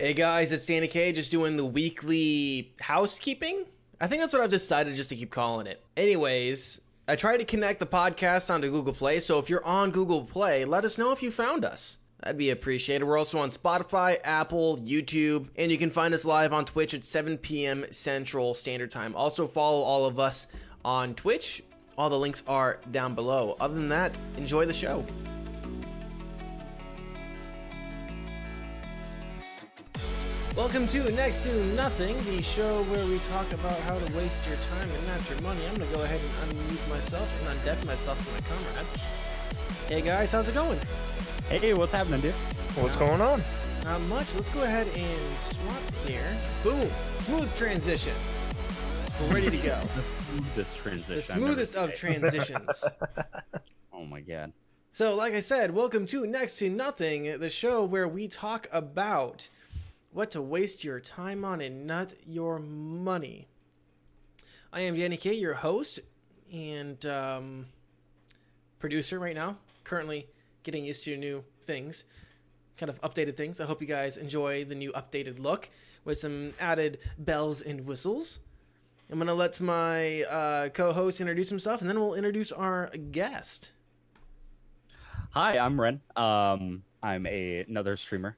[0.00, 3.64] Hey guys, it's Danny K just doing the weekly housekeeping.
[4.00, 5.82] I think that's what I've decided just to keep calling it.
[5.96, 10.22] Anyways, I tried to connect the podcast onto Google Play, so if you're on Google
[10.22, 11.98] Play, let us know if you found us.
[12.20, 13.06] That'd be appreciated.
[13.06, 17.04] We're also on Spotify, Apple, YouTube, and you can find us live on Twitch at
[17.04, 17.84] 7 p.m.
[17.90, 19.16] Central Standard Time.
[19.16, 20.46] Also, follow all of us
[20.84, 21.64] on Twitch.
[21.96, 23.56] All the links are down below.
[23.58, 25.04] Other than that, enjoy the show.
[30.58, 34.56] Welcome to Next to Nothing, the show where we talk about how to waste your
[34.56, 35.60] time and not your money.
[35.68, 38.96] I'm going to go ahead and unmute myself and undeaf myself to my comrades.
[39.86, 40.80] Hey guys, how's it going?
[41.48, 42.34] Hey, what's happening, dude?
[42.74, 43.40] What's going on?
[43.84, 44.34] Not much.
[44.34, 46.36] Let's go ahead and swap here.
[46.64, 46.90] Boom.
[47.18, 48.14] Smooth transition.
[49.20, 49.80] We're ready to go.
[50.56, 51.14] This transition.
[51.14, 52.84] the smoothest of transitions.
[53.92, 54.52] Oh my god.
[54.92, 59.48] So, like I said, welcome to Next to Nothing, the show where we talk about
[60.18, 63.46] what to waste your time on and not your money.
[64.72, 66.00] I am Danny K, your host
[66.52, 67.66] and um,
[68.80, 69.58] producer right now.
[69.84, 70.26] Currently
[70.64, 72.02] getting used to new things,
[72.76, 73.60] kind of updated things.
[73.60, 75.70] I hope you guys enjoy the new updated look
[76.04, 78.40] with some added bells and whistles.
[79.12, 83.70] I'm gonna let my uh, co-host introduce himself, and then we'll introduce our guest.
[85.30, 86.00] Hi, I'm Ren.
[86.16, 88.36] Um, I'm a, another streamer.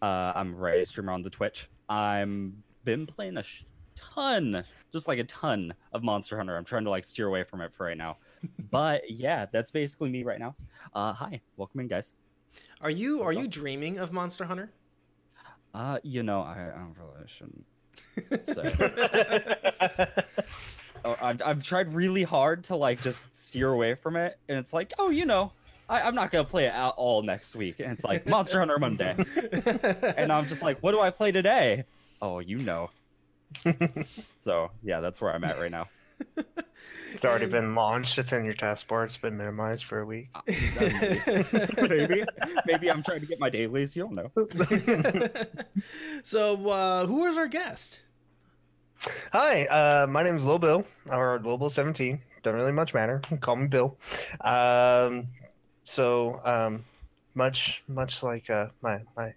[0.00, 1.68] Uh, I'm a Ray streamer on the Twitch.
[1.88, 6.56] I'm been playing a sh- ton, just like a ton of Monster Hunter.
[6.56, 8.18] I'm trying to like steer away from it for right now.
[8.70, 10.54] but yeah, that's basically me right now.
[10.94, 12.14] Uh, hi, welcome in, guys.
[12.80, 14.70] Are you are you dreaming of Monster Hunter?
[15.74, 17.66] Uh, you know, I, I really shouldn't
[18.46, 20.24] say.
[21.04, 24.72] Oh, I've I've tried really hard to like just steer away from it, and it's
[24.72, 25.52] like, oh, you know,
[25.88, 28.78] I, I'm not gonna play it out all next week, and it's like Monster Hunter
[28.78, 29.16] Monday,
[30.16, 31.84] and I'm just like, what do I play today?
[32.20, 32.90] Oh, you know.
[34.36, 35.86] so yeah, that's where I'm at right now.
[37.14, 38.18] It's already And- been launched.
[38.18, 39.06] It's in your taskbar.
[39.06, 40.28] It's been minimized for a week.
[41.78, 42.24] maybe
[42.66, 43.96] maybe I'm trying to get my dailies.
[43.96, 44.30] You don't know.
[46.22, 48.02] so, uh, who is our guest?
[49.32, 52.20] Hi, uh, my name is Lil Bill, or Lil Bill 17.
[52.42, 53.22] Don't really much matter.
[53.40, 53.96] Call me Bill.
[54.40, 55.28] Um,
[55.88, 56.84] so, um,
[57.34, 59.32] much much like uh, my my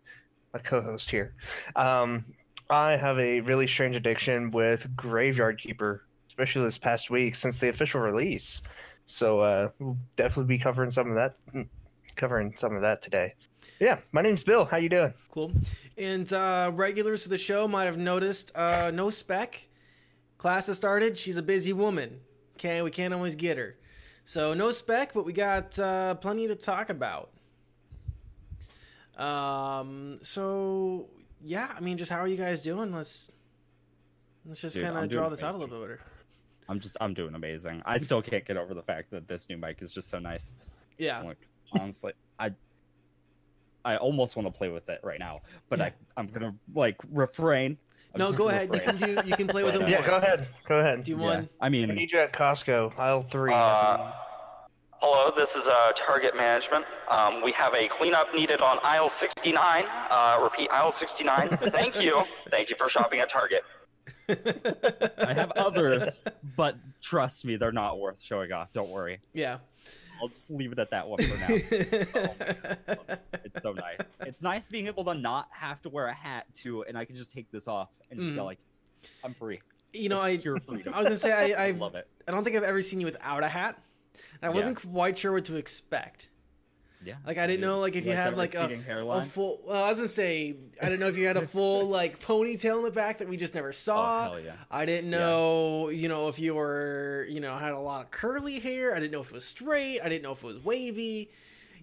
[0.53, 1.33] my co-host here,
[1.75, 2.25] um,
[2.69, 7.69] I have a really strange addiction with Graveyard Keeper, especially this past week since the
[7.69, 8.61] official release.
[9.05, 11.35] So, uh, we'll definitely be covering some of that,
[12.15, 13.33] covering some of that today.
[13.79, 14.65] Yeah, my name's Bill.
[14.65, 15.13] How you doing?
[15.31, 15.51] Cool.
[15.97, 19.67] And uh, regulars of the show might have noticed uh, no spec.
[20.37, 21.17] Class has started.
[21.17, 22.19] She's a busy woman.
[22.55, 23.77] Okay, we can't always get her.
[24.23, 27.29] So no spec, but we got uh, plenty to talk about.
[29.17, 30.19] Um.
[30.21, 31.09] So
[31.43, 32.93] yeah, I mean, just how are you guys doing?
[32.93, 33.31] Let's
[34.45, 35.99] let's just kind of draw this out a little bit better.
[36.69, 37.81] I'm just I'm doing amazing.
[37.85, 40.53] I still can't get over the fact that this new mic is just so nice.
[40.97, 41.21] Yeah.
[41.21, 42.51] Like honestly, I
[43.83, 47.77] I almost want to play with it right now, but I I'm gonna like refrain.
[48.13, 48.73] I'm No, go ahead.
[48.73, 49.21] You can do.
[49.25, 49.81] You can play with it.
[49.89, 50.47] Yeah, Yeah, go ahead.
[50.67, 51.03] Go ahead.
[51.03, 51.23] Do you Yeah.
[51.23, 51.49] want?
[51.61, 53.53] I I mean, need you at Costco, aisle three.
[53.53, 54.11] Uh,
[55.01, 56.85] hello, this is uh, Target Management.
[57.09, 59.85] Um, we have a cleanup needed on aisle 69.
[60.09, 61.47] Uh, repeat, aisle 69.
[61.71, 62.23] Thank you.
[62.49, 63.63] Thank you for shopping at Target.
[65.19, 66.21] I have others,
[66.57, 68.71] but trust me, they're not worth showing off.
[68.71, 69.19] Don't worry.
[69.33, 69.59] Yeah.
[70.21, 71.57] I'll just leave it at that one for now.
[72.87, 73.97] Oh it's so nice.
[74.21, 77.15] It's nice being able to not have to wear a hat too, and I can
[77.15, 78.45] just take this off and just go Mhm.
[78.45, 78.59] like,
[79.23, 79.59] I'm free.
[79.93, 80.93] you know, It's I pure freedom.
[80.93, 82.07] I was gonna say I I've, love it.
[82.27, 83.77] I don't think I've ever seen you without a hat.
[84.41, 86.29] I wasn't quite sure what to expect.
[87.03, 87.15] Yeah.
[87.25, 88.69] Like I didn't know like if you had like a,
[89.09, 89.61] a full.
[89.65, 92.77] Well, I was gonna say I didn't know if you had a full like ponytail
[92.77, 94.23] in the back that we just never Oh saw.
[94.23, 94.53] hell yeah.
[94.69, 95.17] I didn't Yeah.
[95.19, 98.95] know, you know, if you were, you know, had a lot of curly hair.
[98.95, 99.99] I didn't know if it was straight.
[100.01, 101.31] I didn't know if it was wavy.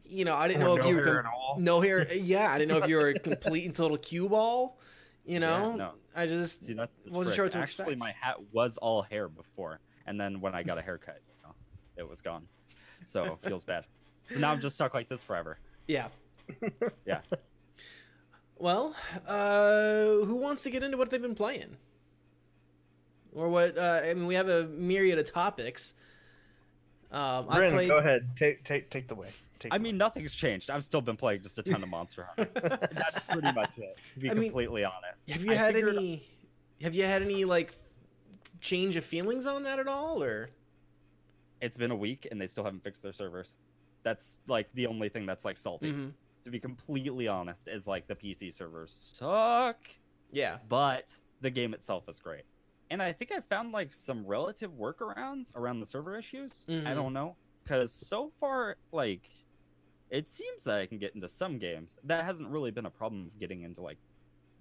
[0.04, 1.56] You know, I didn't Or know if no you were hair com- at all.
[1.58, 2.06] no hair.
[2.14, 4.78] Yeah, I didn't know if you were a complete and total cue ball.
[5.26, 5.92] You know, Yeah, no.
[6.16, 7.34] I just See, wasn't trick.
[7.34, 7.98] sure what to Actually, expect.
[7.98, 11.54] my hat was all hair before, and then when I got a haircut, you know,
[11.96, 12.46] it was gone.
[13.04, 13.84] So feels bad.
[14.30, 15.58] So now I'm just stuck like this forever.
[15.86, 16.08] yeah.
[17.06, 17.20] Yeah.
[18.60, 18.92] Well,
[19.28, 21.76] uh, who wants to get into what they've been playing?
[23.32, 23.78] Or what?
[23.78, 25.94] Uh, I mean, we have a myriad of topics.
[27.12, 27.88] Um, I played.
[27.88, 28.28] go ahead.
[28.36, 29.28] Take take take the way.
[29.60, 30.70] Take I the mean, nothing's changed.
[30.70, 32.50] I've still been playing just a ton of Monster Hunter.
[32.92, 33.96] That's pretty much it.
[34.14, 35.30] To be I mean, completely honest.
[35.30, 36.24] Have you I had figured- any?
[36.82, 37.76] Have you had any like
[38.60, 40.48] change of feelings on that at all, or?
[41.60, 43.54] It's been a week and they still haven't fixed their servers.
[44.08, 45.92] That's like the only thing that's like salty.
[45.92, 46.14] Mhm.
[46.44, 49.76] To be completely honest, is like the PC servers suck,
[50.32, 50.58] Yeah.
[50.68, 52.44] but the game itself is great.
[52.90, 56.64] And I think I found like some relative workarounds around the server issues.
[56.66, 56.86] Mhm.
[56.86, 59.28] I don't know because so far, like,
[60.08, 61.98] it seems that I can get into some games.
[62.04, 63.98] That hasn't really been a problem of getting into like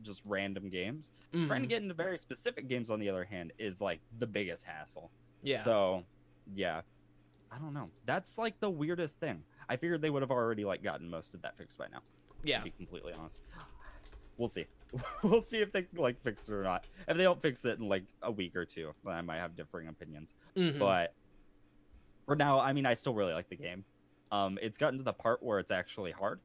[0.01, 1.13] just random games.
[1.31, 1.69] Trying to Mhm.
[1.69, 5.09] get into very specific games, on the other hand, is like the biggest hassle.
[5.41, 5.55] Yeah.
[5.57, 6.03] So,
[6.53, 6.81] yeah,
[7.51, 7.89] I don't know.
[8.05, 9.43] That's like the weirdest thing.
[9.69, 11.99] I figured they would have already like gotten most of that fixed by now.
[12.43, 12.59] yeah.
[12.59, 13.41] To be completely honest,
[14.37, 14.65] we'll see.
[15.23, 16.85] we'll see if they like fix it or not.
[17.07, 19.55] If they don't fix it in like a week or two, then I might have
[19.55, 20.35] differing opinions.
[20.55, 20.79] Mhm.
[20.79, 21.13] But
[22.25, 23.83] for now, I mean, I still really like the game.
[24.31, 26.39] Um, it's gotten to the part where it's actually hard,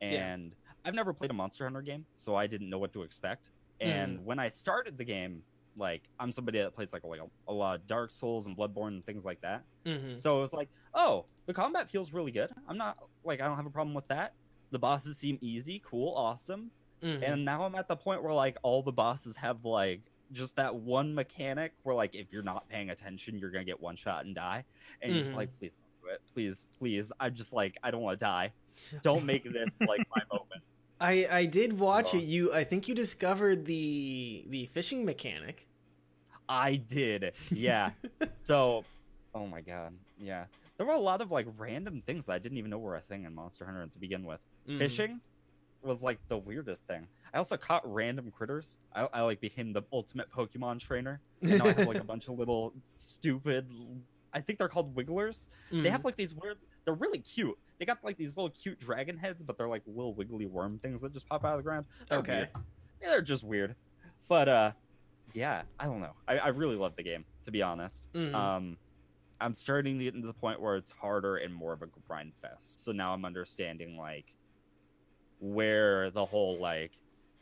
[0.00, 0.08] Yeah.
[0.08, 0.52] and
[0.84, 3.50] I've never played a Monster Hunter game, so I didn't know what to expect.
[3.80, 4.22] And Mm.
[4.24, 5.42] when I started the game,
[5.76, 8.56] like I'm somebody that plays like a, like a, a lot of Dark Souls and
[8.56, 9.62] Bloodborne and things like that.
[9.84, 10.18] Mhm.
[10.18, 12.50] So it was like, oh, the combat feels really good.
[12.68, 14.34] I'm not like I don't have a problem with that.
[14.70, 16.70] The bosses seem easy, cool, awesome.
[17.02, 17.22] Mhm.
[17.22, 20.00] And now I'm at the point where like all the bosses have like
[20.32, 23.96] just that one mechanic where like if you're not paying attention, you're gonna get one
[23.96, 24.64] shot and die.
[25.02, 25.38] And you're just Mhm.
[25.38, 26.22] like, please don't do it.
[26.32, 27.12] Please, please.
[27.20, 28.52] I'm just like, I don't want to die.
[29.02, 30.43] Don't make this like my moment.
[31.04, 32.18] I I did watch Oh.
[32.18, 32.24] it.
[32.24, 35.66] You I think you discovered the the fishing mechanic.
[36.48, 37.32] I did.
[37.50, 37.90] Yeah.
[38.42, 38.84] so
[39.34, 39.92] oh my god.
[40.18, 40.44] Yeah.
[40.76, 43.00] There were a lot of like random things that I didn't even know were a
[43.00, 44.40] thing in Monster Hunter to begin with.
[44.68, 44.78] Mhm.
[44.78, 45.20] Fishing
[45.82, 47.06] was like the weirdest thing.
[47.32, 48.78] I also caught random critters.
[48.94, 51.20] I, I like became the ultimate Pokemon trainer.
[51.42, 53.66] And now I have like a bunch of little stupid.
[54.32, 55.50] I think they're called Wigglers.
[55.70, 55.90] They Mhm.
[55.90, 56.56] have like these weird.
[56.84, 57.58] They're really cute.
[57.78, 61.00] They got like these little cute dragon heads, but they're like little wiggly worm things
[61.02, 61.86] that just pop out of the ground.
[62.08, 62.32] They're Okay.
[62.36, 62.48] weird.
[63.02, 63.74] Yeah, they're just weird.
[64.28, 64.72] But uh,
[65.32, 66.14] yeah, I don't know.
[66.28, 68.04] I, I really love the game to be honest.
[68.14, 68.34] Mhm.
[68.34, 68.76] Um,
[69.40, 72.32] I'm starting to get into the point where it's harder and more of a grind
[72.40, 72.82] fest.
[72.84, 74.32] So now I'm understanding like
[75.40, 76.92] where the whole like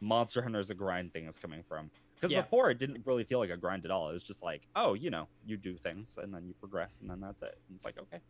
[0.00, 1.90] Monster Hunter's a grind thing is coming from.
[2.14, 2.40] Because Yeah.
[2.42, 4.08] before it didn't really feel like a grind at all.
[4.08, 7.10] It was just like, oh, you know, you do things and then you progress and
[7.10, 7.56] then that's it.
[7.68, 8.20] And it's like, okay,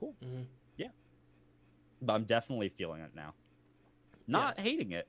[0.00, 0.14] Mhm.
[0.20, 0.48] but
[2.12, 3.34] I'm definitely feeling it now.
[4.26, 5.06] Not hating it,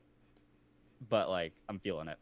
[1.09, 2.17] but like I'm feeling it.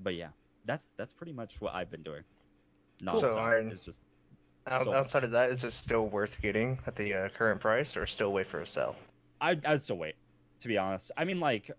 [0.00, 0.28] But yeah,
[0.64, 2.22] that's that's pretty much what I've been doing.
[3.02, 4.00] No, So, Iron- it's just
[4.66, 7.96] Out, So outside of that, is it still worth getting at the uh, current price,
[7.96, 8.94] or still wait for a sell?
[9.40, 10.14] I I'd still wait,
[10.60, 11.10] to be honest.
[11.16, 11.70] I mean, like,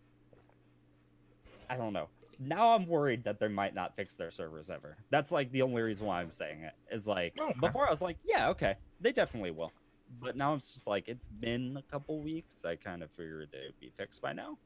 [1.70, 2.10] I don't know.
[2.40, 4.98] Now I'm worried that they might not fix their servers ever.
[5.12, 6.74] That's like the only reason why I'm saying it.
[6.92, 7.54] Is like Okay.
[7.60, 9.72] before I was like, yeah, okay, they definitely will.
[10.20, 12.66] But now it's just like it's been a couple weeks.
[12.66, 14.58] I kind of figured they'd be fixed by now.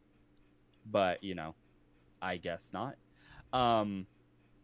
[0.92, 1.56] But you know,
[2.22, 2.96] I guess not.
[3.54, 4.08] Um,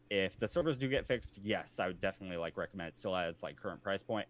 [0.09, 3.29] if the servers do get fixed, yes, I would definitely like recommend it still at
[3.29, 4.27] its like current price point.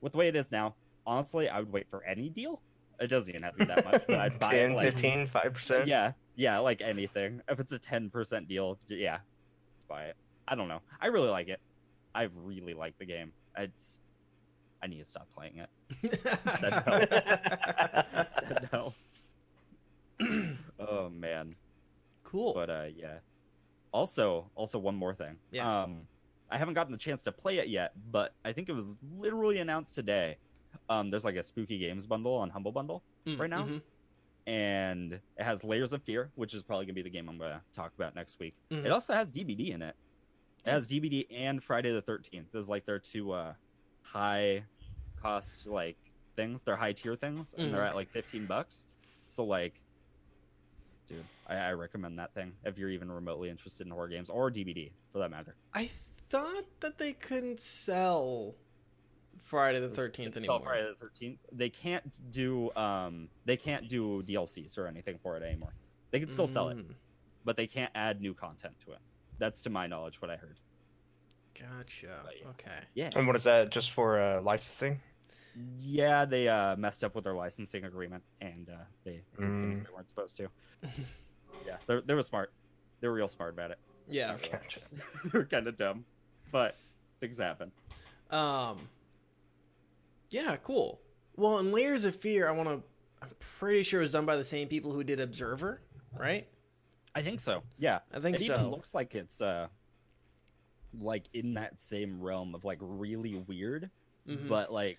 [0.00, 0.74] With the way it is now,
[1.06, 2.60] honestly, I would wait for any deal.
[3.00, 5.28] It doesn't even have to be that much, but I'd buy 10, it like 15,
[5.28, 5.86] 5%?
[5.86, 7.40] yeah, yeah, like anything.
[7.48, 9.18] If it's a ten percent deal, yeah,
[9.88, 10.16] buy it.
[10.46, 10.80] I don't know.
[11.00, 11.60] I really like it.
[12.14, 13.32] I really like the game.
[13.58, 13.98] It's.
[14.84, 16.20] I need to stop playing it.
[16.60, 18.24] Said no.
[18.28, 18.94] Said no.
[20.78, 21.54] oh man,
[22.22, 22.52] cool.
[22.54, 23.18] but uh, yeah.
[23.92, 25.36] Also, also one more thing.
[25.52, 25.82] Yeah.
[25.84, 26.02] Um,
[26.50, 29.58] I haven't gotten the chance to play it yet, but I think it was literally
[29.58, 30.36] announced today.
[30.90, 33.62] Um, there's like a spooky games bundle on Humble Bundle Mm, right now?
[33.64, 33.80] mhm,
[34.46, 37.62] and it has Layers of Fear, which is probably gonna be the game I'm gonna
[37.72, 38.54] talk about next week.
[38.70, 38.84] mhm.
[38.84, 39.94] It also has DBD in it.
[40.66, 42.48] It has DBD and Friday the Thirteenth.
[42.52, 43.54] There's like their two uh,
[44.02, 44.64] high
[45.28, 45.96] cost like
[46.36, 46.62] things.
[46.62, 47.88] They're high tier things, and they're Mhm.
[47.88, 48.86] at like fifteen bucks.
[49.28, 49.80] So like,
[51.06, 54.50] dude, I, I recommend that thing if you're even remotely interested in horror games or
[54.50, 55.56] DBD for that matter.
[55.72, 55.90] I
[56.28, 58.54] thought that they couldn't sell
[59.42, 60.74] Friday the Thirteenth it's called anymore.
[60.74, 61.38] Friday the Thirteenth.
[61.52, 65.74] They can't do um they can't do DLCs or anything for it anymore.
[66.10, 66.76] They can still sell it.
[66.78, 66.94] Mm,
[67.44, 69.00] but they can't add new content to it.
[69.38, 70.60] That's to my knowledge what I heard.
[71.58, 72.20] Gotcha.
[72.24, 72.48] But yeah.
[72.50, 72.78] Okay.
[72.94, 73.10] Yeah.
[73.14, 73.70] And what is that?
[73.70, 75.00] Just for uh, licensing?
[75.78, 79.84] Yeah, they uh, messed up with their licensing agreement and uh, they did things Mm.
[79.86, 80.48] they weren't supposed to.
[81.66, 82.52] yeah, they they were smart.
[83.00, 83.78] They were real smart about it.
[84.08, 84.36] Yeah.
[84.50, 84.80] Gotcha.
[85.32, 86.04] They're kind of dumb,
[86.52, 86.76] but
[87.20, 87.70] things happen.
[88.30, 88.88] Um.
[90.30, 90.56] Yeah.
[90.56, 91.00] Cool.
[91.36, 92.82] Well, in Layers of Fear, I want to.
[93.22, 95.80] I'm pretty sure it was done by the same people who did Observer,
[96.18, 96.46] right?
[97.14, 97.62] I think so.
[97.78, 98.54] Yeah, I think it so.
[98.54, 99.68] even looks like it's uh,
[101.00, 103.90] like in that same realm of like really weird,
[104.28, 104.48] Mhm.
[104.48, 104.98] but like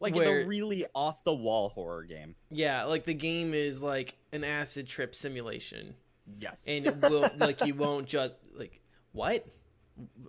[0.00, 2.34] like in Where- a really off the wall horror game.
[2.50, 5.94] Yeah, like the game is like an acid trip simulation,
[6.40, 8.80] Yes, and it will like you won't just like
[9.12, 9.46] what?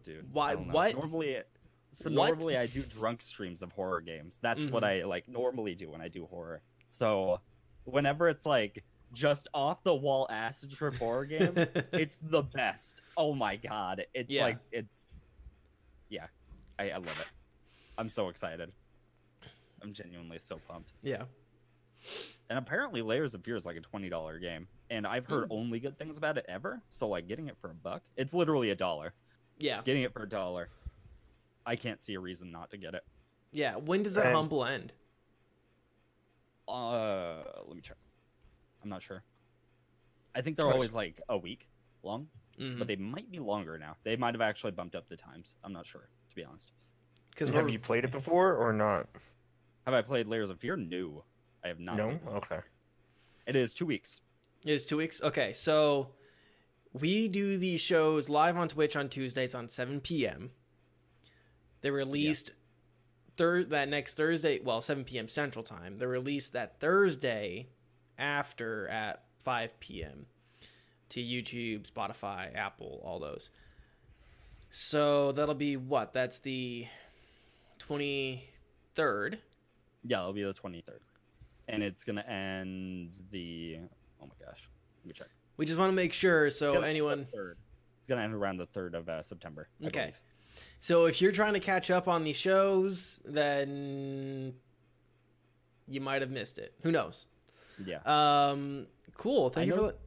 [0.03, 0.31] dude.
[0.33, 0.73] Why- I don't know.
[0.73, 0.95] what?
[0.95, 1.37] Normally,
[1.93, 2.27] so What?
[2.29, 4.39] normally I do drunk streams of horror games.
[4.41, 5.01] That's what Mhm.
[5.01, 6.61] I like normally do when I do horror.
[6.89, 7.39] So
[7.85, 11.53] whenever it's like just off the wall acid trip horror game,
[11.93, 13.01] it's the best.
[13.17, 14.05] Oh my god.
[14.13, 14.43] It's Yeah.
[14.43, 15.05] like it's
[16.09, 16.27] yeah.
[16.79, 17.27] I, I love it.
[17.97, 18.71] I'm so excited.
[19.81, 20.93] I'm genuinely so pumped.
[21.01, 21.23] yeah.
[22.50, 24.67] And apparently Layers of Fear is like a twenty dollar game.
[24.89, 25.51] And I've heard Mm.
[25.55, 26.81] only good things about it ever.
[26.89, 28.01] So like getting it for a buck.
[28.17, 29.13] It's literally a dollar.
[29.59, 29.81] Yeah.
[29.83, 30.69] Getting it for a dollar.
[31.65, 33.03] I can't see a reason not to get it.
[33.51, 33.75] Yeah.
[33.75, 34.93] When does that And- humble end?
[36.67, 37.97] Uh let me check.
[38.83, 39.23] I'm not sure.
[40.33, 40.73] I think they're Nice.
[40.73, 41.67] always like a week
[42.03, 42.27] long.
[42.59, 42.77] Mhm.
[42.79, 43.95] but they might be longer now.
[44.03, 45.55] They might have actually bumped up the times.
[45.63, 46.71] I'm not sure, to be honest.
[47.29, 49.07] Because Have you played it before or not?
[49.85, 50.77] Have I played Layers of Fear?
[50.77, 51.23] No,
[51.63, 51.97] I have not.
[51.97, 52.19] no.
[52.27, 52.59] Okay.
[53.47, 54.21] It is two weeks.
[54.63, 55.21] It is two weeks.
[55.21, 56.09] Okay, so
[56.93, 60.51] we do these shows live on Twitch on Tuesdays on 7 p.m.
[61.81, 62.51] They released
[63.38, 65.27] thir- that next Thursday, well, 7 p.m.
[65.27, 65.97] Central Time.
[65.97, 67.69] They released that Thursday
[68.19, 70.27] after at 5 p.m.
[71.09, 73.50] to YouTube, Spotify, Apple, all those.
[74.69, 76.13] So that'll be what?
[76.13, 76.85] That's the
[77.79, 79.39] 23rd.
[80.03, 81.00] Yeah, it'll be the 23rd,
[81.67, 83.79] and it's gonna end the.
[84.22, 84.70] Oh my gosh,
[85.03, 85.27] let me check.
[85.58, 87.58] We just want to make sure so anyone third.
[88.00, 89.70] It's gonna end around the third of uh, September.
[89.84, 90.00] I Okay.
[90.00, 90.22] believe.
[90.79, 94.53] So if you're trying to catch up on these shows, then
[95.88, 96.74] you might have missed it.
[96.84, 97.25] Who knows?
[97.86, 99.50] Yeah, Um, cool.
[99.50, 99.77] Thank I you for.
[99.77, 99.98] know- let-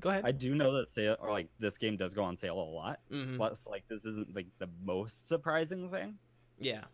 [0.00, 0.24] Go ahead.
[0.24, 2.98] I do know that sale or like this game does go on sale a lot.
[3.12, 3.36] Mhm.
[3.36, 6.18] Plus, like this isn't like the most surprising thing.
[6.58, 6.84] Yeah.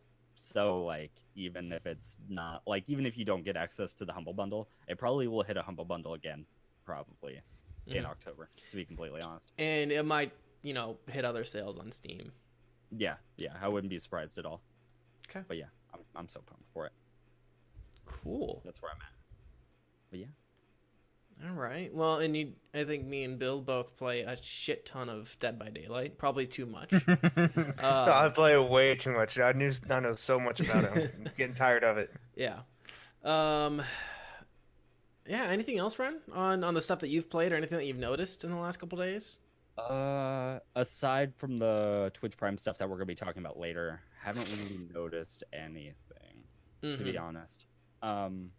[0.40, 4.12] So like even if it's not like even if you don't get access to the
[4.12, 6.46] humble bundle, it probably will hit a humble bundle again,
[6.84, 7.40] probably
[7.86, 8.06] in Mhm.
[8.06, 8.48] October.
[8.70, 9.52] To be completely honest.
[9.58, 10.32] And it might,
[10.62, 12.32] you know, hit other sales on Steam.
[12.90, 14.62] Yeah, yeah, I wouldn't be surprised at all.
[15.28, 15.44] Okay.
[15.46, 16.92] But yeah, I'm I'm so pumped for it.
[18.06, 18.62] Cool.
[18.64, 19.12] That's where I'm at.
[20.10, 20.26] But yeah,
[21.46, 21.92] All right.
[21.94, 25.58] Well, and you, I think me and Bill both play a shit ton of Dead
[25.58, 26.18] by Daylight.
[26.18, 26.92] Probably too much.
[27.78, 29.38] I play way too much.
[29.38, 31.14] I knew I know so much about it.
[31.18, 32.10] I'm getting tired of it.
[32.36, 32.58] yeah.
[33.24, 33.82] Um.
[35.26, 35.44] Yeah.
[35.44, 38.44] Anything else, Ren, on on the stuff that you've played or anything that you've noticed
[38.44, 39.38] in the last couple days?
[39.78, 44.46] uh, aside from the Twitch Prime stuff that we're gonna be talking about later, haven't
[44.50, 45.94] really noticed anything.
[46.82, 47.20] to be Mhm.
[47.22, 47.64] honest.
[48.02, 48.50] Um,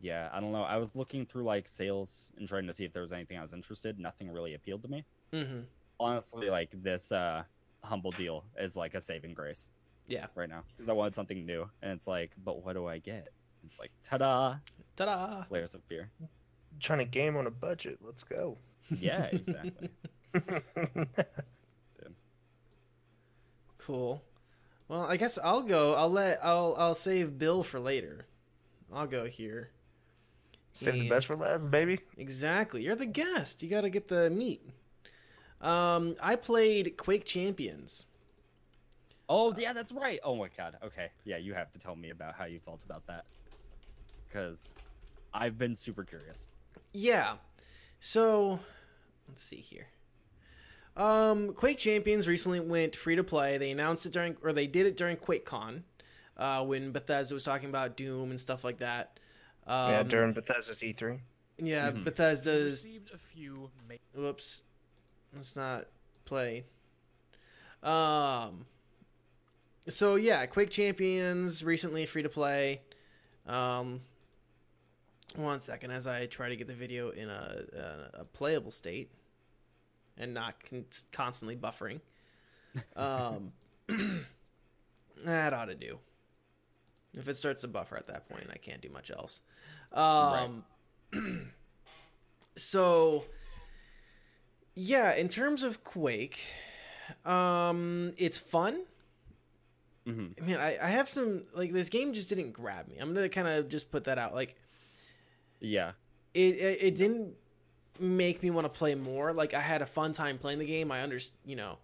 [0.00, 0.62] yeah, I don't know.
[0.62, 3.42] I was looking through like sales and trying to see if there was anything I
[3.42, 3.98] was interested.
[3.98, 5.04] Nothing really appealed to me.
[5.32, 5.64] Mhm.
[6.00, 7.44] Honestly, like this uh
[7.84, 9.68] humble deal is like a saving grace
[10.06, 10.26] Yeah.
[10.34, 13.28] right now because I wanted something new, and it's like, but what do I get?
[13.64, 14.56] It's like, ta-da,
[14.96, 15.44] Ta-da!
[15.50, 16.10] layers of fear.
[16.80, 17.98] Trying to game on a budget.
[18.02, 18.58] Let's go.
[18.90, 19.90] Yeah, exactly.
[23.78, 24.22] Cool.
[24.88, 25.94] Well, I guess I'll go.
[25.94, 26.44] I'll let.
[26.44, 26.74] I'll.
[26.78, 28.26] I'll save Bill for later.
[28.92, 29.70] I'll go here.
[30.72, 32.00] Save the best for last, baby.
[32.16, 32.82] Exactly.
[32.82, 33.62] You're the guest.
[33.62, 34.62] You got to get the meat.
[35.60, 38.06] Um, I played Quake Champions.
[39.28, 40.18] oh yeah, that's right.
[40.24, 40.76] Oh my god.
[40.82, 43.24] Okay, yeah, you have to tell me about how you felt about that
[44.28, 44.74] because
[45.32, 46.48] I've been super curious.
[46.92, 47.36] Yeah.
[48.00, 48.58] So,
[49.28, 49.86] let's see here.
[50.96, 53.58] Um, Quake Champions recently went free to play.
[53.58, 55.82] They announced it during, or they did it during QuakeCon,
[56.36, 59.18] uh, when Bethesda was talking about Doom and stuff like that.
[59.66, 61.20] Um, yeah, during Bethesda's E E3.
[61.58, 62.04] yeah, Mhm.
[62.04, 64.64] Bethesda's received a few ma- Whoops.
[65.34, 65.86] Let's not
[66.24, 66.64] play.
[67.82, 68.66] Um
[69.88, 72.82] so yeah, Quake Champions recently free to play.
[73.46, 74.02] Um
[75.34, 77.64] one second as I try to get the video in a
[78.14, 79.10] a, a playable state
[80.18, 82.00] and not con- constantly buffering.
[82.96, 83.52] Um
[85.24, 85.98] that ought to do.
[87.14, 89.40] If it starts to buffer at that point, I can't do much else.
[89.92, 90.64] Um
[92.56, 93.24] so
[94.74, 96.44] yeah, in terms of Quake,
[97.24, 98.84] um, it's fun.
[100.06, 102.96] hmm I mean, I, I have some like this game just didn't grab me.
[102.98, 104.34] I'm gonna kind of just put that out.
[104.34, 104.56] Like
[105.60, 105.92] Yeah.
[106.34, 107.34] it, it, it didn't
[108.00, 109.32] make me want to play more.
[109.32, 110.90] Like I had a fun time playing the game.
[110.90, 111.78] I under you know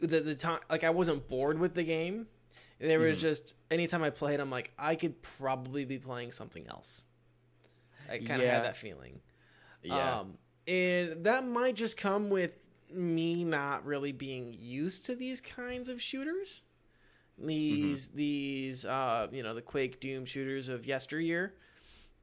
[0.00, 2.26] the the time like I wasn't bored with the game.
[2.88, 3.20] There was Mhm.
[3.20, 7.04] just anytime I played, I'm like I could probably be playing something else.
[8.08, 8.56] I kind of Yeah.
[8.56, 9.20] had that feeling.
[9.82, 10.20] Yeah.
[10.20, 12.54] Um, and that might just come with
[12.90, 16.64] me not really being used to these kinds of shooters.
[17.38, 21.54] These these uh you know the Quake Doom shooters of yesteryear.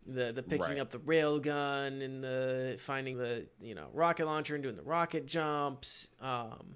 [0.05, 0.77] The the picking Right.
[0.79, 5.25] up the railgun and the finding the you know rocket launcher and doing the rocket
[5.25, 6.09] jumps.
[6.19, 6.75] Um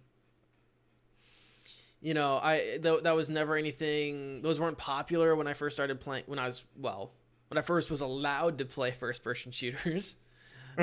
[2.04, 4.42] you know, I th- that was never anything.
[4.44, 6.26] Those weren't popular when I first started playing.
[6.28, 7.14] When I was well,
[7.48, 10.18] when I first was allowed to play first person shooters.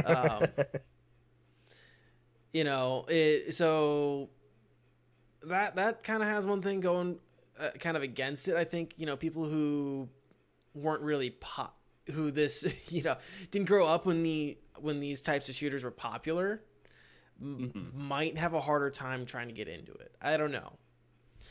[0.05, 0.47] Um,
[2.53, 4.31] you know, it so
[5.43, 7.19] that that kind of has one thing going
[7.59, 8.57] uh, kind of against it.
[8.57, 10.09] I think you know people who
[10.75, 11.77] weren't really pop
[12.12, 13.17] who this you know
[13.50, 16.62] didn't grow up when the when these types of shooters were popular
[17.41, 17.95] m- Mhm.
[17.95, 20.15] might have a harder time trying to get into it.
[20.23, 20.73] I don't know.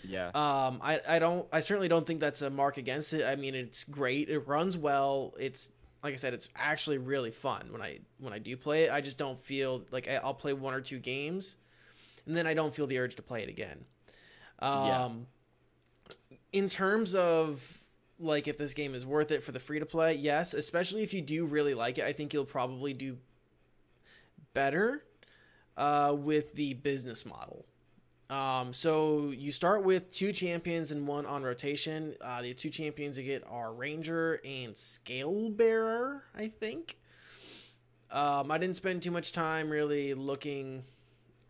[0.08, 0.28] Yeah.
[0.28, 3.26] Um, I, I don't I certainly don't think that's a mark against it.
[3.26, 4.30] I mean, it's great.
[4.30, 5.34] It runs well.
[5.40, 5.72] It's
[6.04, 8.92] like I said, it's actually really fun when I when I do play it.
[8.92, 11.58] I just don't feel like I, I'll play one or two games,
[12.26, 13.84] and then I don't feel the urge to play it again.
[14.60, 15.10] Um, Yeah.
[16.54, 17.80] in terms of
[18.20, 21.14] like if this game is worth it for the free to play, yes, especially if
[21.14, 23.18] you do really like it, I think you'll probably do
[24.54, 25.04] better
[25.78, 27.66] uh, with the business model.
[28.30, 32.16] Um, so you start with two champions and one on rotation.
[32.22, 36.98] Uh, the two champions you get are Ranger and Scale Bearer, I think.
[38.12, 40.84] Um, I didn't spend too much time really looking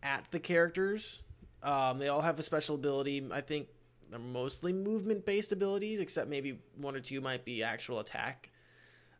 [0.02, 1.22] at the characters.
[1.62, 3.28] Um, they all have a special ability.
[3.30, 3.68] I think
[4.10, 8.50] they're mostly movement based abilities, except maybe one or two might be actual attack.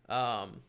[0.09, 0.62] Um,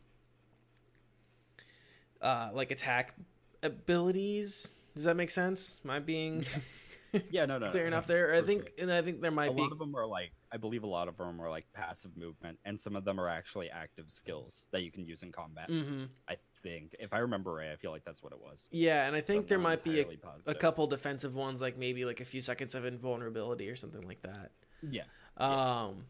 [2.20, 3.14] uh, like attack
[3.62, 4.72] abilities.
[4.94, 5.80] Does that make sense?
[5.84, 6.44] Am I being
[7.30, 7.46] yeah.
[7.46, 7.58] No.
[7.58, 7.70] No.
[7.70, 8.34] clear no, enough there?
[8.34, 8.70] I think, sure.
[8.80, 9.60] and I think there a might be.
[9.60, 12.16] A lot of them are like I believe a lot of them are like passive
[12.16, 15.68] movement, and some of them are actually active skills that you can use in combat.
[15.68, 18.66] hmm I think, if I remember right, I feel like that's what it was.
[18.70, 20.06] Yeah, and I think but there might be a,
[20.46, 24.22] a couple defensive ones, like maybe like a few seconds of invulnerability or something like
[24.22, 24.52] that.
[24.82, 25.04] Yeah.
[25.38, 26.04] Um.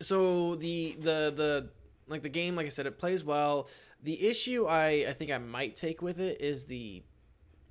[0.00, 1.70] So the the the
[2.08, 3.68] like the game, like I said, it plays well.
[4.02, 7.02] The issue I I think I might take with it is the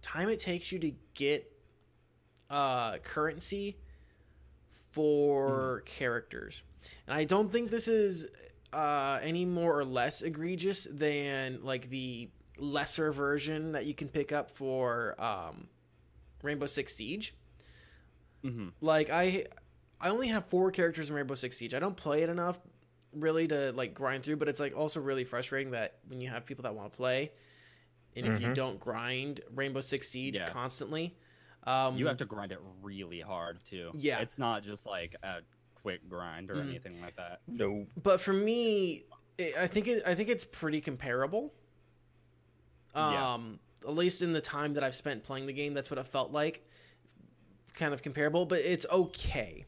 [0.02, 1.52] time it takes you to get
[2.50, 3.78] uh currency
[4.92, 6.64] for characters,
[7.06, 8.28] and I don't think this is
[8.74, 14.32] uh any more or less egregious than like the lesser version that you can pick
[14.32, 15.68] up for um
[16.44, 17.34] Rainbow Six Siege.
[18.44, 19.46] Hmm like i
[20.00, 21.74] i only have four characters in rainbow six siege.
[21.74, 22.60] I don't play it enough
[23.14, 26.46] really to like grind through but it's like also really frustrating that when you have
[26.46, 27.32] people that want to play
[28.16, 28.54] and if you Mhm.
[28.56, 30.46] don't grind rainbow six siege Yeah.
[30.50, 31.16] constantly
[31.68, 33.92] um You have to grind it really hard too.
[33.94, 34.20] Yeah.
[34.20, 35.42] It's not just like a
[35.76, 36.70] quick grind or Mhm.
[36.70, 37.42] anything like that.
[37.48, 37.86] no.
[38.02, 39.04] but for me
[39.38, 41.54] it, i think it i think it's pretty comparable
[42.96, 43.34] Yeah.
[43.36, 46.08] um at least in the time that i've spent playing the game that's what it
[46.08, 46.68] felt like
[47.76, 49.66] kind of comparable but it's okay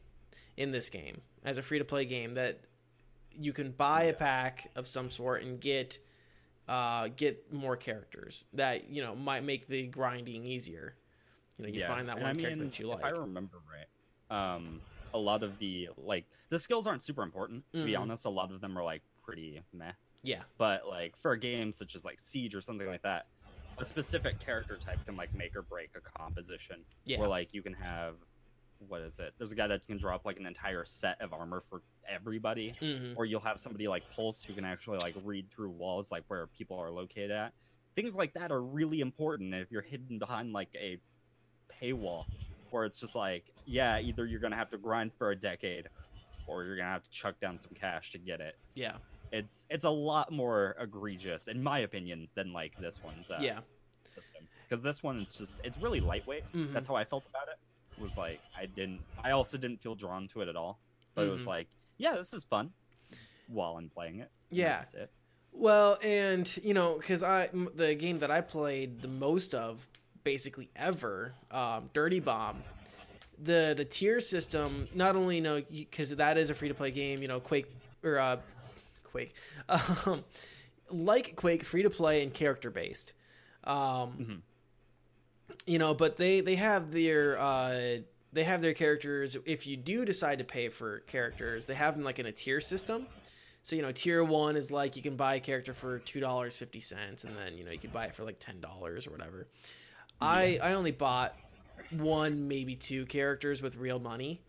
[0.56, 2.60] in this game as a free to play game that
[3.38, 5.98] you can buy a pack of some sort and get
[6.68, 10.96] uh get more characters that you know might make the grinding easier
[11.66, 13.58] you know you find that and one I character mean, that you If I remember
[14.30, 14.80] right, um,
[15.12, 17.64] a lot of the like the skills aren't super important.
[17.76, 18.02] To be Mhm.
[18.02, 19.92] honest, a lot of them are like pretty meh.
[20.22, 23.26] yeah But like for a game such as like Siege or something like that,
[23.78, 26.84] a specific character type can like make or break a composition.
[27.04, 27.18] Yeah.
[27.18, 28.16] Where like you can have
[28.78, 29.34] what is it?
[29.36, 32.74] There's a guy that can drop like an entire set of armor for everybody.
[32.80, 36.24] hmm Or you'll have somebody like Pulse who can actually like read through walls like
[36.28, 37.52] where people are located at.
[37.96, 40.98] Things like that are really important if you're hidden behind like a
[41.80, 42.24] paywall
[42.70, 45.88] where it's just like, yeah, either you're gonna have to grind for a decade
[46.46, 48.96] or you're gonna have to chuck down some cash to get it yeah
[49.32, 53.60] it's it's a lot more egregious in my opinion than like this one's uh, yeah
[54.08, 56.72] system because this one it's just it's really lightweight Mhm.
[56.72, 60.26] that's how i felt about it was like i didn't i also didn't feel drawn
[60.28, 60.80] to it at all
[61.14, 61.48] but it was Mhm.
[61.48, 62.72] like yeah this is fun
[63.46, 64.82] while i'm playing it Yeah.
[64.94, 65.12] it.
[65.52, 69.86] Well, and you know, because I the game that I played the most of,
[70.24, 72.62] basically ever, um, Dirty Bomb.
[73.42, 76.90] The the tier system not only you know because that is a free to play
[76.90, 77.22] game.
[77.22, 77.66] You know, Quake
[78.04, 78.36] or uh,
[79.04, 79.34] Quake,
[79.68, 80.22] um,
[80.90, 83.14] like Quake, free to play and character based.
[83.64, 84.40] Um, Mhm.
[85.66, 87.98] You know, but they they have their uh,
[88.32, 89.36] they have their characters.
[89.46, 92.60] If you do decide to pay for characters, they have them like in a tier
[92.60, 93.06] system.
[93.62, 96.56] So you know, tier one is like you can buy a character for two dollars
[96.56, 99.10] fifty cents, and then you know you can buy it for like ten dollars or
[99.10, 99.48] whatever.
[100.20, 101.34] I I only bought
[101.90, 104.40] one, maybe two characters with real money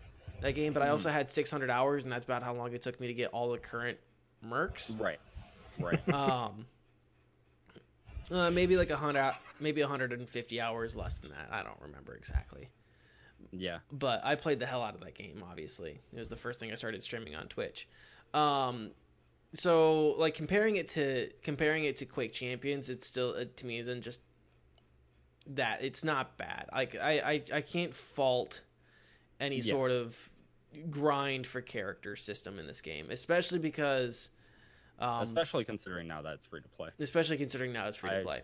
[0.42, 2.82] that game, but I also had six hundred hours, and that's about how long it
[2.82, 3.98] took me to get all the current
[4.46, 5.00] mercs.
[5.00, 5.20] right
[5.80, 6.66] right Um,
[8.30, 11.50] uh, maybe like a hundred, maybe hundred and fifty hours less than that.
[11.52, 12.70] I don't remember exactly
[13.52, 15.44] yeah but I played the hell out of that game.
[15.50, 17.88] Obviously, it was the first thing I started streaming on Twitch.
[18.34, 18.92] Um,
[19.54, 23.80] so like comparing it to comparing it to Quake Champions, it's still it, to me
[23.80, 24.22] isn't just
[25.48, 25.84] that.
[25.84, 26.70] It's not bad.
[26.74, 28.62] Like I I, I can't fault
[29.40, 29.64] any Yeah.
[29.74, 30.30] sort of
[30.90, 34.30] grind for character system in this game, especially because
[35.00, 36.90] Um, Especially considering now that it's free to play.
[37.00, 38.42] especially considering now it's free to I- play.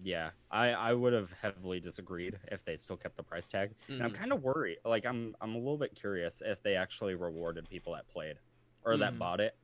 [0.00, 3.74] Yeah, I, I would have heavily disagreed if they still kept the price tag.
[3.88, 4.14] And I'm Mhm.
[4.14, 4.78] kind of worried.
[4.84, 8.36] Like I'm I'm a little bit curious if they actually rewarded people that played
[8.84, 9.00] or Mhm.
[9.00, 9.56] that bought it,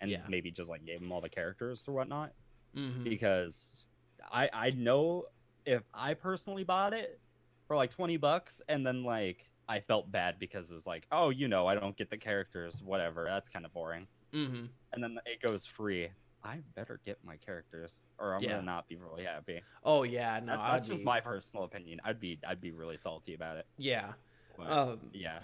[0.00, 0.26] and Yeah.
[0.28, 2.32] maybe just like gave them all the characters or whatnot.
[2.74, 3.04] Mhm.
[3.04, 3.84] Because
[4.32, 5.26] I I know
[5.66, 7.20] if I personally bought it
[7.68, 11.30] for like twenty bucks and then like I felt bad because it was like oh
[11.30, 14.68] you know I don't get the characters whatever that's kind of boring Mhm.
[14.92, 16.08] and then it goes free.
[16.44, 18.50] I better get my characters, or I'm Yeah.
[18.52, 19.60] gonna not be really happy.
[19.84, 22.00] Oh yeah, no, That- that's just my personal opinion.
[22.04, 23.66] I'd be I'd be really salty about it.
[23.76, 24.14] yeah.
[24.56, 25.40] But, Um, yeah.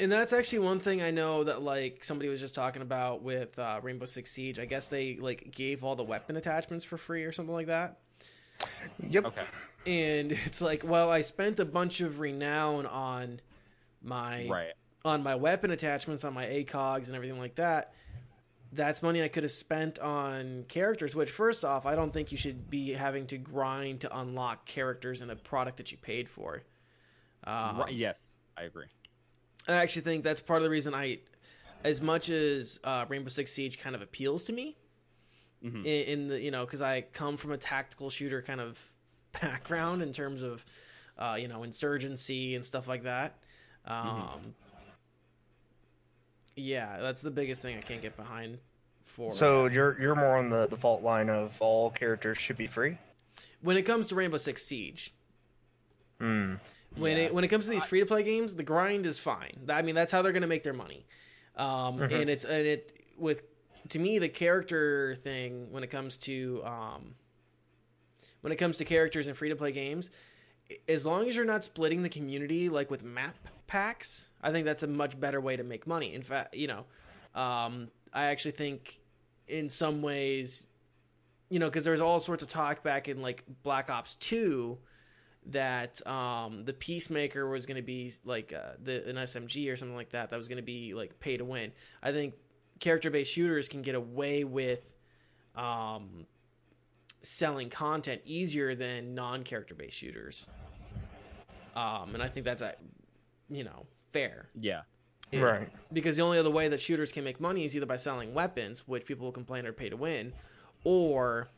[0.00, 3.58] And that's actually one thing I know that like somebody was just talking about with
[3.58, 4.60] uh, Rainbow Six Siege.
[4.60, 7.98] I guess they like gave all the weapon attachments for free or something like that.
[9.08, 9.24] Yep.
[9.26, 9.44] Okay.
[9.86, 13.40] And it's like, well, I spent a bunch of renown on
[14.02, 14.72] my Right.
[15.04, 17.94] on my weapon attachments, on my ACOGs and everything like that.
[18.70, 21.16] That's money I could have spent on characters.
[21.16, 25.22] Which, first off, I don't think you should be having to grind to unlock characters
[25.22, 26.62] in a product that you paid for.
[27.44, 27.92] Um, right.
[27.92, 28.84] Yes, I agree.
[29.66, 31.20] I actually think that's part of the reason I,
[31.82, 34.76] as much as uh, Rainbow Six Siege kind of appeals to me,
[35.64, 35.84] Mhm.
[35.84, 38.78] in, in the you know because I come from a tactical shooter kind of
[39.42, 40.64] background in terms of,
[41.18, 43.36] uh, you know, insurgency and stuff like that.
[43.84, 44.54] Um,
[46.56, 48.58] Yeah, that's the biggest thing I can't get behind.
[49.04, 52.66] For So you're you're more on the the fault line of all characters should be
[52.66, 52.98] free.
[53.60, 55.12] when it comes to Rainbow Six Siege,
[56.20, 56.54] Hmm.
[56.96, 57.24] when Yeah.
[57.24, 59.66] it when it comes to these free to play games, the grind is fine.
[59.68, 61.06] I mean, that's how they're going to make their money.
[61.56, 62.12] Um, Mhm.
[62.22, 63.42] And it's and it with
[63.90, 67.14] to me the character thing when it comes to um,
[68.40, 70.10] when it comes to characters in free to play games,
[70.88, 74.82] as long as you're not splitting the community like with map packs, I think that's
[74.82, 76.14] a much better way to make money.
[76.14, 76.84] In fact, you know,
[77.34, 79.00] um, I actually think
[79.46, 80.66] in some ways,
[81.50, 84.78] you know, because there's all sorts of talk back in like Black Ops Two
[85.46, 89.96] that um, the Peacemaker was going to be like uh, the an SMG or something
[89.96, 90.30] like that.
[90.30, 91.72] That was going to be like pay to win.
[92.02, 92.34] I think
[92.80, 94.94] character based shooters can get away with
[95.56, 96.26] um,
[97.22, 100.48] selling content easier than non character based shooters.
[101.74, 102.72] Um, and I think that's uh,
[103.48, 104.48] you know fair.
[104.54, 104.82] Yeah.
[105.30, 105.40] Yeah.
[105.42, 105.68] Right.
[105.92, 108.88] Because the only other way that shooters can make money is either by selling weapons,
[108.88, 110.32] which people will complain are pay to win,
[110.84, 111.48] or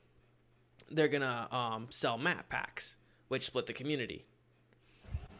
[0.90, 2.96] they're gonna um, sell map packs,
[3.28, 4.24] which split the community.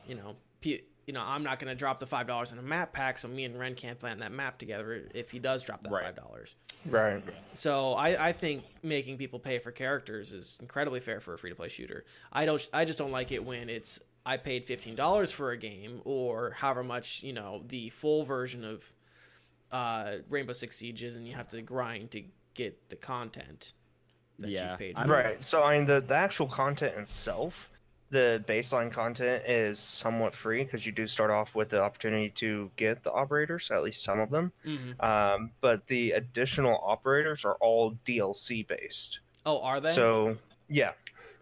[0.06, 2.92] You know, P- you know, I'm not gonna drop the five dollars on a map
[2.92, 5.90] pack, so me and Ren can't plan that map together if he does drop that
[5.92, 6.04] Right.
[6.04, 6.54] five dollars.
[6.86, 7.22] Right.
[7.54, 11.50] So I, I think making people pay for characters is incredibly fair for a free
[11.50, 12.04] to play shooter.
[12.32, 15.56] I don't I just don't like it when it's I paid fifteen dollars for a
[15.56, 18.92] game or however much you know the full version of
[19.72, 23.72] uh, Rainbow Six Siege is, and you have to grind to get the content
[24.40, 24.96] that Yeah, you paid.
[24.98, 25.04] For.
[25.04, 25.42] Right.
[25.42, 27.70] So I mean the the actual content itself,
[28.10, 32.70] the baseline content is somewhat free because you do start off with the opportunity to
[32.76, 34.52] get the operators, at least some of them.
[34.66, 35.02] Mhm.
[35.02, 39.20] Um, but the additional operators are all DLC based.
[39.46, 39.94] Oh, are they?
[39.94, 40.36] So
[40.68, 40.92] yeah,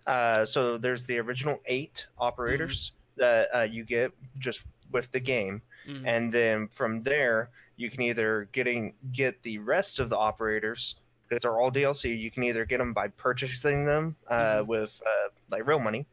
[0.07, 4.61] uh, so there's the original eight operators that uh, you get just
[4.93, 6.07] with the game, Mhm.
[6.07, 10.97] and then from there you can either getting get the rest of the operators
[11.29, 12.15] because they're all DLC.
[12.19, 14.67] You can either get them by purchasing them uh, Mhm.
[14.67, 16.07] with uh, like real money.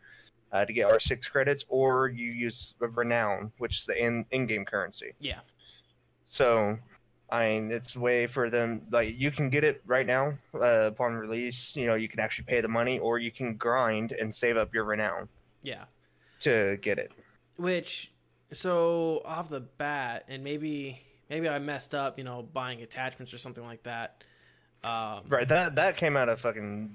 [0.55, 5.11] Uh, to get R6 credits, or you use Renown, which is the in in-game currency.
[5.19, 5.39] yeah.
[6.27, 6.77] So,
[7.29, 8.81] I mean, it's a way for them.
[8.89, 11.75] Like, you can get it right now uh, upon release.
[11.75, 14.73] You know, you can actually pay the money, or you can grind and save up
[14.73, 15.27] your renown
[15.61, 15.83] Yeah.
[16.41, 17.11] to get it.
[17.57, 18.13] Which,
[18.53, 23.39] so off the bat, and maybe maybe I messed up, you know, buying attachments or
[23.39, 24.23] something like that.
[24.85, 25.47] Um, Right.
[25.49, 26.93] That that came out of fucking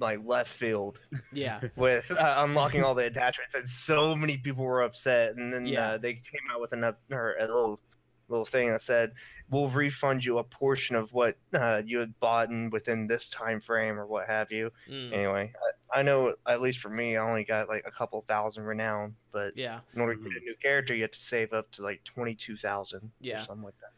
[0.00, 0.98] like left field
[1.32, 1.60] Yeah.
[1.76, 5.36] with uh, unlocking all the attachments, and so many people were upset.
[5.36, 5.92] And then Yeah.
[5.92, 7.80] uh, they came out with an up, or a little
[8.28, 9.12] little thing that said,
[9.50, 13.60] "We'll refund you a portion of what uh, you had bought in within this time
[13.60, 15.52] frame, or what have you." Mm, Anyway,
[15.94, 19.14] I, I know at least for me, I only got like a couple thousand renown,
[19.32, 19.80] but yeah.
[19.94, 22.34] in order to get a new character, you have to save up to like twenty
[22.34, 23.40] two thousand Yeah.
[23.42, 23.90] or something like that.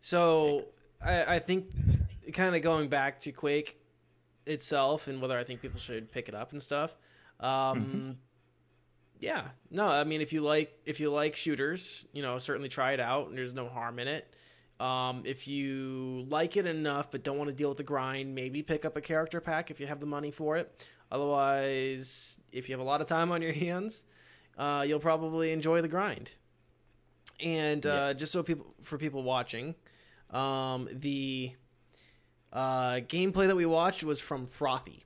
[0.00, 0.64] So
[1.04, 1.66] I, I think
[2.32, 3.78] kind of going back to Quake
[4.46, 6.96] itself and whether I think people should pick it up and stuff.
[7.40, 8.18] Um,
[9.18, 12.92] Yeah, no, I mean if you like if you like shooters, you know certainly try
[12.92, 13.28] it out.
[13.28, 14.32] and There's no harm in it.
[14.78, 18.62] Um, if you like it enough but don't want to deal with the grind, maybe
[18.62, 20.86] pick up a character pack if you have the money for it.
[21.10, 24.04] Otherwise, if you have a lot of time on your hands,
[24.58, 26.30] uh, you'll probably enjoy the grind.
[27.40, 29.74] And uh, just so people for people watching,
[30.30, 31.52] um, the
[32.56, 35.04] Uh, gameplay that we watched was from Frothy.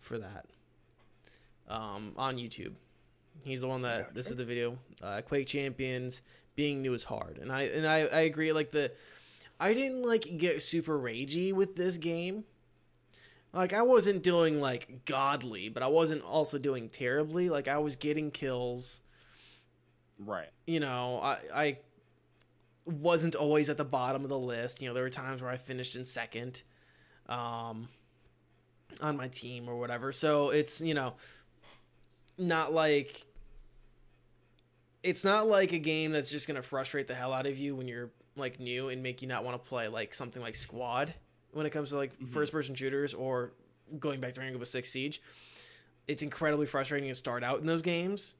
[0.00, 0.46] For that,
[1.68, 2.72] um, on YouTube,
[3.44, 4.78] he's the one that this is the video.
[5.02, 6.22] Uh, Quake Champions
[6.54, 8.52] being new is hard, and I and I, I agree.
[8.52, 8.92] Like the,
[9.60, 12.44] I didn't like get super ragey with this game.
[13.52, 17.50] Like I wasn't doing like godly, but I wasn't also doing terribly.
[17.50, 19.00] Like I was getting kills
[20.18, 20.48] Right.
[20.66, 21.78] you know, I, I
[22.86, 24.80] wasn't always at the bottom of the list.
[24.80, 26.62] You know, there were times where I finished in second
[27.28, 27.88] um,
[29.00, 30.12] on my team or whatever.
[30.12, 31.14] So it's, you know,
[32.38, 33.24] not like.
[35.02, 37.76] It's not like a game that's just going to frustrate the hell out of you
[37.76, 41.14] when you're like new and make you not want to play like something like Squad
[41.52, 43.52] when it comes to like first person shooters or
[44.00, 45.22] going back to Rainbow Six Siege.
[46.08, 48.34] It's incredibly frustrating to start out in those games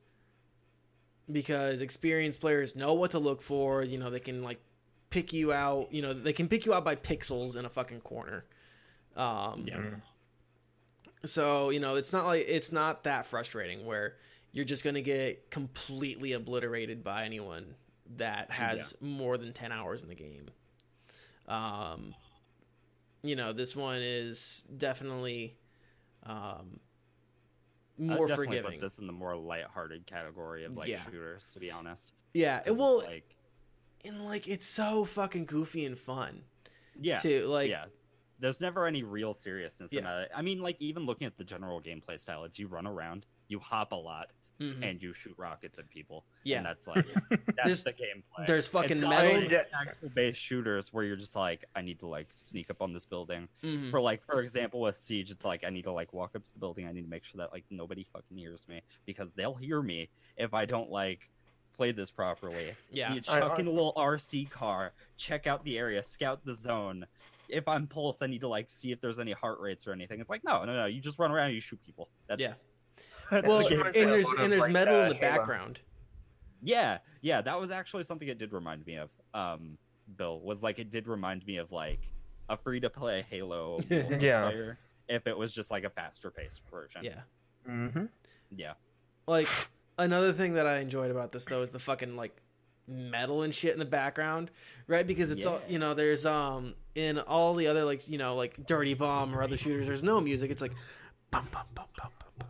[1.31, 3.83] because experienced players know what to look for.
[3.83, 4.61] You know, they can like
[5.11, 5.93] pick you out.
[5.93, 8.45] You know, they can pick you out by pixels in a fucking corner.
[9.17, 9.81] Um, Yeah.
[11.25, 14.17] So you know, it's not like it's not that frustrating where
[14.53, 17.75] you're just gonna get completely obliterated by anyone
[18.17, 20.49] that has more than ten hours in the game.
[21.49, 22.15] Um,
[23.23, 25.57] you know, this one is definitely
[26.25, 26.79] um,
[27.99, 28.73] Uh, more definitely forgiving.
[28.73, 31.03] Put this in the more lighthearted category of like Yeah.
[31.05, 32.13] shooters, to be honest.
[32.35, 32.99] Yeah, it will.
[32.99, 33.37] like
[34.05, 36.43] and like it's so fucking goofy and fun
[37.01, 37.47] yeah, too.
[37.47, 37.87] Like yeah.
[38.39, 40.01] There's never any real seriousness Yeah.
[40.01, 40.31] about it.
[40.35, 43.59] I mean, like even looking at the general gameplay style, it's you run around, you
[43.59, 44.83] hop a lot, mhm.
[44.89, 46.25] and you shoot rockets at people.
[46.45, 46.59] Yeah.
[46.59, 48.47] and that's like There's- that's the gameplay.
[48.47, 52.29] there's fucking it's metal tactical based shooters where you're just like, I need to like
[52.37, 53.49] sneak up on this building.
[53.63, 53.91] Mhm.
[53.91, 56.53] For like, for example, with Siege, it's like I need to like walk up to
[56.53, 56.87] the building.
[56.87, 60.09] I need to make sure that like nobody fucking hears me because they'll hear me
[60.37, 61.29] if I don't like
[61.77, 62.73] play this properly.
[62.91, 66.55] yeah, You I- chuck in a little RC car, check out the area, scout the
[66.55, 67.07] zone.
[67.49, 70.19] If I'm pulse, I need to like see if there's any heart rates or anything.
[70.21, 70.87] It's like no, no, no.
[70.87, 72.09] You just run around, and you shoot people.
[72.27, 72.55] That's Yeah
[73.31, 75.37] well, the and there's and there's like, metal uh, in the Halo.
[75.37, 75.81] background.
[76.63, 79.11] Yeah, yeah, that was actually something it did remind me of.
[79.35, 79.79] Um,
[80.17, 82.01] Bill was like it did remind me of like
[82.49, 84.49] a free to play Halo yeah.
[84.49, 87.03] Player, if it was just like a faster paced version.
[87.05, 87.21] Yeah.
[87.69, 88.05] Mm-hmm.
[88.55, 88.75] Yeah.
[89.27, 89.49] Like
[89.99, 92.37] another thing that I enjoyed about this though is the fucking like
[92.87, 94.51] metal and shit in the background,
[94.87, 95.07] right?
[95.07, 95.53] Because it's yeah.
[95.53, 95.95] all you know.
[95.95, 99.87] There's um in all the other like you know like Dirty Bomb or other shooters,
[99.87, 100.51] there's no music.
[100.51, 100.75] It's like
[101.31, 102.49] bum bum bum bum bum bum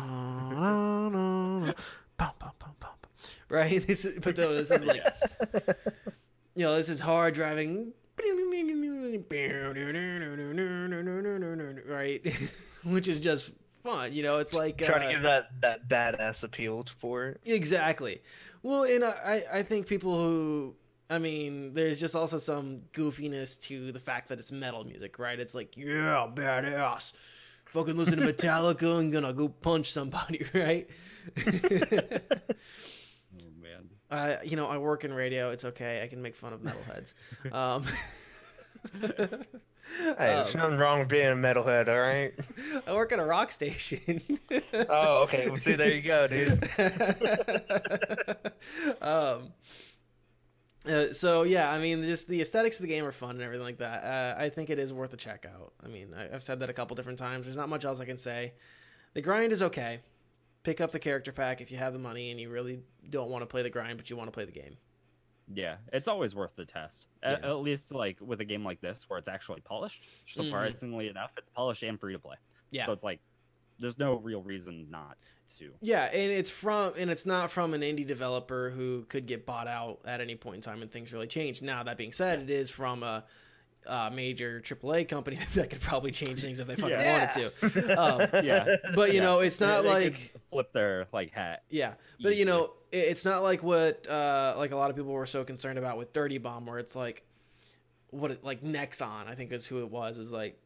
[3.50, 3.82] Right.
[3.86, 5.02] This is, but though this is like
[6.54, 7.92] you know this is hard driving.
[11.88, 12.34] Right,
[12.84, 13.50] which is just
[13.82, 14.12] fun.
[14.12, 17.40] You know, it's like Trying uh, to give that that badass appeal for it.
[17.44, 18.22] Exactly.
[18.62, 20.74] Well, and I, I think people who,
[21.08, 25.40] I mean, there's just also some goofiness to the fact that it's metal music, right?
[25.40, 27.14] It's like, yeah, badass.
[27.72, 30.88] Fucking listen to Metallica and gonna go punch somebody, right?
[31.46, 31.52] oh
[33.62, 33.88] man.
[34.10, 35.50] uh, you know, I work in radio.
[35.50, 36.02] It's okay.
[36.02, 37.14] I can make fun of metalheads.
[37.52, 37.84] Um,
[39.98, 42.32] Hey, there's Um, nothing wrong with being a metalhead, all right?
[42.86, 44.22] I work at a rock station.
[44.88, 45.48] Oh, okay.
[45.48, 46.62] Well, see, there you go, dude.
[49.02, 49.52] um,
[50.86, 53.64] uh, so yeah, I mean, just the aesthetics of the game are fun and everything
[53.64, 54.04] like that.
[54.04, 55.72] Uh, I think it is worth a check out.
[55.84, 57.44] I mean, I, I've said that a couple different times.
[57.46, 58.54] There's not much else I can say.
[59.14, 60.00] The grind is okay.
[60.62, 63.42] Pick up the character pack if you have the money and you really don't want
[63.42, 64.76] to play the grind, but you want to play the game.
[65.52, 67.06] Yeah, it's always worth the test.
[67.22, 67.50] At, Yeah.
[67.50, 70.04] at least like with a game like this where it's actually polished.
[70.26, 72.36] Surprisingly enough, it's polished and free to play.
[72.70, 72.86] Yeah.
[72.86, 73.20] So it's like
[73.80, 75.16] there's no real reason not
[75.58, 75.70] to.
[75.80, 79.66] Yeah, and it's from and it's not from an indie developer who could get bought
[79.66, 81.60] out at any point in time and things really change.
[81.62, 83.24] Now that being said, it is from a,
[83.86, 87.18] a major AAA company that could probably change things if they fucking Yeah.
[87.34, 88.00] wanted to.
[88.00, 88.76] Um, Yeah.
[88.94, 89.22] but you Yeah.
[89.24, 91.64] know, it's not They- they could like flip their like hat.
[91.68, 95.12] yeah, but you know, it- it's not like what uh, like a lot of people
[95.12, 97.24] were so concerned about with Dirty Bomb, where it's like
[98.10, 100.58] what it, like Nexon, I think is who it was, is like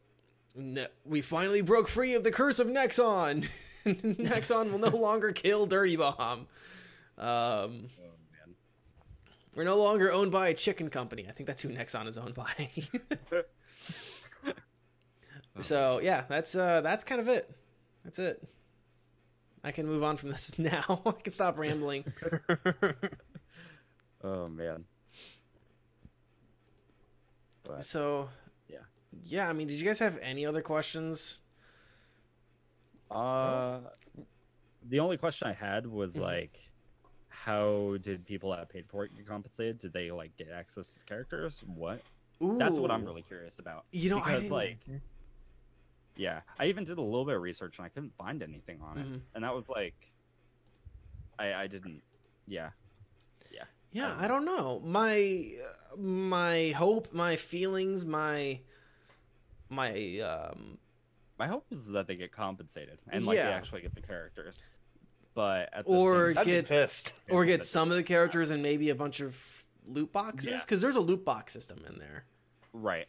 [0.55, 3.47] ne- we finally broke free of the curse of Nexon.
[3.85, 6.47] Nexon will no longer kill Dirty Bomb.
[7.17, 8.11] Um, Oh
[9.55, 11.27] we're no longer owned by a chicken company.
[11.29, 12.69] I think that's who Nexon is owned by.
[15.61, 17.49] so yeah, that's uh, that's kind of it.
[18.03, 18.45] That's it.
[19.63, 21.01] I can move on from this now.
[21.05, 22.03] I can stop rambling.
[24.23, 24.83] Oh man.
[27.63, 28.29] But So,
[29.23, 29.43] Yeah.
[29.45, 29.49] yeah.
[29.49, 31.41] I mean, did you guys have any other questions?
[33.11, 33.81] uh
[34.89, 36.21] the only question I had was Mhm.
[36.21, 36.59] like
[37.29, 39.77] how did people that paid for it get compensated?
[39.77, 41.63] Did they like get access to the characters?
[41.67, 42.01] What?
[42.41, 43.85] That's what I'm really curious about.
[43.91, 44.79] You know, because like,
[46.15, 48.97] yeah, I even did a little bit of research and I couldn't find anything on
[48.97, 49.21] it, Mhm.
[49.35, 49.93] and that was like,
[51.37, 52.01] I I didn't,
[52.47, 52.71] yeah,
[53.91, 54.79] Yeah, Um, I don't know.
[54.81, 55.57] My
[55.95, 58.59] my hope, my feelings, my
[59.69, 60.77] my um
[61.37, 63.47] my hope is that they get compensated and like Yeah.
[63.49, 64.63] they actually get the characters,
[65.33, 67.13] but at the Or same get- pissed.
[67.29, 69.37] or get some of the characters and maybe a bunch of
[69.87, 70.59] loot boxes Yeah.
[70.61, 72.25] because there's a loot box system in there,
[72.73, 73.07] right,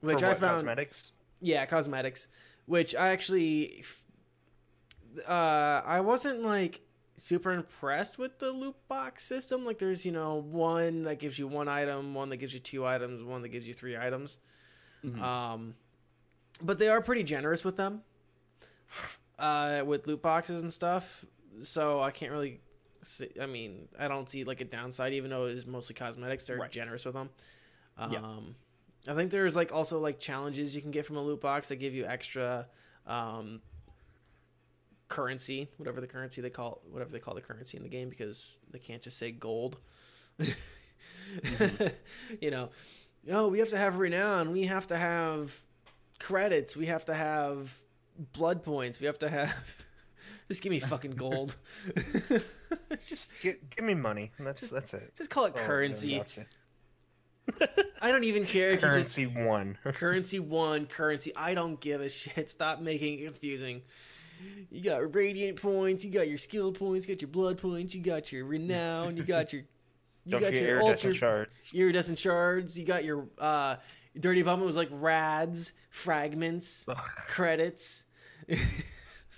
[0.00, 0.40] which For I found.
[0.56, 1.12] cosmetics.
[1.40, 2.28] Yeah, cosmetics,
[2.66, 3.84] which I actually,
[5.28, 6.80] uh, I wasn't like
[7.16, 9.64] super impressed with the loot box system.
[9.64, 12.86] Like, there's you know one that gives you one item, one that gives you two
[12.86, 14.38] items, one that gives you three items.
[15.04, 15.20] Mhm.
[15.20, 15.74] Um,
[16.62, 18.02] but they are pretty generous with them,
[19.38, 21.24] uh, with loot boxes and stuff.
[21.60, 22.60] So I can't really.
[23.02, 26.46] See, I mean, I don't see like a downside, even though it is mostly cosmetics.
[26.46, 26.70] They're Right.
[26.70, 27.30] generous with them.
[27.96, 29.12] Um, Yeah.
[29.12, 31.76] I think there's like also like challenges you can get from a loot box that
[31.76, 32.66] give you extra
[33.06, 33.62] um,
[35.06, 38.58] currency, whatever the currency they call whatever they call the currency in the game, because
[38.70, 39.78] they can't just say gold.
[42.40, 42.70] you know,
[43.30, 44.52] oh, we have to have renown.
[44.52, 45.58] We have to have
[46.18, 46.76] credits.
[46.76, 47.76] We have to have
[48.32, 49.00] blood points.
[49.00, 49.54] We have to have.
[50.48, 51.54] Just give me fucking gold.
[53.06, 54.30] just, Give, give me money.
[54.38, 55.12] That's that's it.
[55.16, 56.22] just call it Oh, currency.
[58.00, 59.78] I don't even care if you just Currency one.
[59.84, 61.32] currency one, currency.
[61.36, 62.50] I don't give a shit.
[62.50, 63.82] Stop making it confusing.
[64.70, 66.04] You got radiant points.
[66.04, 67.06] You got your skill points.
[67.06, 67.94] You got your blood points.
[67.94, 69.16] You got your renown.
[69.16, 69.62] You got your
[70.24, 71.54] you Don't got your iridescent ultra shards.
[71.74, 72.78] iridescent shards.
[72.78, 73.76] You got your uh,
[74.18, 74.62] dirty bum.
[74.62, 76.86] It was like rads, fragments,
[77.26, 78.04] credits.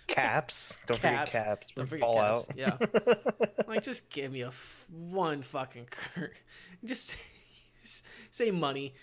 [0.06, 0.72] Caps.
[0.86, 1.30] Don't Caps.
[1.30, 1.66] forget caps.
[1.76, 2.46] Don't forget caps, Fallout.
[2.56, 2.76] yeah.
[3.68, 6.32] like, just give me a f- one fucking cur-
[6.84, 7.14] just
[7.82, 8.94] say, say money,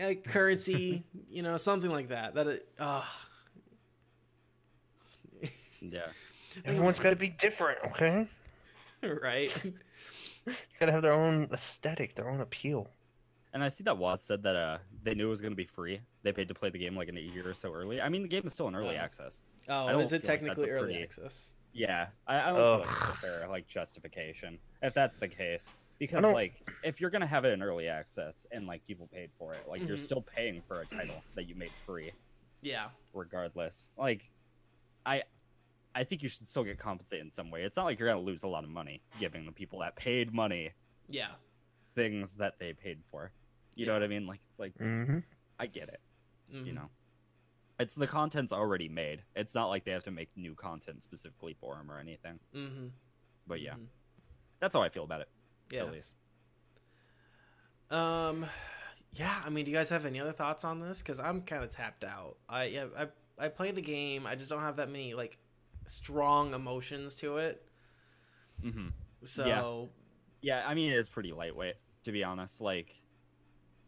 [0.00, 2.34] like currency, you know, something like that.
[2.34, 3.02] That it, uh,
[5.80, 6.06] yeah.
[6.64, 8.28] Everyone's got to be different, okay?
[9.02, 9.50] right.
[10.78, 12.88] Got to have their own aesthetic, their own appeal.
[13.54, 15.64] And I see that Waz said that uh, they knew it was going to be
[15.64, 16.00] free.
[16.24, 18.00] They paid to play the game like in a year or so early.
[18.00, 19.00] I mean, the game is still in early Oh.
[19.00, 19.42] access.
[19.68, 21.54] Oh, is it feel like technically early pretty- access?
[21.72, 22.82] Yeah, I, I don't Ugh.
[22.82, 25.72] feel like it's a fair like justification if that's the case.
[25.98, 29.54] Because like, if you're gonna have it in early access and like people paid for
[29.54, 30.00] it, like you're Mhm.
[30.00, 32.10] still paying for a title that you made free,
[32.62, 32.88] Yeah.
[33.12, 33.88] regardless.
[33.96, 34.30] Like,
[35.06, 35.22] I,
[35.94, 37.62] I think you should still get compensated in some way.
[37.62, 40.32] It's not like you're gonna lose a lot of money giving the people that paid
[40.32, 40.72] money
[41.08, 41.30] Yeah.
[41.94, 43.30] things that they paid for.
[43.74, 44.26] You know what I mean?
[44.26, 45.18] Like, it's like Mm-hmm.
[45.58, 46.00] I get it.
[46.52, 46.66] Mhm.
[46.66, 46.90] you know
[47.80, 51.54] it's the content's already made it's not like they have to make new content specifically
[51.58, 52.90] for them or anything Mhm.
[53.48, 53.86] but yeah Mhm.
[54.60, 55.28] that's how i feel about it
[55.70, 55.84] Yeah.
[55.84, 56.12] at least
[57.90, 58.46] Um,
[59.12, 59.42] yeah.
[59.44, 60.98] I mean, do you guys have any other thoughts on this?
[61.00, 62.36] Because I'm kind of tapped out.
[62.48, 62.86] I yeah.
[62.96, 63.08] I
[63.38, 64.26] I played the game.
[64.26, 65.38] I just don't have that many like
[65.86, 67.62] strong emotions to it.
[68.62, 68.88] hmm
[69.22, 69.90] So
[70.42, 72.94] yeah i mean it is pretty lightweight to be honest like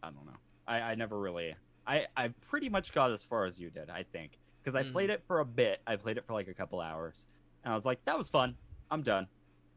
[0.03, 1.55] i don't know i i never really
[1.85, 4.91] i i pretty much got as far as you did i think because i Mhm.
[4.91, 7.27] played it for a bit i played it for like a couple hours
[7.63, 8.55] and i was like that was fun
[8.91, 9.27] i'm done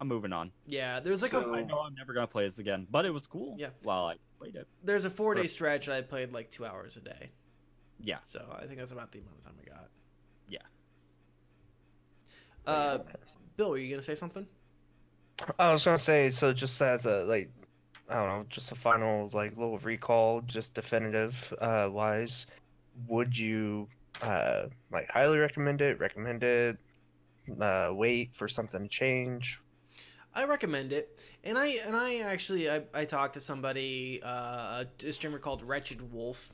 [0.00, 2.58] i'm moving on yeah, there's like So- i a know i'm never gonna play this
[2.58, 3.70] again but it was cool Yeah.
[3.82, 5.88] while i played it there's a four day stretch.
[5.88, 7.30] I played like two hours a day.
[7.98, 9.88] yeah So I think that's about the amount of time I got.
[10.48, 10.62] Yeah.
[12.66, 12.98] Uh,
[13.56, 14.46] Bill, were you gonna say something?
[15.58, 17.50] I was gonna say, so just as a like,
[18.10, 22.46] I don't know, just a final like little recall, just definitive uh, wise,
[23.08, 23.86] would you
[24.20, 26.00] uh, like highly recommend it?
[26.00, 26.76] Recommend it?
[27.60, 29.60] Uh, wait for something to change?
[30.34, 35.12] I recommend it, and I and I actually I, I talked to somebody uh, a
[35.12, 36.52] streamer called Wretched Wolf,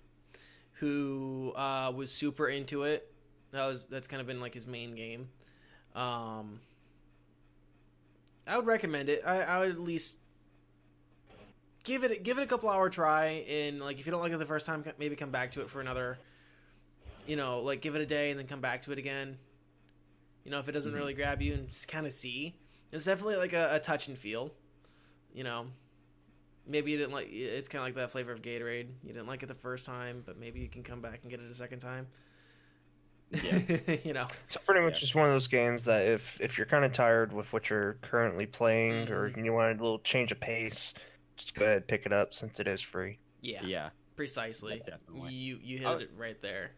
[0.72, 3.12] who uh, was super into it.
[3.52, 5.28] That was that's kind of been like his main game.
[5.94, 6.60] Um,
[8.46, 9.22] I would recommend it.
[9.26, 10.18] I, I would at least
[11.86, 14.38] give it give it a couple hour try, and like if you don't like it
[14.38, 16.18] the first time, maybe come back to it for another.
[17.26, 19.38] You know, like give it a day and then come back to it again.
[20.44, 20.96] You know, if it doesn't Mhm.
[20.96, 22.54] really grab you, and just kind of see.
[22.92, 24.52] It's definitely like a, a touch and feel.
[25.34, 25.66] You know,
[26.66, 27.28] maybe you didn't like.
[27.32, 28.88] It's kind of like that flavor of Gatorade.
[29.02, 31.40] You didn't like it the first time, but maybe you can come back and get
[31.40, 32.06] it a second time.
[33.32, 33.58] Yeah.
[34.04, 34.28] you know.
[34.48, 34.98] So pretty much Yeah.
[35.00, 37.94] just one of those games that if if you're kind of tired with what you're
[38.02, 39.44] currently playing, or Mm-hmm.
[39.44, 40.94] you want a little change of pace,
[41.36, 43.18] just go ahead and pick it up since it is free.
[43.42, 43.64] Yeah.
[43.64, 44.80] yeah Precisely.
[44.84, 45.32] Definitely.
[45.32, 46.72] You you hit I- it right there.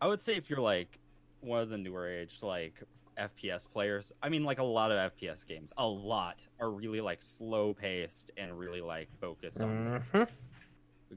[0.00, 0.98] I would say if you're like
[1.40, 2.82] one of the newer age, like
[3.18, 7.22] FPS players, I mean, like a lot of FPS games, a lot are really like
[7.22, 10.28] slow paced and really like focused on Mhm.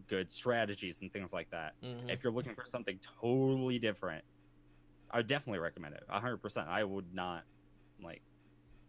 [0.07, 1.75] good strategies and things like that.
[1.81, 2.09] Mhm.
[2.09, 4.25] If you're looking for something totally different,
[5.11, 6.03] I would definitely recommend it.
[6.09, 6.67] 100%.
[6.67, 7.43] I would not
[8.03, 8.23] like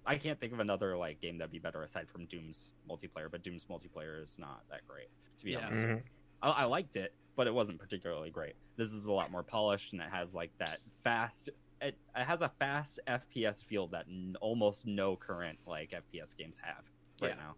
[0.07, 3.43] I can't think of another like game that'd be better aside from Doom's multiplayer, but
[3.43, 5.67] Doom's multiplayer is not that great to be Yeah.
[5.67, 5.81] honest.
[5.81, 6.03] Mhm.
[6.43, 8.55] I, I liked it, but it wasn't particularly great.
[8.77, 11.49] This is a lot more polished and it has like that fast.
[11.81, 16.59] It, it has a fast FPS feel that n- almost no current like FPS games
[16.63, 16.85] have
[17.21, 17.43] right Yeah.
[17.45, 17.55] now.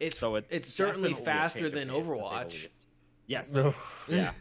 [0.00, 2.80] It's So it's it's certainly faster than pace, to say the Overwatch.
[3.26, 3.54] Yes.
[3.54, 3.74] No.
[4.08, 4.32] Yeah.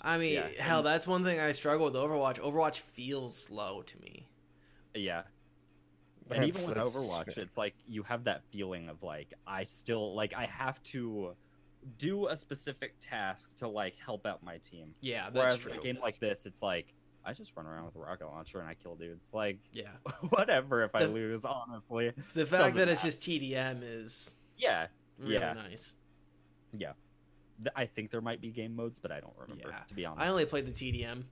[0.00, 2.38] I mean, Yeah, hell, and- that's one thing I struggle with Overwatch.
[2.40, 4.26] Overwatch feels slow to me.
[4.94, 5.22] Yeah.
[6.30, 10.34] And even with Overwatch, it's like you have that feeling of like I still like
[10.34, 11.34] I have to
[11.98, 14.94] do a specific task to like help out my team.
[15.00, 15.72] Yeah, that's Whereas true.
[15.72, 16.92] a game like this, it's like
[17.24, 19.32] I just run around with a rocket launcher and I kill dudes.
[19.32, 19.88] Like yeah,
[20.30, 22.12] whatever if I lose, honestly.
[22.34, 24.86] the fact that it's just TDM is Yeah.
[25.18, 25.52] really Yeah.
[25.54, 25.94] nice.
[26.72, 29.78] Th- I think there might be game modes, but I don't remember Yeah.
[29.88, 30.24] to be honest.
[30.24, 31.24] I only played the TDM.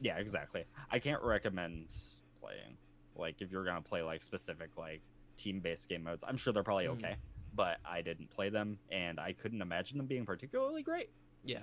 [0.00, 0.64] Yeah, exactly.
[0.90, 1.92] I can't recommend
[2.40, 2.76] playing.
[3.18, 5.02] Like if you're gonna play like specific like
[5.36, 6.92] team based game modes, I'm sure they're probably Mhm.
[6.98, 7.16] okay.
[7.54, 11.10] But I didn't play them and I couldn't imagine them being particularly great.
[11.44, 11.62] Yeah,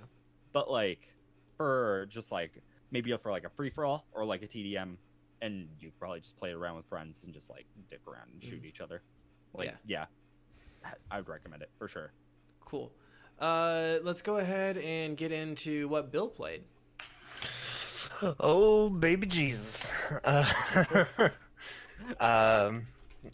[0.52, 1.08] But like
[1.58, 4.98] for just like maybe for like a free for all or like a TDM
[5.42, 8.64] and you probably just play around with friends and just like dip around and shoot
[8.66, 9.02] each other.
[9.54, 10.06] Like yeah.
[11.12, 12.12] I would recommend it for sure.
[12.66, 12.92] cool.
[13.40, 16.64] Uh, let's go ahead and get into what Bill played.
[18.40, 19.82] Oh, baby Jesus.
[20.24, 20.46] Uh,
[22.20, 22.88] um,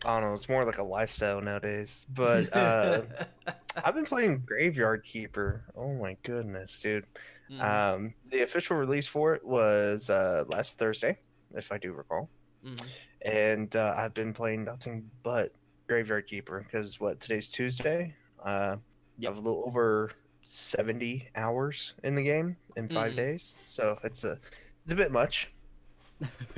[0.05, 0.34] I don't know.
[0.36, 2.05] It's more like a lifestyle nowadays.
[2.09, 3.03] But uh,
[3.84, 5.66] I've been playing Graveyard Keeper.
[5.76, 7.05] Oh my goodness, dude.
[7.49, 11.18] Mhm, Um, the official release for it was uh, last Thursday,
[11.55, 12.32] if I do recall.
[12.62, 12.91] mhm.
[13.24, 15.51] And uh, I've been playing nothing but
[15.88, 18.16] Graveyard Keeper because what today's Tuesday.
[18.43, 18.78] Uh,
[19.24, 20.12] I have a little over
[20.43, 23.16] seventy hours in the game in 5 Mhm.
[23.16, 24.39] days, so it's a
[24.84, 25.49] it's a bit much.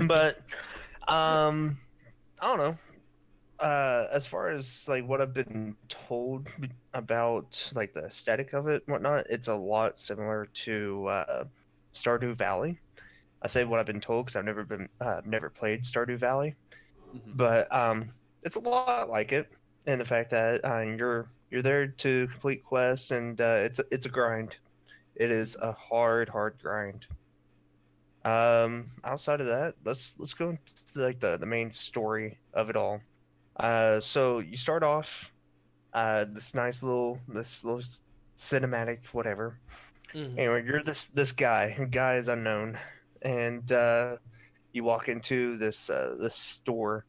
[0.07, 0.37] but
[1.07, 1.79] um,
[2.43, 2.77] I don't know.
[3.65, 6.49] Uh, as far as like what I've been told
[6.93, 11.45] about like the aesthetic of it, and whatnot, it's a lot similar to uh,
[11.95, 12.81] Stardew Valley.
[13.41, 16.55] I say what I've been told because I've never been uh, never played Stardew Valley,
[17.15, 17.37] Mhm.
[17.37, 18.11] but um,
[18.43, 19.49] it's a lot like it
[19.85, 23.85] in the fact that uh, you're you're there to complete quests and uh, it's a,
[23.91, 24.57] it's a grind.
[25.15, 27.07] It is a hard hard grind.
[28.25, 30.61] Um, outside of that, let's let's go into
[30.95, 33.01] like the the main story of it all.
[33.57, 35.31] Uh, so you start off
[35.93, 37.83] uh this nice little this little
[38.37, 39.59] cinematic whatever.
[40.13, 40.37] Mhm.
[40.37, 41.71] Anyway, you're this this guy.
[41.91, 42.77] Guy is unknown,
[43.21, 44.17] and uh,
[44.71, 47.05] you walk into this uh, this store,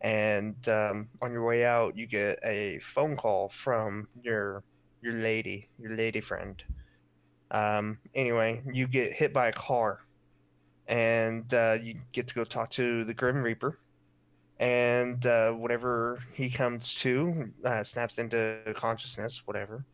[0.00, 4.62] and um, on your way out, you get a phone call from your
[5.02, 6.62] your lady, your lady friend.
[7.50, 10.00] Um, anyway, you get hit by a car,
[10.88, 13.78] and uh, you get to go talk to the Grim Reaper.
[14.60, 19.84] And uh, whatever he comes to, uh, snaps into consciousness, whatever.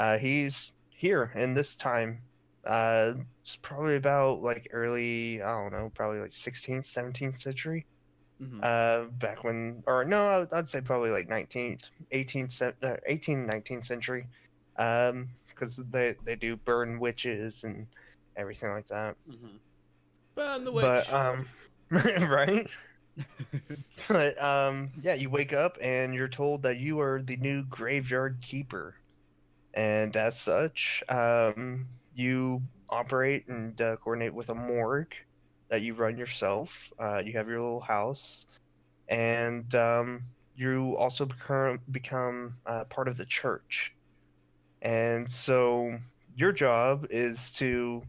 [0.00, 2.22] Uh, he's here in this time
[2.66, 7.86] uh it's probably about like early i don't know probably like 16th 17th century
[8.42, 8.64] Mhm.
[8.64, 13.46] uh back when or no I would- say probably like 19th 18th cen- uh, 18th
[13.46, 14.26] 19th century
[14.76, 17.86] um because they they do burn witches and
[18.36, 19.60] everything like that Mhm.
[20.38, 20.84] Burn the witch.
[20.84, 21.48] but um
[21.90, 22.70] right?
[24.06, 28.38] But um yeah you wake up and you're told that you are the new graveyard
[28.40, 28.94] keeper.
[29.74, 35.14] And as such um you operate and uh, coordinate with a morgue
[35.70, 36.90] that you run yourself.
[36.98, 38.46] Uh, you have your little house.
[39.08, 40.22] And um,
[40.56, 43.92] you also become become uh, part of the church.
[44.82, 45.98] And so
[46.36, 48.02] your job is to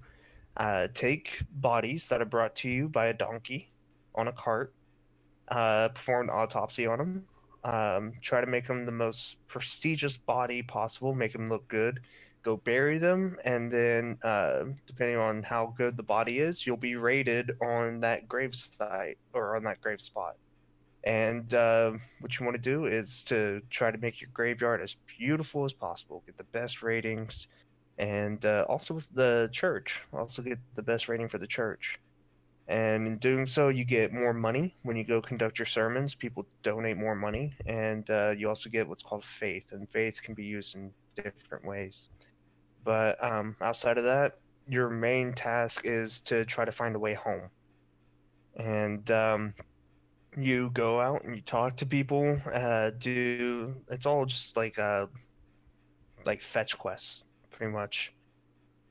[0.59, 3.71] uh, take bodies that are brought to you by a donkey
[4.13, 4.73] on a cart,
[5.47, 7.25] uh, perform an autopsy on them,
[7.63, 12.01] um, try to make them the most prestigious body possible, make them look good,
[12.43, 16.95] go bury them, and then, uh, depending on how good the body is, you'll be
[16.95, 20.35] rated on that grave site or on that grave spot.
[21.05, 24.97] And uh, what you want to do is to try to make your graveyard as
[25.17, 27.47] beautiful as possible, get the best ratings,
[27.99, 31.99] and uh, also the church, also get the best rating for the church.
[32.67, 36.15] And in doing so, you get more money when you go conduct your sermons.
[36.15, 40.33] People donate more money, and uh, you also get what's called faith, and faith can
[40.35, 42.09] be used in different ways.
[42.83, 44.37] But um, outside of that,
[44.67, 47.49] your main task is to try to find a way home.
[48.55, 49.53] And um,
[50.37, 52.39] you go out and you talk to people.
[52.53, 55.07] Uh, do it's all just like uh,
[56.25, 57.23] like fetch quests,
[57.59, 58.13] pretty much.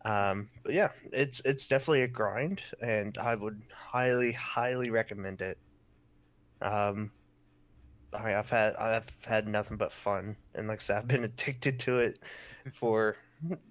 [0.04, 5.58] Um, but yeah, it's it's definitely a grind, and I would highly, highly recommend it.
[6.62, 7.10] Um,
[8.12, 11.80] I, I've had I've had nothing but fun, and like I said, I've been addicted
[11.80, 12.20] to it
[12.78, 13.16] for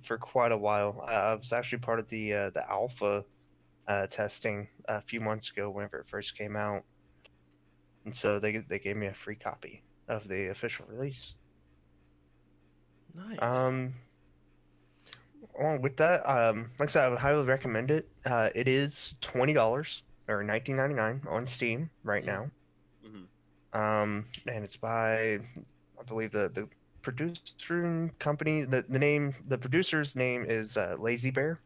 [0.04, 1.06] for quite a while.
[1.08, 3.24] I was actually part of the uh, the alpha
[3.88, 6.84] uh, testing a few months ago, whenever it first came out,
[8.06, 11.36] and so they they gave me a free copy of the official release.
[13.16, 13.40] Nice.
[13.42, 13.94] Um,
[15.60, 18.08] along with that, um, like I said, I would highly recommend it.
[18.26, 22.50] Uh, it is twenty dollars or nineteen ninety nine on Steam right now.
[23.06, 23.28] Mhm.
[23.78, 25.40] Um, and it's by,
[26.00, 26.68] I believe the the
[27.02, 28.66] producer company.
[28.66, 31.60] The the name, the producer's name is uh, Lazy Bear.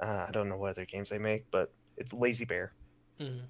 [0.00, 2.72] Uh, I don't know what other games they make, but it's Lazy Bear.
[3.18, 3.42] Mhm.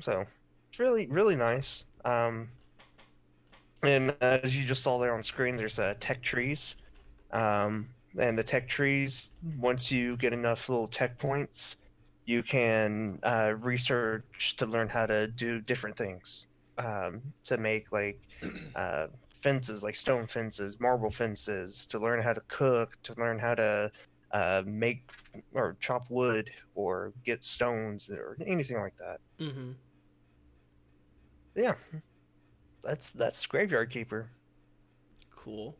[0.00, 0.26] So
[0.70, 1.84] it's really really nice.
[2.04, 2.48] Um,
[3.82, 6.76] and as you just saw there on screen, there's uh, tech trees.
[7.32, 7.88] Um,
[8.18, 11.76] and the tech trees, once you get enough little tech points,
[12.24, 16.44] you can uh, research to learn how to do different things.
[16.78, 18.20] Um, to make like
[18.74, 19.06] uh,
[19.42, 23.90] fences, like stone fences, marble fences, to learn how to cook, to learn how to
[24.32, 25.08] uh, make
[25.54, 29.20] or chop wood or get stones or anything like that.
[29.40, 29.72] Mm-hmm.
[31.54, 31.74] Yeah,
[32.84, 34.28] that's that's Graveyard Keeper.
[35.34, 35.76] Cool.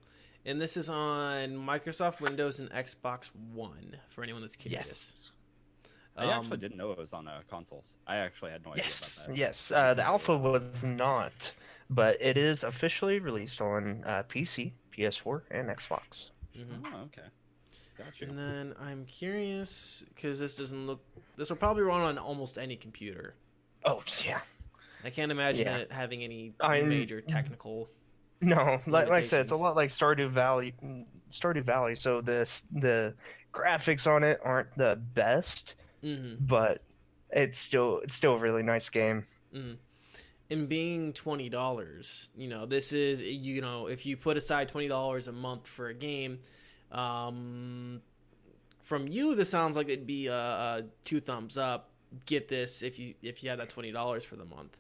[0.47, 4.86] And this is on Microsoft Windows and Xbox One for anyone that's curious.
[4.86, 5.16] Yes.
[6.16, 7.99] I Um, actually didn't know it was on uh, consoles.
[8.07, 9.36] I actually had no idea Yes, about that.
[9.36, 9.70] yes.
[9.72, 11.53] Uh, the alpha was not,
[11.90, 16.30] but it is officially released on uh, PC, PS4, and Xbox.
[16.57, 16.64] mhm.
[16.86, 17.26] Oh, okay.
[17.99, 18.28] Got you.
[18.28, 21.01] And then I'm curious because this doesn't look.
[21.36, 23.34] This will probably run on almost any computer.
[23.84, 24.40] Oh yeah.
[25.05, 25.78] I can't imagine Yeah.
[25.78, 27.88] it having any I'm- major technical.
[28.41, 30.74] No, like, like I said, it's a lot like Stardew Valley.
[31.30, 31.95] Stardew Valley.
[31.95, 33.14] So this the
[33.53, 36.82] graphics on it aren't the best, hmm but
[37.30, 39.26] it's still it's still a really nice game.
[40.49, 44.89] And being twenty dollars, you know, this is you know, if you put aside twenty
[44.89, 46.39] dollars a month for a game,
[46.93, 48.01] um,
[48.82, 51.91] from you, this sounds like it'd be a, a two thumbs up.
[52.26, 54.76] Get this if you if you had that twenty dollars for the month.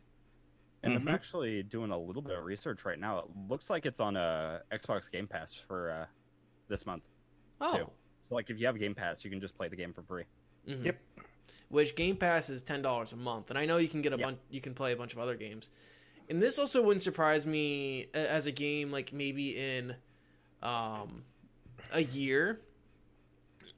[0.86, 1.00] And Mhm.
[1.00, 3.18] I'm actually doing a little bit of research right now.
[3.18, 6.06] It looks like it's on uh, Xbox Game Pass for uh,
[6.68, 7.02] this month.
[7.60, 7.90] Oh, Too.
[8.22, 10.24] So, like, if you have Game Pass, you can just play the game for free.
[10.66, 10.84] mhm.
[10.84, 11.00] Yep.
[11.70, 14.16] Which Game Pass is ten dollars a month, and I know you can get a
[14.16, 14.26] Yeah.
[14.26, 14.38] bunch.
[14.48, 15.70] You can play a bunch of other games,
[16.28, 19.96] and this also wouldn't surprise me as a game like maybe in,
[20.62, 21.24] um,
[21.92, 22.60] a year.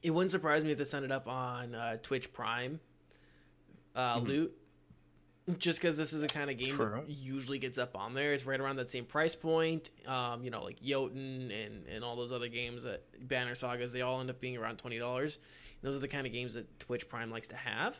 [0.03, 2.79] It wouldn't surprise me if this ended up on uh, Twitch Prime,
[3.95, 4.27] uh, Mhm.
[4.27, 4.58] loot.
[5.57, 7.03] Just because this is the kind of game True.
[7.07, 9.89] that usually gets up on there, it's right around that same price point.
[10.07, 14.01] Um, you know, like Jotun and and all those other games that Banner Sagas, they
[14.01, 15.39] all end up being around twenty dollars.
[15.81, 17.97] Those are the kind of games that Twitch Prime likes to have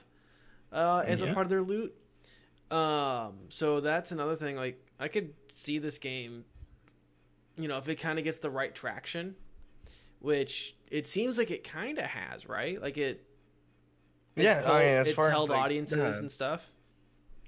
[0.71, 1.95] uh, as a part of their loot.
[2.71, 4.55] Um, so that's another thing.
[4.55, 6.45] Like, I could see this game,
[7.57, 9.35] you know, if it kind of gets the right traction,
[10.19, 12.81] which it seems like it kind of has, right?
[12.81, 13.25] Like it.
[14.35, 16.69] it's Yeah, I mean, as it's far as, held like, audiences uh, and stuff.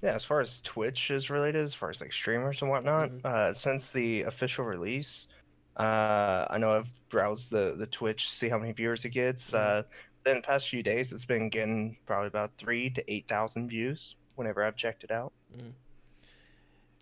[0.02, 3.24] Yeah, as far as Twitch is related, as far as like streamers and whatnot, Mhm.
[3.24, 5.28] uh, since the official release,
[5.76, 9.50] uh, I know I've browsed the the Twitch, see how many viewers it gets.
[9.52, 9.54] Mhm.
[9.54, 9.82] Uh,
[10.30, 14.16] in the past few days, it's been getting probably about three to eight thousand views
[14.34, 15.32] whenever I've checked it out.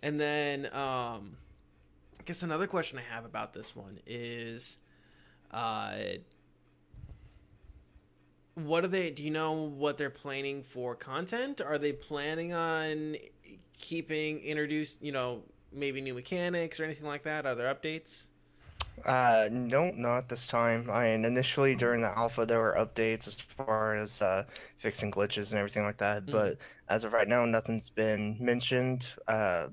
[0.03, 1.37] And then, um,
[2.19, 4.77] I guess another question I have about this one is,
[5.51, 5.97] uh,
[8.55, 9.09] what are they?
[9.11, 11.61] Do you know what they're planning for content?
[11.61, 13.15] Are they planning on
[13.77, 17.45] keeping introduced, you know, maybe new mechanics or anything like that?
[17.45, 18.27] Are there updates?
[19.05, 20.89] Uh, no, not this time.
[20.89, 24.43] I mean, initially during the alpha, there were updates as far as uh,
[24.77, 26.27] fixing glitches and everything like that.
[26.27, 26.29] Mhm.
[26.29, 29.67] But as of right now, nothing's been mentioned uh,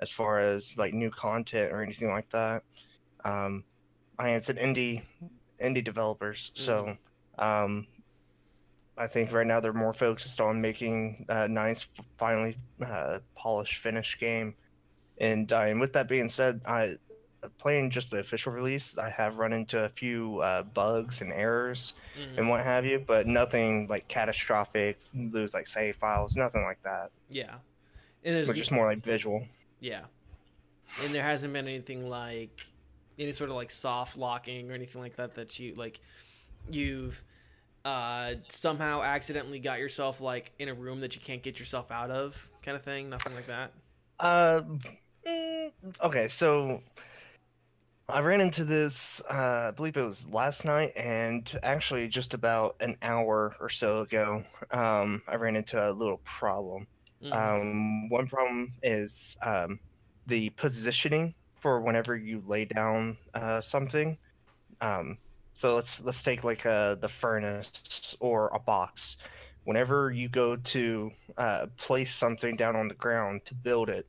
[0.00, 2.64] as far as like new content or anything like that.
[3.24, 3.64] Um,
[4.18, 5.02] I mean, it's an indie
[5.60, 6.96] indie developers, so
[7.38, 7.86] um,
[9.00, 11.86] I think right now they're more focused on making a nice,
[12.18, 14.54] finally uh, polished, finished game.
[15.18, 16.96] And, uh, and with that being said, I
[17.58, 21.94] playing just the official release, I have run into a few uh, bugs and errors
[22.14, 22.36] Mhm.
[22.36, 27.10] and what have you, but nothing like catastrophic, lose like save files, nothing like that.
[27.30, 27.54] Yeah,
[28.22, 29.46] and there's is more like visual.
[29.80, 30.04] yeah,
[31.02, 32.60] and there hasn't been anything like
[33.18, 36.00] any sort of like soft locking or anything like that that you like
[36.70, 37.24] you've
[37.84, 42.10] uh, somehow accidentally got yourself like in a room that you can't get yourself out
[42.10, 43.10] of, kind of thing?
[43.10, 43.72] Nothing like that.
[44.18, 44.62] Uh,
[45.26, 45.72] mm,
[46.02, 46.82] okay, so
[48.08, 52.76] I ran into this, uh, I believe it was last night, and actually just about
[52.80, 56.86] an hour or so ago, um, I ran into a little problem.
[57.22, 57.32] Mhm.
[57.32, 59.78] Um, one problem is um,
[60.26, 64.18] the positioning for whenever you lay down uh, something.
[64.80, 65.18] Um,
[65.60, 69.16] so let's let's take like uh, the furnace or a box.
[69.64, 74.06] Whenever you go to uh, place something down on the ground to build it,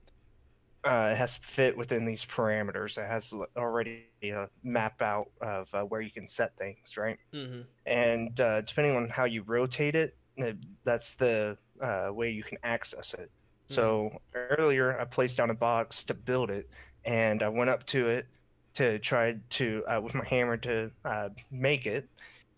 [0.86, 2.98] uh, it has to fit within these parameters.
[2.98, 7.20] It has already a map out of uh, where you can set things, right?
[7.34, 7.68] Mhm.
[7.86, 10.54] and uh, depending on how you rotate it, uh,
[10.86, 13.32] that's the uh, way you can access it.
[13.68, 16.70] So earlier, I placed down a box to build it,
[17.06, 18.28] and I went up to it
[18.76, 22.08] to try to uh, with my hammer to uh, make it,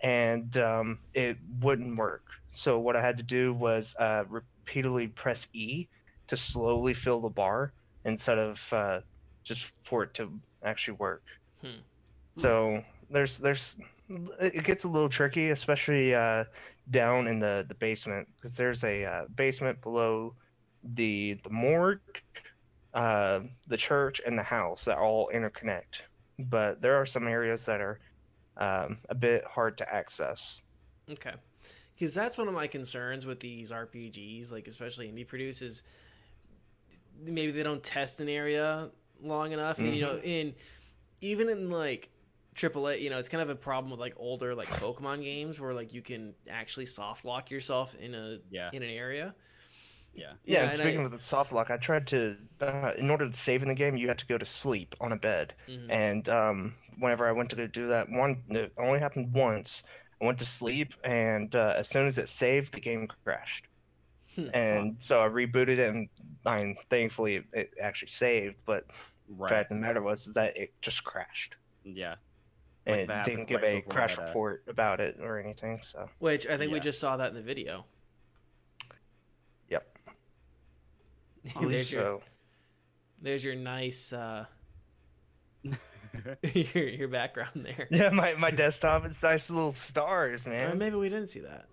[0.02, 2.24] and um, it wouldn't work.
[2.54, 5.88] So what I had to do was uh, repeatedly press E
[6.28, 7.74] to slowly fill the bar
[8.06, 9.00] instead of uh,
[9.44, 10.32] just for it to
[10.64, 11.24] actually work.
[11.62, 11.82] Hmm.
[12.38, 13.76] So there's there's
[14.40, 16.46] it gets a little tricky, especially uh,
[16.92, 20.34] down in the the basement because there's a uh, basement below
[20.96, 22.00] the the morgue,
[22.94, 26.02] uh, the church, and the house that all interconnect.
[26.40, 28.00] But there are some areas that are
[28.58, 30.62] um, a bit hard to access.
[31.10, 31.34] Okay.
[31.96, 35.84] Because that's one of my concerns with these RPGs, like especially indie produces.
[37.24, 38.90] Maybe they don't test an area
[39.22, 40.56] long enough, and you know, in
[41.22, 42.10] even in like
[42.56, 45.74] AAA, you know, it's kind of a problem with like older like Pokemon games where
[45.74, 48.70] like you can actually soft lock yourself in a Yeah.
[48.74, 49.34] in an area.
[50.16, 50.34] Yeah.
[50.46, 53.28] Yeah, and and speaking I- of the soft lock, I tried to, uh, in order
[53.28, 55.54] to save in the game, you had to go to sleep on a bed.
[55.68, 55.90] Mhm.
[55.92, 59.82] And um, whenever I went to do that, one it only happened once.
[60.22, 63.66] I went to sleep, and uh, as soon as it saved, the game crashed.
[64.36, 64.50] Hmm.
[64.54, 66.10] And so I rebooted it, and
[66.46, 68.56] I mean, thankfully it, it actually saved.
[68.66, 68.86] But
[69.30, 72.16] the fact of the matter was that it just crashed, Yeah.
[72.86, 75.82] and Like it didn't give right a crash uh, report about it or anything.
[75.84, 77.86] So Which I think we just saw that in the video.
[79.70, 79.88] Yep.
[81.46, 82.08] I believe there's your
[83.22, 84.46] there's your nice uh,
[86.54, 87.88] your your background there.
[87.90, 90.76] Yeah, my, my desktop, it's nice little stars, Or man.
[90.76, 91.68] maybe we didn't see that.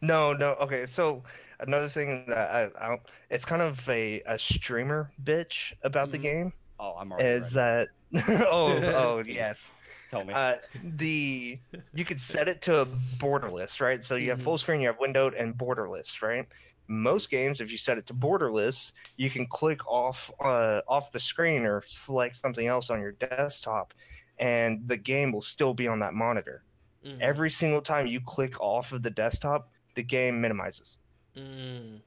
[0.00, 0.54] No, no.
[0.54, 1.22] Okay, so
[1.60, 6.18] another thing that I, I don't, it's kind of a, a streamer bitch about the
[6.18, 6.22] Mhm.
[6.22, 7.54] game Oh, I'm already is ready.
[7.54, 7.88] that
[8.28, 9.70] oh oh yes
[10.10, 10.34] Tell me.
[10.34, 11.58] uh, the
[11.94, 14.42] you could set it to a borderless right so you have Mhm.
[14.42, 16.46] full screen you have windowed and borderless right
[16.86, 21.20] most games if you set it to borderless you can click off uh, off the
[21.20, 23.94] screen or select something else on your desktop
[24.38, 26.62] and the game will still be on that monitor
[27.06, 27.20] Mhm.
[27.20, 30.98] every single time you click off of the desktop the game minimizes
[31.36, 32.00] Mm.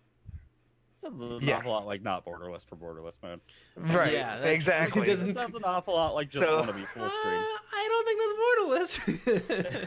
[1.01, 1.57] sounds an yeah.
[1.57, 3.39] awful lot like not borderless for borderless mode.
[3.75, 6.67] right Yeah, that's- exactly it doesn't- It sounds an awful lot like just So- want
[6.67, 7.34] to be full screen.
[7.34, 9.30] Uh, I don't think that's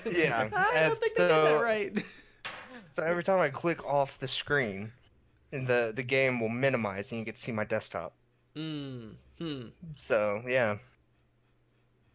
[0.07, 0.13] borderless.
[0.17, 2.05] Yeah, I don't think they did that right.
[2.93, 4.93] So every time I click off the screen,
[5.53, 8.13] the the game will minimize and you get to see my desktop.
[8.57, 9.15] Mm.
[9.39, 9.67] Hmm.
[9.97, 10.77] So yeah,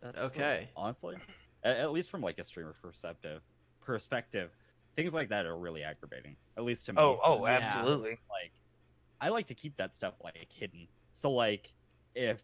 [0.01, 0.69] That's Okay.
[0.75, 1.15] Honestly,
[1.63, 3.41] at, at least from like a streamer perspective,
[3.81, 4.51] perspective,
[4.95, 6.35] things like that are really aggravating.
[6.57, 6.97] At least to me.
[7.01, 7.59] oh oh Yeah.
[7.61, 8.17] absolutely.
[8.29, 8.51] like
[9.21, 10.87] I like to keep that stuff like hidden.
[11.11, 11.71] So like
[12.15, 12.41] if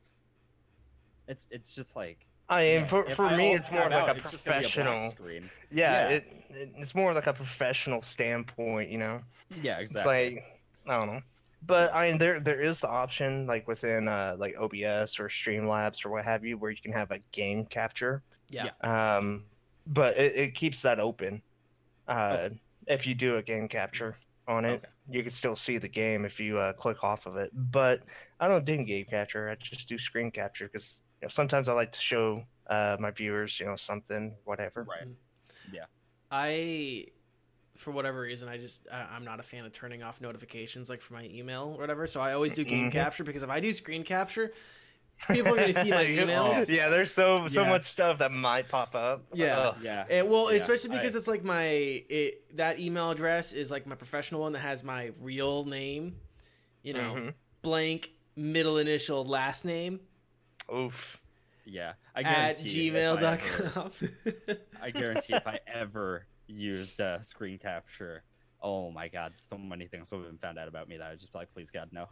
[1.27, 4.15] it's it's just like I mean yeah, for for me it's more tab like out,
[4.17, 5.09] a it's just be a black professional.
[5.09, 5.49] screen.
[5.71, 6.15] Yeah, Yeah.
[6.15, 9.21] It, it it's more like a professional standpoint, you know.
[9.49, 10.25] Yeah, exactly.
[10.25, 11.21] It's like I don't know.
[11.65, 16.05] But I mean there there is the option like within uh like OBS or Streamlabs
[16.05, 18.21] or what have you where you can have a game capture.
[18.49, 18.69] Yeah.
[18.81, 19.45] Um
[19.87, 21.41] but it, it keeps that open.
[22.07, 22.49] Uh
[22.87, 24.69] if you do a game capture on it.
[24.69, 24.87] Okay.
[25.09, 27.51] You can still see the game if you uh, click off of it.
[27.71, 28.01] But
[28.39, 29.49] I don't do game capture.
[29.49, 33.11] I just do screen capture because you know, sometimes I like to show uh, my
[33.11, 34.83] viewers, you know, something, whatever.
[34.83, 35.07] right.
[35.71, 35.85] Yeah.
[36.31, 37.05] I,
[37.77, 41.01] for whatever reason, I just I, I'm not a fan of turning off notifications like
[41.01, 42.07] for my email or whatever.
[42.07, 42.91] So I always do game Mhm.
[42.93, 44.53] capture because if I do screen capture,
[45.29, 46.67] people are gonna see my emails.
[46.69, 47.69] yeah, there's so so Yeah.
[47.69, 49.25] much stuff that might pop up.
[49.33, 49.57] Yeah.
[49.59, 49.77] Ugh.
[49.81, 50.05] Yeah.
[50.09, 53.85] And well, Yeah, especially I- because it's like my it that email address is like
[53.85, 56.15] my professional one that has my real name,
[56.83, 57.33] you know, Mhm.
[57.61, 59.99] blank middle initial last name
[60.73, 61.17] Oof.
[61.65, 61.93] Yeah.
[62.15, 63.91] I at guarantee if I ever- gmail.com.
[64.81, 68.23] I guarantee if I ever used uh, screen capture,
[68.61, 71.09] oh my god, so many things would have been found out about me that I
[71.11, 72.07] would just be like, please God, no.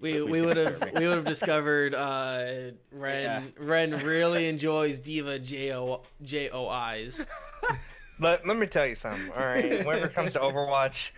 [0.00, 3.42] we we would have we would have discovered uh, Ren Yeah.
[3.58, 7.26] Ren really enjoys diva J O J O I's.
[8.18, 9.30] Let, let me tell you something.
[9.36, 11.10] All right, whenever it comes to Overwatch,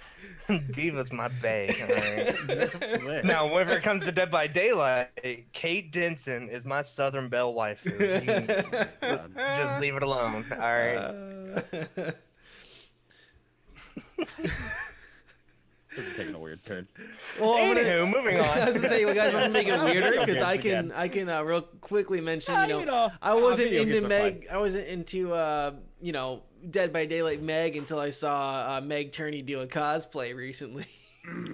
[0.74, 1.72] D.Va's my bae.
[1.80, 3.24] All right.
[3.24, 5.08] Now, whenever it comes to Dead by Daylight,
[5.52, 7.80] Kate Denson is my Southern Belle wife.
[7.84, 10.44] Just leave it alone.
[10.50, 10.96] All right.
[10.96, 12.10] Uh,
[15.96, 16.86] This is taking a weird turn.
[17.40, 19.82] well, I'm gonna- Anywho, moving I was gonna say, you guys want to make it
[19.82, 20.92] weirder because I can, again.
[20.94, 24.46] I can uh, real quickly mention, you know, you know, I wasn't into Meg.
[24.52, 29.12] I wasn't into, uh, you know, Dead by Daylight Meg until I saw uh, Meg
[29.12, 30.86] Turney do a cosplay recently.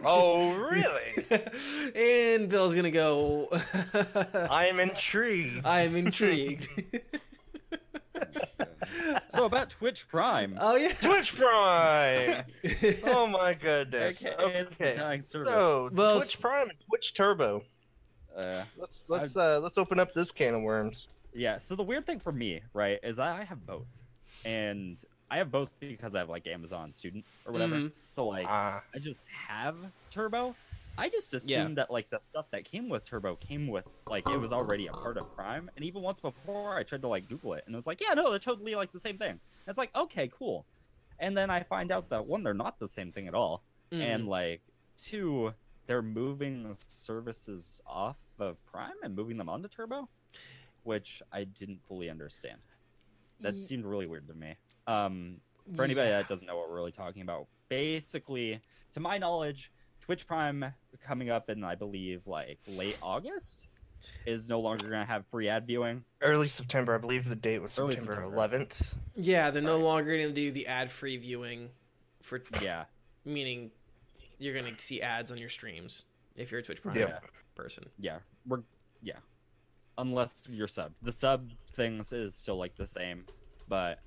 [0.05, 1.25] Oh, really?
[1.97, 3.49] and Bill's gonna go.
[4.49, 5.67] I am intrigued.
[5.67, 6.69] I am intrigued.
[9.31, 10.57] So about Twitch Prime.
[10.61, 10.93] oh yeah.
[10.93, 12.45] Twitch Prime.
[13.05, 14.25] Oh my goodness.
[14.25, 14.61] Okay.
[14.73, 14.95] Okay.
[14.95, 15.49] dying service.
[15.49, 17.65] So Well, Twitch Prime and Twitch Turbo.
[18.37, 21.09] Uh, Let's let's uh let's open up this can of worms.
[21.35, 21.57] yeah.
[21.57, 23.99] So the weird thing for me, right, is I have both,
[24.45, 27.77] and I have both because I have like Amazon Student or whatever.
[27.77, 27.93] Mhm.
[28.09, 29.77] So like, Ah, I just have
[30.11, 30.55] Turbo.
[30.97, 31.75] I just assumed Yeah.
[31.75, 34.93] that like the stuff that came with Turbo came with like it was already a
[34.93, 35.69] part of Prime.
[35.77, 38.15] And even once before, I tried to like Google it, and it was like, yeah,
[38.15, 39.31] no, they're totally like the same thing.
[39.31, 40.67] And it's like, okay, cool.
[41.19, 44.01] And then I find out that one, they're not the same thing at all, Mm.
[44.03, 44.63] and like
[44.97, 45.53] two,
[45.87, 50.09] they're moving the services off of Prime and moving them onto Turbo,
[50.85, 52.61] which I didn't fully understand.
[53.41, 54.55] That Ye- seemed really weird to me.
[54.87, 55.41] Um,
[55.75, 58.61] for anybody that doesn't know what we're really talking about, basically,
[58.93, 60.65] to my knowledge, Twitch Prime
[61.03, 63.69] coming up in I believe like late August
[64.27, 66.05] is no longer going to have free ad viewing.
[66.21, 66.95] early September.
[66.95, 68.67] I believe the date was Early September September.
[68.67, 68.73] 11th.
[69.15, 71.71] Yeah, they're no longer gonna do the ad-free viewing,
[72.21, 72.85] for Yeah,
[73.25, 73.71] meaning
[74.39, 76.05] you're gonna see ads on your streams
[76.37, 77.19] if you're a Twitch Prime Yeah.
[77.55, 77.85] person.
[77.99, 78.63] yeah, we're
[79.03, 79.17] yeah.
[79.99, 83.25] Unless you're sub, the sub things is still like the same,
[83.69, 84.01] but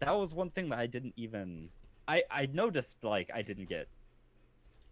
[0.00, 1.70] that was one thing that I didn't even.
[2.08, 3.88] I I noticed like I didn't get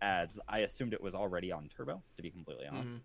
[0.00, 0.38] ads.
[0.48, 2.96] I assumed it was already on Turbo, to be completely honest.
[2.96, 3.00] Mhm.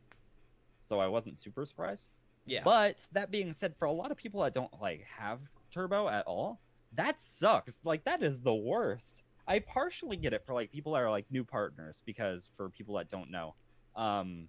[0.88, 2.08] So I wasn't super surprised.
[2.46, 2.62] Yeah.
[2.64, 5.40] But that being said, for a lot of people that don't like have
[5.72, 6.60] turbo at all,
[6.94, 7.80] that sucks.
[7.84, 9.24] Like that is the worst.
[9.48, 12.96] I partially get it for like people that are like new partners because for people
[12.96, 13.56] that don't know,
[13.96, 14.48] um,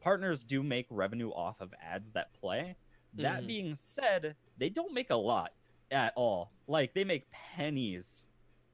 [0.00, 2.76] partners do make revenue off of ads that play.
[3.14, 3.46] That Mhm.
[3.46, 5.52] being said, they don't make a lot
[5.90, 6.52] at all.
[6.66, 8.28] Like they make pennies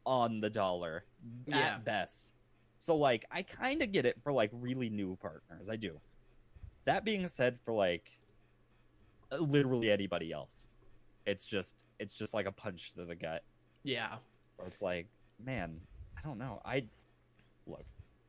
[0.05, 1.07] on the dollar
[1.47, 1.77] Yeah.
[1.77, 2.33] at best.
[2.79, 5.69] So like I kind of get it for like really new partners.
[5.69, 6.01] I do.
[6.85, 8.11] That being said, for like
[9.31, 10.69] literally anybody else,
[11.27, 13.43] it's just it's just like a punch to the gut.
[13.85, 14.19] yeah.
[14.57, 15.09] Where it's like,
[15.39, 15.81] man,
[16.17, 16.61] I don't know.
[16.65, 16.89] I
[17.67, 17.85] look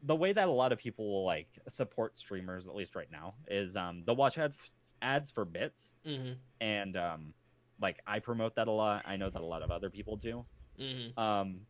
[0.06, 3.36] the way that a lot of people will like support streamers, at least right now,
[3.48, 4.54] is um they'll watch ad-
[5.02, 7.34] ads for bits, hmm and um
[7.82, 9.04] like I promote that a lot.
[9.06, 10.46] I know that a lot of other people do.
[10.78, 11.62] hmm Um,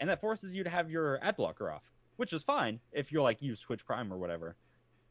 [0.00, 3.22] and that forces you to have your ad blocker off, which is fine if you're
[3.22, 4.56] like use Twitch Prime or whatever.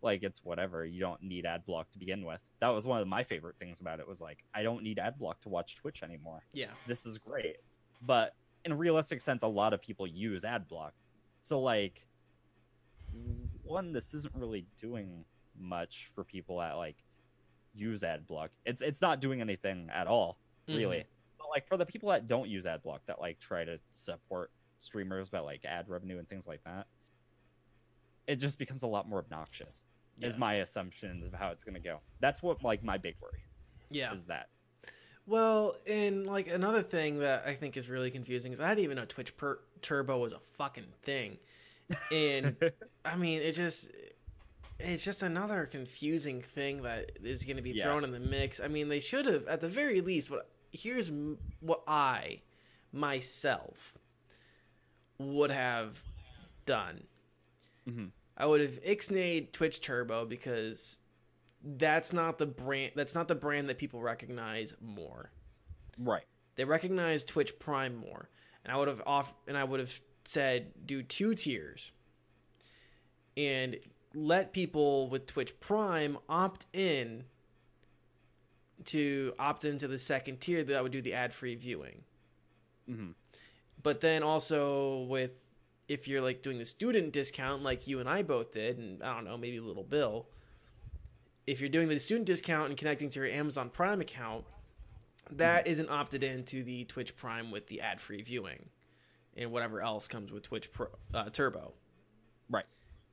[0.01, 0.85] Like it's whatever.
[0.85, 2.39] You don't need ad block to begin with.
[2.61, 5.17] That was one of my favorite things about it was like I don't need ad
[5.17, 6.43] block to watch Twitch anymore.
[6.53, 6.71] Yeah.
[6.87, 7.57] This is great.
[8.01, 10.93] But in a realistic sense, a lot of people use ad block.
[11.41, 12.06] So like
[13.63, 15.23] one, this isn't really doing
[15.59, 16.97] much for people that like
[17.73, 18.51] use ad block.
[18.65, 20.37] It's it's not doing anything at all
[20.67, 20.77] mm-hmm.
[20.77, 21.05] really.
[21.37, 24.51] But like for the people that don't use ad block that like try to support
[24.79, 26.87] streamers but like ad revenue and things like that,
[28.27, 29.83] it just becomes a lot more obnoxious.
[30.19, 31.99] Is my assumption of how it's gonna go.
[32.19, 33.43] That's what like my big worry
[33.91, 34.11] Yeah.
[34.13, 34.49] is that.
[35.27, 38.97] Well, and like another thing that I think is really confusing is I didn't even
[38.97, 41.37] know Twitch per- Turbo was a fucking thing,
[42.11, 42.55] and
[43.05, 43.91] I mean it just
[44.79, 47.83] it's just another confusing thing that is going to be Yeah.
[47.85, 48.59] thrown in the mix.
[48.59, 50.29] I mean they should have at the very least.
[50.29, 51.11] What here's
[51.61, 52.41] what I
[52.91, 53.97] myself
[55.19, 56.01] would have
[56.65, 57.03] done.
[57.87, 58.11] Mhm.
[58.37, 60.99] I would have ixnayed Twitch Turbo because
[61.63, 65.31] that's not the brand that's not the brand that people recognize more.
[65.97, 66.25] Right.
[66.55, 68.29] They recognize Twitch Prime more.
[68.63, 71.93] And I would have off and I would have said do two tiers
[73.37, 73.77] and
[74.13, 77.23] let people with Twitch Prime opt in
[78.85, 82.03] to opt into the second tier that would do the ad-free viewing.
[82.85, 83.11] hmm
[83.81, 85.31] But then also with
[85.87, 89.15] if you're like doing the student discount like you and I both did and I
[89.15, 90.27] don't know, maybe little Bill,
[91.45, 94.43] if you're doing the student discount and connecting to your Amazon Prime account,
[95.31, 98.67] that isn't opted into the Twitch Prime with the ad-free viewing
[99.37, 101.73] and whatever else comes with Twitch Pro, uh, Turbo.
[102.49, 102.65] Right.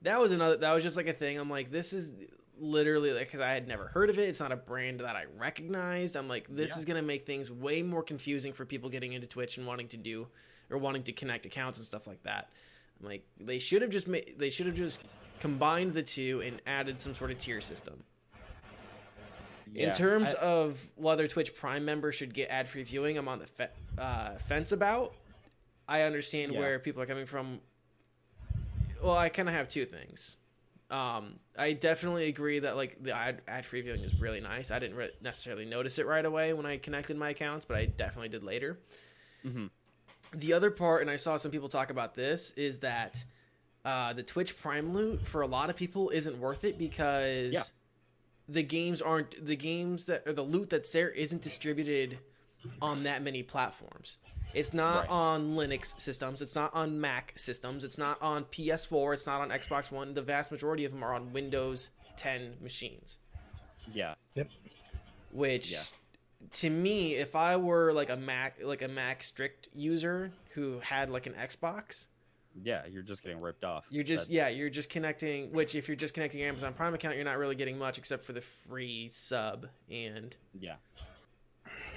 [0.02, 0.56] That was another.
[0.56, 1.38] That was just like a thing.
[1.38, 2.12] I'm like, this is
[2.58, 4.28] literally like because I had never heard of it.
[4.28, 6.16] It's not a brand that I recognized.
[6.16, 6.78] I'm like, this Yeah.
[6.78, 9.96] is gonna make things way more confusing for people getting into Twitch and wanting to
[9.96, 10.26] do
[10.70, 12.50] or wanting to connect accounts and stuff like that.
[13.00, 15.00] I'm like, they should have just made they should have just
[15.40, 18.04] combined the two and added some sort of tier system.
[19.72, 23.26] Yeah, In terms I- of whether Twitch Prime members should get ad free viewing, I'm
[23.26, 25.14] on the fe- uh, fence about.
[25.88, 26.58] I understand Yeah.
[26.60, 27.60] where people are coming from.
[29.02, 30.38] Well, I kind of have two things.
[30.90, 34.70] Um, I definitely agree that like the ad, ad free viewing is really nice.
[34.70, 37.86] I didn't re- necessarily notice it right away when I connected my accounts, but I
[37.86, 38.78] definitely did later.
[39.44, 39.70] Mhm.
[40.34, 43.24] The other part, and I saw some people talk about this, is that
[43.84, 47.62] uh, the Twitch Prime loot for a lot of people isn't worth it because Yeah.
[48.48, 52.18] the games aren't the games that or the loot that's there isn't distributed
[52.80, 54.16] on that many platforms.
[54.54, 55.10] It's not Right.
[55.10, 56.40] on Linux systems.
[56.40, 57.82] It's not on Mac systems.
[57.84, 59.12] It's not on PS4.
[59.14, 60.14] It's not on Xbox One.
[60.14, 63.18] The vast majority of them are on Windows 10 machines.
[63.92, 64.48] yeah, Yep.
[65.32, 65.82] Which, Yeah.
[66.52, 71.10] to me, if I were like a Mac, like a Mac strict user who had
[71.10, 72.06] like an Xbox,
[72.62, 73.84] yeah, you're just getting ripped off.
[73.90, 75.52] you're just That's- yeah, you're just connecting.
[75.52, 78.24] Which if you're just connecting your Amazon Prime account, you're not really getting much except
[78.24, 80.76] for the free sub and yeah,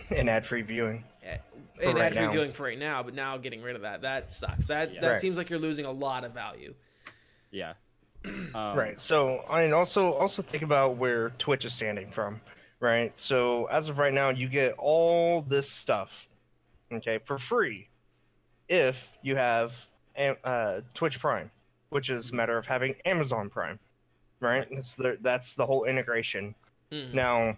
[0.15, 1.03] And ad free viewing.
[1.23, 2.31] and right ad free now.
[2.31, 3.03] viewing for right now.
[3.03, 4.65] But now getting rid of that, that sucks.
[4.67, 5.01] That Yeah.
[5.01, 5.19] that Right.
[5.19, 6.73] seems like you're losing a lot of value.
[7.51, 7.73] yeah.
[8.55, 8.99] Um, right.
[8.99, 12.41] So I mean, also also think about where Twitch is standing from.
[12.79, 13.17] Right.
[13.17, 16.27] So as of right now, you get all this stuff,
[16.91, 17.87] okay, for free,
[18.69, 19.73] if you have
[20.43, 21.49] uh, Twitch Prime,
[21.89, 23.79] which is a matter of having Amazon Prime.
[24.39, 24.67] Right.
[24.71, 26.53] That's the that's the whole integration.
[26.91, 27.13] Mhm.
[27.13, 27.57] Now,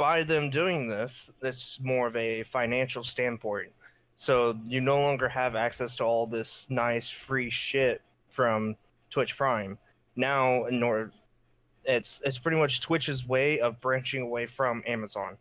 [0.00, 3.70] by them doing this, it's more of a financial standpoint.
[4.16, 8.76] So you no longer have access to all this nice free shit from
[9.10, 9.76] Twitch Prime.
[10.16, 11.12] Now, order,
[11.84, 15.36] it's it's pretty much Twitch's way of branching away from Amazon.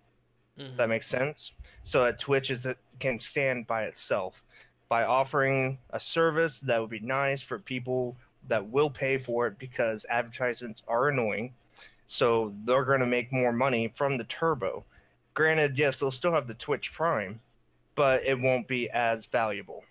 [0.57, 0.75] Mhm.
[0.75, 1.53] That makes sense.
[1.83, 2.67] So that Twitch is
[2.99, 4.43] can stand by itself
[4.89, 8.17] by offering a service that would be nice for people
[8.49, 11.53] that will pay for it because advertisements are annoying.
[12.11, 14.83] So they're going to make more money from the turbo.
[15.35, 17.39] Granted, yes, they'll still have the Twitch Prime,
[17.93, 19.83] but it won't be as valuable.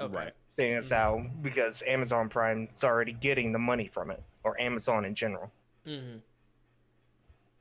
[0.00, 0.16] Okay.
[0.16, 0.32] Right.
[0.50, 5.04] Seeing as how because Amazon Prime is already getting the money from it, or Amazon
[5.04, 5.52] in general.
[5.86, 6.18] Mm-hmm.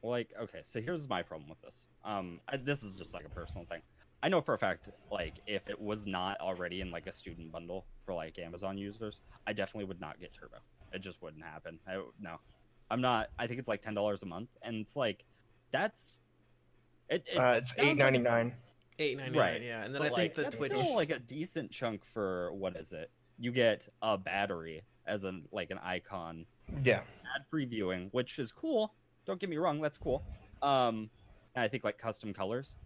[0.01, 3.29] like okay so here's my problem with this um I, this is just like a
[3.29, 3.81] personal thing
[4.23, 7.51] i know for a fact like if it was not already in like a student
[7.51, 10.57] bundle for like amazon users i definitely would not get turbo
[10.91, 12.39] it just wouldn't happen I, no
[12.91, 15.23] i'm not i think it's like $10 a month and it's like
[15.71, 16.21] that's
[17.09, 18.53] it, it Uh, it's sounds like eight ninety nine.
[18.97, 19.61] Eight ninety Right.
[19.61, 20.71] Yeah, and then but, I think the that's Twitch.
[20.75, 25.43] still like a decent chunk for what is it you get a battery as an
[25.51, 26.45] like an icon
[26.83, 27.01] Yeah.
[27.35, 28.93] ad free viewing, which is cool.
[29.25, 30.23] Don't get me wrong, that's cool.
[30.63, 31.09] Um,
[31.55, 32.77] and I think like custom colors,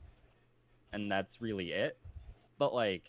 [0.91, 1.97] and that's really it.
[2.57, 3.07] But like,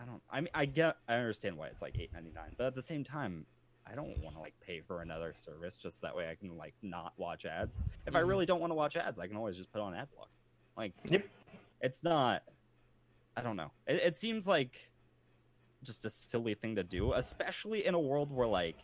[0.00, 0.22] I don't.
[0.30, 2.82] I mean, I get, I understand why it's like eight ninety nine, but at the
[2.82, 3.44] same time,
[3.90, 6.74] I don't want to like pay for another service just that way I can like
[6.82, 7.78] not watch ads.
[8.06, 8.28] If I Mhm.
[8.28, 10.30] really don't want to watch ads, I can always just put on ad block.
[10.76, 11.24] Like, Yep.
[11.80, 12.42] it's not.
[13.36, 13.70] I don't know.
[13.86, 14.90] It, it seems like
[15.82, 18.76] just a silly thing to do, especially in a world where like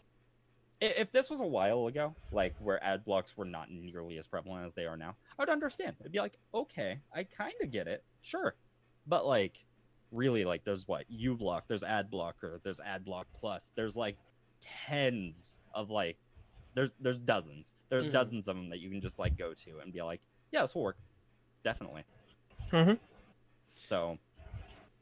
[0.80, 4.66] if this was a while ago, like where ad blocks were not nearly as prevalent
[4.66, 5.96] as they are now, I would understand.
[6.00, 8.54] It'd be like, okay, I kind of get it, sure,
[9.06, 9.64] but like,
[10.10, 14.18] really, like, there's what uBlock, there's ad blocker, there's ad block plus, there's like
[14.86, 16.16] tens of like,
[16.74, 18.12] there's there's dozens, there's Mhm.
[18.12, 20.20] dozens of them that you can just like go to and be like,
[20.52, 20.98] yeah, this will work,
[21.62, 22.04] definitely.
[22.72, 22.98] Mhm.
[23.74, 24.18] So,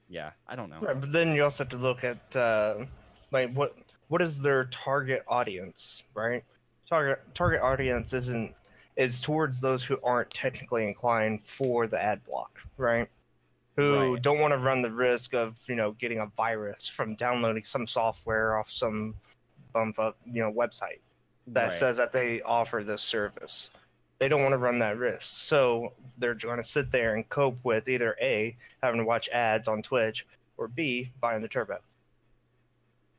[0.09, 0.81] yeah, I don't know.
[0.81, 2.85] Right, but then you also have to look at uh,
[3.31, 3.77] like what
[4.09, 6.45] what is their target audience, right?
[6.89, 8.55] Target target audience isn't
[8.97, 13.09] is towards those who aren't technically inclined for the ad block, right?
[13.77, 14.23] Who Right.
[14.23, 17.87] don't want to run the risk of you know getting a virus from downloading some
[17.87, 19.15] software off some
[19.75, 21.01] bumfuck you know website
[21.49, 21.79] that Right.
[21.79, 23.71] says that they offer this service.
[24.19, 25.41] They don't want to run that risk.
[25.41, 29.67] So they're going to sit there and cope with either A, having to watch ads
[29.67, 30.25] on Twitch,
[30.57, 31.79] or B, buying the turbo.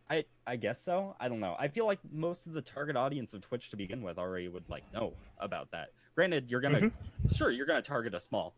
[0.09, 1.15] I I guess so.
[1.19, 1.55] I don't know.
[1.59, 4.69] I feel like most of the target audience of Twitch to begin with already would
[4.69, 5.89] like know about that.
[6.15, 7.33] Granted, you're gonna mm-hmm.
[7.35, 8.53] sure you're gonna target a small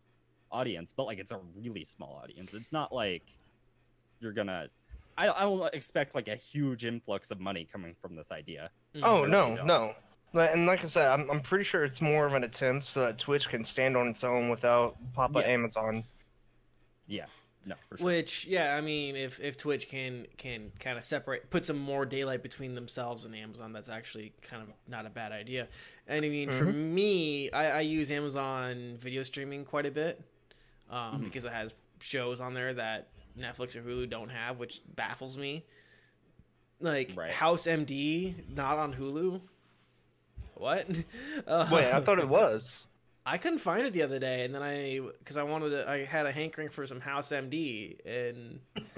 [0.52, 2.52] audience, but like it's a really small audience.
[2.52, 3.22] It's not like
[4.20, 4.68] you're gonna.
[5.18, 8.70] I I don't expect like a huge influx of money coming from this idea.
[8.94, 9.00] Mhm.
[9.04, 9.66] Oh really no, don't.
[9.66, 9.94] no.
[10.34, 13.16] And like I said, I'm, I'm pretty sure it's more of an attempt so that
[13.18, 15.46] Twitch can stand on its own without Papa Yeah.
[15.46, 16.04] Amazon.
[17.06, 17.24] Yeah,
[17.64, 18.04] no, for sure.
[18.06, 22.04] Which, yeah, I mean, if if Twitch can can kind of separate, put some more
[22.04, 25.68] daylight between themselves and Amazon, that's actually kind of not a bad idea.
[26.06, 30.20] And I mean, for me, I, I use Amazon video streaming quite a bit
[30.90, 33.08] um, because it has shows on there that
[33.38, 35.64] Netflix or Hulu don't have, which baffles me.
[36.80, 37.30] Like Right.
[37.30, 39.40] House MD, not on Hulu.
[40.54, 40.86] What?
[41.46, 42.86] Uh, Wait, I thought it was.
[43.26, 46.04] I couldn't find it the other day, and then I because I wanted to, I
[46.04, 48.60] had a hankering for some House MD, and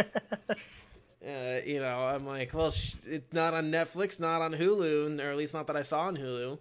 [1.26, 5.30] uh, you know, I'm like, well, sh- it's not on Netflix, not on Hulu, or
[5.30, 6.58] at least not that I saw on Hulu.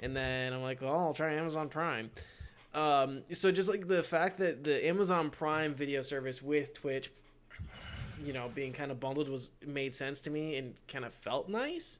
[0.00, 2.10] And then I'm like, well, I'll try Amazon Prime.
[2.78, 7.10] Um, so just like the fact that the Amazon Prime video service with Twitch,
[8.24, 11.48] you know, being kind of bundled was made sense to me and kind of felt
[11.48, 11.98] nice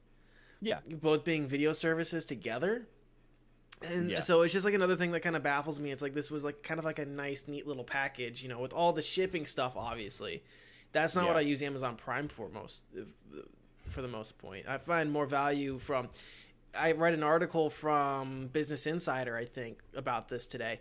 [0.61, 2.87] yeah, both being video services together.
[3.83, 4.21] And Yeah.
[4.21, 5.93] so it's just like another thing that kind of baffles me.
[5.93, 8.59] It's like this was like kind of like a nice, neat little package, you know,
[8.59, 9.77] with all the shipping stuff.
[9.77, 10.43] Obviously,
[10.93, 12.83] that's not what I use Amazon Prime for most,
[13.91, 14.67] for the most point.
[14.69, 16.09] I find more value from.
[16.77, 20.81] I read an article from Business Insider, I think, about this today.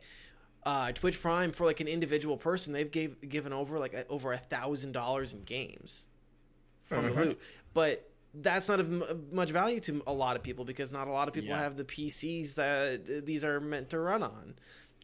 [0.65, 4.33] Uh, Twitch Prime for like an individual person, they've gave given over like a, over
[4.33, 6.07] a thousand dollars in games
[6.85, 7.39] from the loot,
[7.73, 11.11] but that's not of m- much value to a lot of people because not a
[11.11, 11.59] lot of people Yeah.
[11.61, 14.55] have the PCs that these are meant to run on.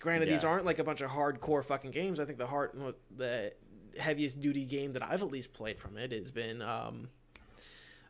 [0.02, 2.20] Granted, these aren't like a bunch of hardcore fucking games.
[2.20, 2.72] I think the hard,
[3.16, 3.54] the
[3.98, 7.08] heaviest duty game that I've at least played from it has been um,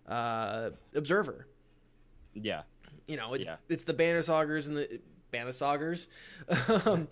[0.07, 1.45] uh, Observer.
[2.33, 2.63] Yeah,
[3.07, 3.57] You know, it's Yeah.
[3.69, 6.07] it's the Banner Saugers and the Banner Saugers,
[6.87, 7.07] um,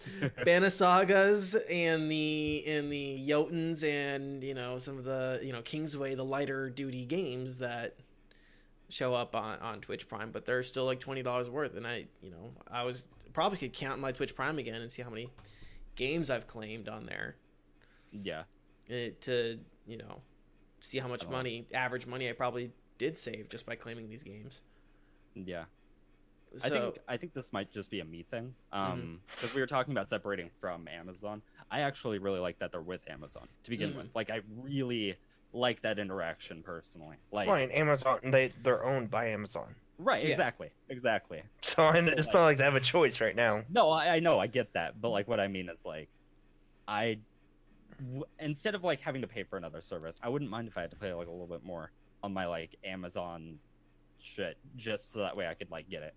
[0.45, 5.61] Banner Sagas and the and the Jotuns and you know some of the you know
[5.61, 7.97] Kingsway, the lighter duty games that
[8.89, 11.75] show up on on Twitch Prime, but they're still like twenty dollars worth.
[11.75, 15.01] And I you know I was probably could count my Twitch Prime again and see
[15.01, 15.29] how many
[15.95, 17.35] games I've claimed on there
[18.11, 18.43] yeah,
[18.89, 20.21] eh, to you know
[20.79, 24.61] see how much money average money I probably did save just by claiming these games.
[25.35, 25.65] Yeah.
[26.57, 28.53] So, I think I think this might just be a me thing.
[28.73, 31.41] Um, because we were talking about separating from Amazon.
[31.71, 33.95] I actually really like that they're with Amazon to begin Mhm.
[33.97, 34.15] with.
[34.15, 35.15] Like, I really
[35.53, 37.15] like that interaction personally.
[37.31, 38.19] Like, Fine, Amazon.
[38.31, 40.23] They they're owned by Amazon, right?
[40.23, 40.29] Yeah.
[40.29, 41.41] Exactly, exactly.
[41.61, 43.63] so and it's not like they have a choice right now.
[43.69, 46.09] No, I, I know, I get that, but like, what I mean is like,
[46.85, 47.17] I
[47.99, 50.81] w- instead of like having to pay for another service, I wouldn't mind if I
[50.81, 51.91] had to pay like a little bit more
[52.23, 53.57] on my like Amazon
[54.21, 56.13] shit, just so that way I could like get it.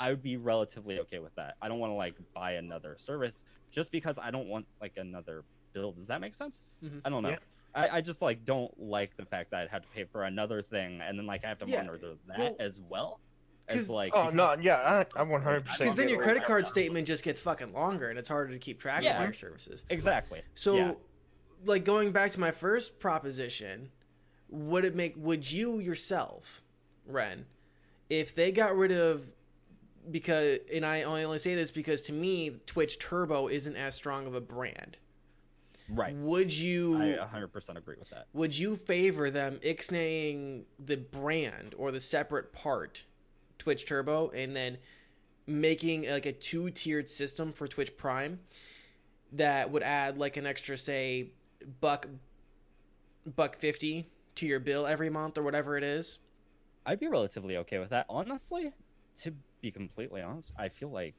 [0.00, 1.54] I would be relatively okay with that.
[1.62, 5.44] I don't want to like buy another service just because I don't want like another
[5.72, 5.92] bill.
[5.92, 6.64] Does that make sense?
[6.84, 7.00] Mhm.
[7.04, 7.30] I don't know.
[7.30, 7.36] Yeah.
[7.74, 10.60] I, I just like don't like the fact that I'd have to pay for another
[10.62, 13.20] thing and then like I have to Yeah, monitor that well, as well.
[13.68, 15.60] 'cause- As like Oh no, yeah, I, am 100.
[15.60, 18.52] Because percent Because then your credit card statement just gets fucking longer, and it's harder
[18.52, 19.18] to keep track of Yeah.
[19.18, 19.84] all your services.
[19.88, 20.42] exactly.
[20.54, 20.92] So, Yeah.
[21.64, 23.90] like going back to my first proposition,
[24.50, 25.14] would it make?
[25.16, 26.62] Would you yourself,
[27.06, 27.46] Ren,
[28.10, 29.28] if they got rid of?
[30.10, 34.34] Because, and I only say this because to me, Twitch Turbo isn't as strong of
[34.34, 34.96] a brand.
[35.88, 36.14] right.
[36.16, 37.00] Would you?
[37.00, 38.26] I 100% agree with that.
[38.32, 43.04] would you favor them ixnaying the brand or the separate part
[43.58, 44.76] twitch turbo and then
[45.46, 48.40] making like a two-tiered system for twitch prime
[49.32, 51.30] that would add like an extra say
[51.80, 52.08] buck
[53.36, 56.18] buck 50 to your bill every month or whatever it is
[56.84, 58.06] I'd be relatively okay with that.
[58.08, 58.72] Honestly,
[59.18, 61.14] to be completely honest, I feel like,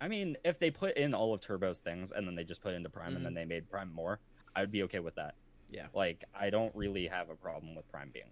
[0.00, 2.74] I mean, if they put in all of Turbo's things and then they just put
[2.74, 4.20] into Prime and then they made Prime more,
[4.54, 5.34] I would be okay with that.
[5.68, 5.86] Yeah.
[5.94, 8.30] Like, I don't really have a problem with Prime being.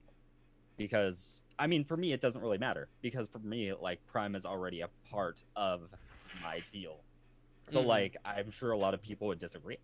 [0.76, 2.88] Because, I mean, for me, it doesn't really matter.
[3.02, 5.92] Because for me, like, Prime is already a part of
[6.32, 7.04] my deal.
[7.66, 7.86] So, Mhm.
[7.86, 9.78] like, I'm sure a lot of people would disagree.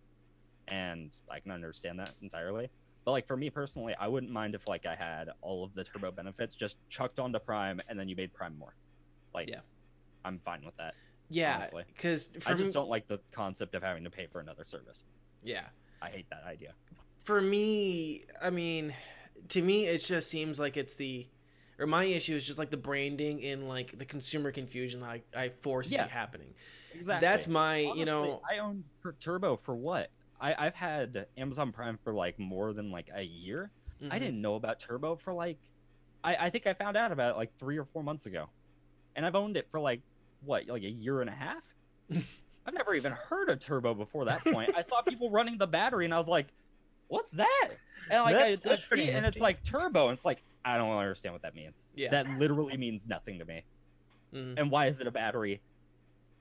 [0.67, 2.69] And I can understand that entirely.
[3.07, 5.85] But like for me personally, I wouldn't mind if like I had all of the
[5.85, 8.75] turbo benefits just chucked onto Prime and then you made Prime more.
[9.33, 9.61] Like Yeah.
[10.25, 10.93] I'm fine with that.
[11.29, 15.05] yeah because I just don't like the concept of having to pay for another service.
[15.41, 15.67] yeah
[16.01, 16.73] I hate that idea.
[17.23, 18.93] for me, I mean,
[19.49, 21.25] to me, it just seems like it's the,
[21.79, 25.21] or my issue is just like the branding and like the consumer confusion that I,
[25.33, 26.09] I foresee Yeah.
[26.09, 26.53] happening.
[26.93, 27.25] Exactly.
[27.25, 30.09] That's my, Honestly, you know, I owned per- Turbo for what?
[30.39, 33.71] I, I've had Amazon Prime for like more than like a year.
[34.01, 34.19] I mhm.
[34.19, 35.57] didn't know about Turbo for like,
[36.23, 38.49] I, I think I found out about it like three or four months ago,
[39.15, 40.01] and I've owned it for like
[40.45, 41.63] what, like a year and a half.
[42.11, 44.71] I've never even heard of Turbo before that point.
[44.75, 46.47] I saw people running the battery, and I was like,
[47.07, 47.69] "What's that?"
[48.09, 50.43] And like That's- I, that's I'd see it, and it's like Turbo, and it's like
[50.65, 51.87] I don't understand what that means.
[51.95, 52.09] Yeah.
[52.11, 53.63] That literally means nothing to me.
[54.33, 54.55] Mhm.
[54.57, 55.61] And why is it a battery?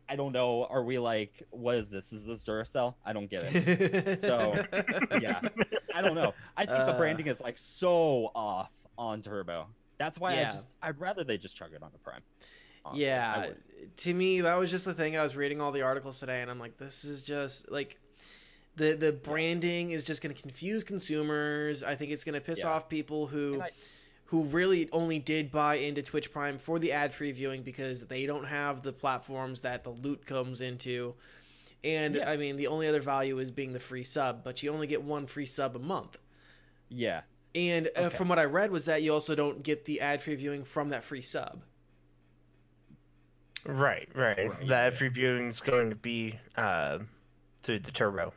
[0.09, 0.65] I don't know.
[0.71, 2.13] Are we like, what is this?
[2.13, 2.95] Is this Duracell?
[3.05, 4.21] I don't get it.
[4.27, 4.55] So,
[5.21, 5.41] yeah,
[5.95, 6.33] I don't know.
[6.57, 6.99] I think the Uh.
[6.99, 9.67] branding is like so off on Turbo.
[9.99, 12.21] That's why I just I'd rather they just chug it on the Prime.
[12.85, 13.49] Honestly, yeah,
[13.99, 15.17] to me that was just the thing.
[15.17, 17.99] I was reading all the articles today, and I'm like, this is just like
[18.77, 21.83] the the branding is just going to confuse consumers.
[21.83, 22.69] I think it's going to piss Yeah.
[22.69, 23.71] off people who And I-
[24.27, 28.27] who really only did buy into Twitch Prime for the ad free viewing because they
[28.27, 31.15] don't have the platforms that the loot comes into.
[31.85, 32.29] And Yeah.
[32.29, 35.03] I mean, the only other value is being the free sub, but you only get
[35.03, 36.19] one free sub a month.
[36.89, 37.23] yeah,
[37.55, 40.35] And uh, from what I read was that you also don't get the ad free
[40.35, 41.63] viewing from that free sub.
[43.65, 44.49] Right, right.
[44.49, 44.69] Right.
[44.69, 46.99] The ad free viewing is going to be uh,
[47.63, 48.33] through the turbo.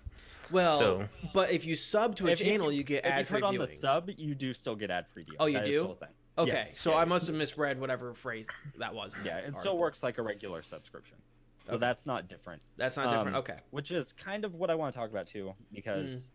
[0.51, 3.05] Well, So- but if you sub to a If- if channel, you- you get if
[3.05, 5.37] you ad free put on the sub, you do still get ad free viewing.
[5.39, 5.77] Oh, you That is do?
[5.79, 6.09] still a thing.
[6.37, 8.47] Okay, Yes, so yeah, I must have misread whatever phrase
[8.77, 9.15] that was.
[9.17, 11.17] in Yeah, that it still works like a regular subscription.
[11.65, 11.79] So Okay.
[11.79, 12.61] that's not different.
[12.77, 13.35] That's not different.
[13.35, 13.59] Um, okay.
[13.71, 16.27] Which is kind of what I want to talk about too, because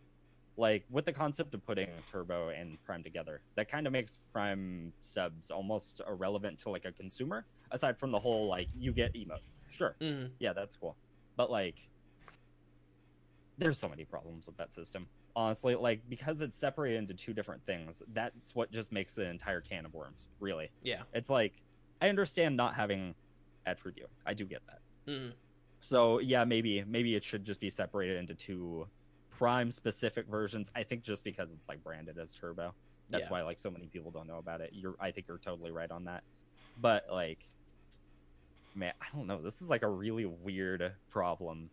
[0.55, 0.61] Hmm.
[0.61, 4.93] like with the concept of putting Turbo and Prime together, that kind of makes Prime
[5.01, 9.59] subs almost irrelevant to like a consumer, aside from the whole like you get emotes.
[9.71, 9.95] Sure.
[9.99, 10.95] hmm Yeah, that's cool.
[11.35, 11.89] But like
[13.57, 15.07] there's so many problems with that system.
[15.35, 19.61] Honestly, like because it's separated into two different things, that's what just makes an entire
[19.61, 20.69] can of worms, really.
[20.81, 21.03] Yeah.
[21.13, 21.53] It's like
[22.01, 23.15] I understand not having
[23.65, 24.07] ad free view.
[24.25, 24.79] I do get that.
[25.11, 25.29] hmm
[25.79, 28.87] So yeah, maybe maybe it should just be separated into two
[29.29, 30.71] prime specific versions.
[30.75, 32.73] I think just because it's like branded as turbo.
[33.09, 33.31] That's Yeah.
[33.31, 34.71] why like so many people don't know about it.
[34.73, 36.23] You're I think you're totally right on that.
[36.81, 37.39] But like
[38.73, 39.41] man, I don't know.
[39.41, 41.69] This is like a really weird problem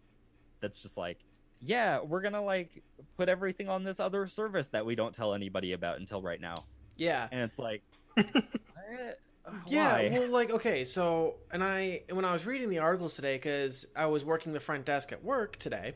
[0.60, 1.18] that's just like
[1.62, 2.82] yeah, we're going to like
[3.16, 6.56] put everything on this other service that we don't tell anybody about until right now.
[6.96, 7.28] Yeah.
[7.30, 7.82] And it's like
[8.14, 9.18] what?
[9.66, 13.86] Yeah, well, like okay, so and I when I was reading the articles today because
[13.96, 15.94] I was working the front desk at work today,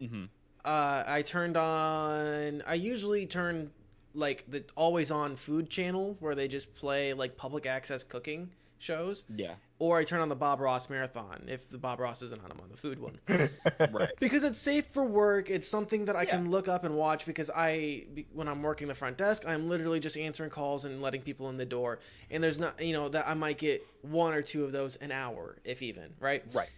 [0.00, 0.28] Mhm.
[0.64, 2.62] uh, I turned on.
[2.66, 3.70] I usually turn
[4.12, 9.24] like the always on food channel where they just play like public access cooking shows,
[9.34, 9.54] Yeah.
[9.80, 12.52] Or I turn on the Bob Ross marathon if the Bob Ross isn't on.
[12.52, 13.18] I'm on the food one.
[13.92, 14.10] Right.
[14.20, 16.30] because it's safe for work it's something that i Yeah.
[16.36, 19.98] can look up and watch because i when i'm working the front desk i'm literally
[20.00, 21.98] just answering calls and letting people in the door
[22.30, 25.10] and there's not you know that i might get one or two of those an
[25.12, 26.68] hour if even right Right.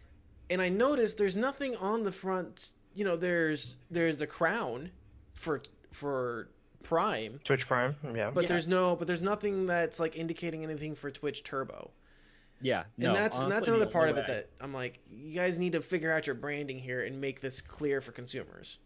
[0.49, 4.91] and i noticed there's nothing on the front you know there's there's the crown
[5.35, 6.49] for for
[6.83, 8.31] prime Twitch Prime, yeah.
[8.31, 8.49] but Yeah.
[8.49, 11.91] there's no but there's nothing that's like indicating anything for twitch turbo
[12.63, 12.85] Yeah.
[12.97, 15.59] and no, that's and that's another the part of it that i'm like you guys
[15.59, 18.79] need to figure out your branding here and make this clear for consumers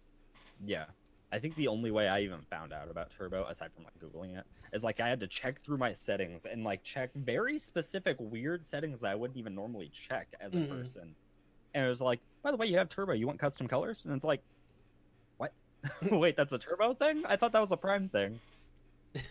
[0.64, 0.87] Yeah.
[1.33, 4.39] I think the only way I even found out about Turbo, aside from like Googling
[4.39, 8.16] it, is like I had to check through my settings and like check very specific
[8.20, 10.68] weird settings that I wouldn't even normally check as a Mhm.
[10.70, 11.14] person.
[11.74, 14.05] And it was like, by the way, you have Turbo, you want custom colors?
[14.05, 14.41] And it's like,
[15.37, 15.53] what?
[16.12, 17.24] Wait, that's a Turbo thing?
[17.27, 18.39] I thought that was a Prime thing.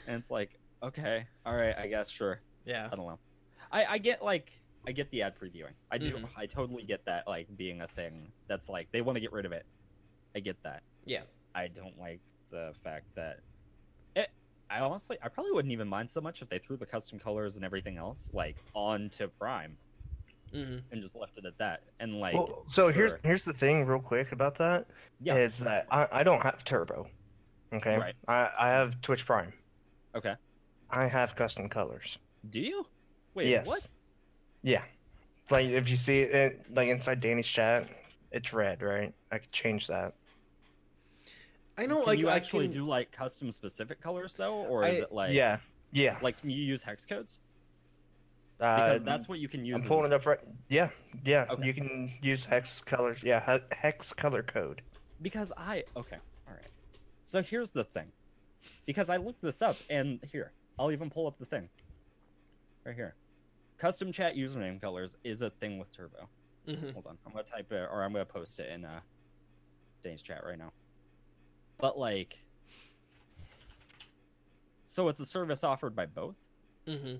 [0.06, 0.50] And it's like,
[0.84, 2.42] okay, all right, I guess, sure.
[2.66, 3.20] yeah I don't know.
[3.72, 4.52] I, I get like
[4.88, 5.74] I get the ad previewing.
[5.92, 6.18] I do.
[6.18, 6.30] Mhm.
[6.36, 9.46] I totally get that like being a thing that's like they want to get rid
[9.46, 9.66] of it.
[10.36, 10.84] I get that.
[11.06, 11.24] Yeah.
[11.54, 13.42] I don't like the fact that
[14.16, 14.30] it
[14.70, 17.56] I honestly I probably wouldn't even mind so much if they threw the custom colors
[17.56, 19.78] and everything else like onto Prime
[20.52, 21.82] hmm and just left it at that.
[22.00, 23.20] And like well, so here's sure.
[23.24, 24.88] here's the thing, real quick about that
[25.30, 25.66] is yeah.
[25.66, 27.08] that I, I don't have Turbo.
[27.74, 28.16] Okay, Right.
[28.28, 29.54] I, I have Twitch Prime.
[30.16, 30.36] Okay.
[30.90, 32.18] I have custom colors.
[32.50, 32.86] Do you?
[33.36, 33.68] Wait, yes.
[33.68, 33.88] what?
[34.64, 34.82] Yeah.
[35.52, 37.88] Like if you see it, like inside Danny's chat,
[38.32, 39.14] it's red, right?
[39.32, 40.14] I could change that.
[41.78, 44.56] I know, Can like you I actually can, do like custom specific colors though?
[44.56, 45.58] Or is I- it like yeah.
[45.92, 46.18] Yeah.
[46.22, 47.40] like can you use hex codes?
[48.60, 49.76] Uh, Because that's what you can use.
[49.76, 50.40] I'm as pulling it up right.
[50.70, 50.90] Yeah.
[51.26, 51.46] Yeah.
[51.50, 51.66] Okay.
[51.68, 53.20] You can use hex colors.
[53.22, 53.60] Yeah.
[53.72, 54.82] Hex color code.
[55.22, 56.18] because I okay,
[56.48, 56.64] all right.
[57.26, 58.08] So here's the thing,
[58.86, 61.68] because I looked this up, and here I'll even pull up the thing,
[62.86, 63.16] right here.
[63.78, 66.30] Custom chat username colors is a thing with Turbo.
[66.68, 66.94] Mhm.
[66.94, 69.00] Hold on, I'm gonna type it, or I'm gonna post it in uh,
[70.02, 70.72] Dane's chat right now.
[71.78, 72.38] But like,
[74.88, 76.36] so it's a service offered by both.
[76.88, 77.16] Mm-hmm.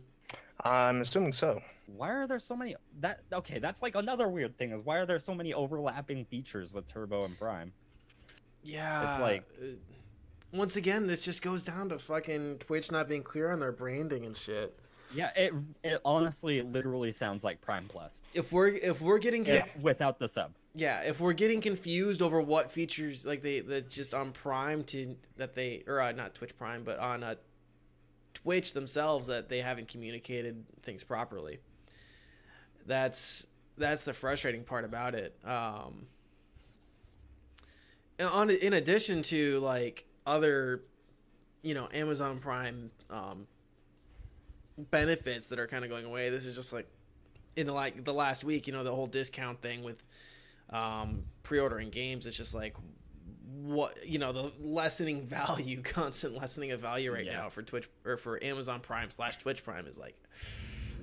[0.64, 1.62] I'm assuming so.
[1.88, 2.76] Why are there so many?
[3.02, 3.60] That okay?
[3.60, 7.26] That's like another weird thing is why are there so many overlapping features with Turbo
[7.26, 7.72] and Prime?
[8.64, 9.66] Yeah, it's like- uh,
[10.52, 14.26] once again, this just goes down to fucking Twitch not being clear on their branding
[14.26, 14.80] and shit.
[15.14, 15.54] Yeah, it
[15.84, 20.20] it honestly literally sounds like Prime Plus If we're if we're getting if- conf- without
[20.20, 20.52] the sub.
[20.74, 25.16] yeah, if we're getting confused over what features like they that just on Prime to
[25.38, 27.36] that they or uh, not Twitch Prime, but on uh,
[28.34, 31.60] Twitch themselves that they haven't communicated things properly.
[32.86, 33.46] That's
[33.78, 35.36] that's the frustrating part about it.
[35.46, 36.08] Um,
[38.20, 40.84] and on in addition to like other,
[41.62, 43.48] you know, Amazon Prime um,
[44.78, 46.30] benefits that are kind of going away.
[46.30, 46.88] This is just like
[47.56, 50.04] in the like the last week, you know, the whole discount thing with
[50.70, 52.26] um, pre-ordering games.
[52.28, 52.76] It's just like
[53.62, 57.38] what you know the lessening value, constant lessening of value right Yeah.
[57.38, 60.16] now for Twitch or for Amazon Prime slash Twitch Prime is like,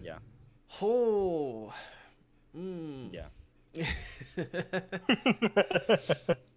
[0.02, 0.18] Yeah.
[0.82, 1.72] oh,
[2.56, 3.12] mm.
[3.12, 3.26] Yeah.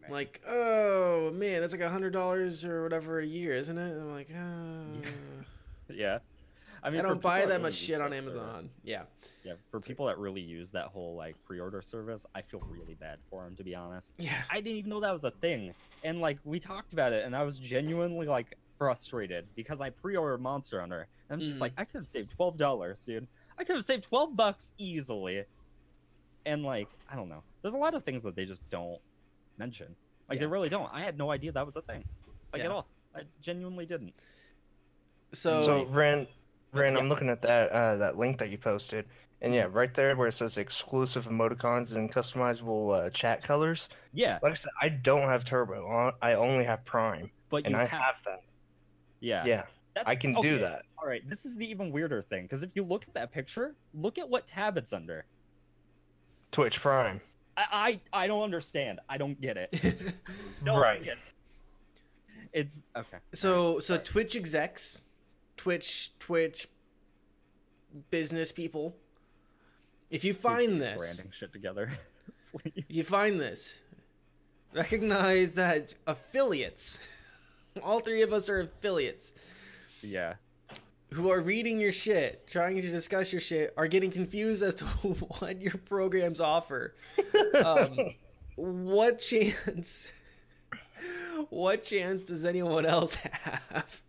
[0.09, 3.91] like oh man, that's like a hundred dollars or whatever a year, isn't it?
[3.91, 4.83] I'm like, oh.
[5.93, 6.19] Yeah.
[6.85, 8.55] I mean, I don't buy that really much shit on Amazon.
[8.57, 9.03] service- Yeah.
[9.43, 13.19] Yeah, for people that really use that whole like pre-order service, I feel really bad
[13.29, 14.13] for them to be honest.
[14.17, 14.41] Yeah.
[14.49, 17.35] I didn't even know that was a thing, and like we talked about it, and
[17.35, 21.61] I was genuinely like frustrated because I pre-ordered Monster Hunter, and I'm just Mhm.
[21.61, 23.27] like, I could have saved twelve dollars, dude.
[23.57, 25.43] I could have saved twelve bucks easily,
[26.45, 29.01] and like I don't know, there's a lot of things that they just don't
[29.57, 29.95] mention.
[30.29, 30.91] Like they really don't.
[30.93, 32.03] I had no idea that was a thing,
[32.53, 32.65] like Yeah.
[32.65, 32.87] at all.
[33.15, 34.13] I genuinely didn't.
[35.33, 36.27] So, So Ren,
[36.75, 36.99] Ren, Yeah.
[36.99, 39.05] I'm looking at that uh, that link that you posted,
[39.41, 43.89] and yeah, right there where it says exclusive emoticons and customizable uh, chat colors.
[44.13, 46.13] Yeah, Like I said, I don't have Turbo.
[46.21, 48.39] I only have Prime, but and you I have, have that.
[49.19, 49.63] yeah, Yeah,
[49.95, 50.83] That's, I can do that.
[51.01, 53.75] All right, this is the even weirder thing because if you look at that picture,
[53.93, 55.25] look at what tab it's under.
[56.51, 57.19] Twitch Prime.
[57.57, 58.99] I I, I don't understand.
[59.09, 59.73] I don't get it.
[60.63, 61.03] Don't Right.
[61.03, 62.49] get it.
[62.53, 63.17] It's okay.
[63.33, 65.01] so so Twitch execs,
[65.57, 66.67] Twitch Twitch
[68.11, 68.95] business people.
[70.09, 71.91] If you find this, branding shit together,
[72.51, 72.83] please.
[72.87, 73.79] you find this,
[74.73, 76.99] recognize that affiliates,
[77.83, 79.33] all three of us are affiliates
[80.01, 80.35] Yeah,
[81.11, 84.85] who are reading your shit, trying to discuss your shit, are getting confused as to
[85.39, 86.95] what your programs offer.
[87.63, 87.97] Um,
[88.55, 90.07] what chance?
[91.49, 94.01] What chance does anyone else have?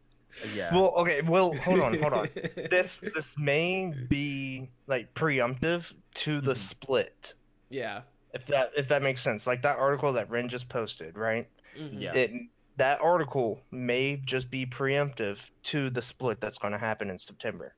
[0.54, 0.74] Yeah.
[0.74, 1.22] Well, okay.
[1.22, 2.28] Well, hold on, hold on.
[2.70, 6.56] this this may be like preemptive to the Mhm.
[6.56, 7.34] split,
[7.70, 8.02] yeah.
[8.34, 9.46] if that if that makes sense.
[9.46, 11.48] Like that article that Ren just posted, right?
[11.76, 12.00] Mhm.
[12.00, 12.14] Yeah.
[12.14, 12.32] It
[12.76, 17.74] that article may just be preemptive to the split that's going to happen in September.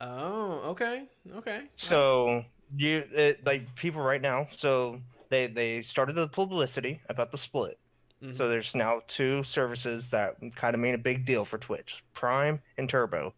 [0.00, 1.62] Oh, okay, okay.
[1.76, 2.44] So
[2.76, 4.48] you it, like people right now.
[4.56, 7.78] So they they started the publicity about the split.
[8.22, 8.36] Mhm.
[8.36, 12.60] So there's now two services that kind of made a big deal for Twitch: Prime
[12.78, 13.34] and Turbo.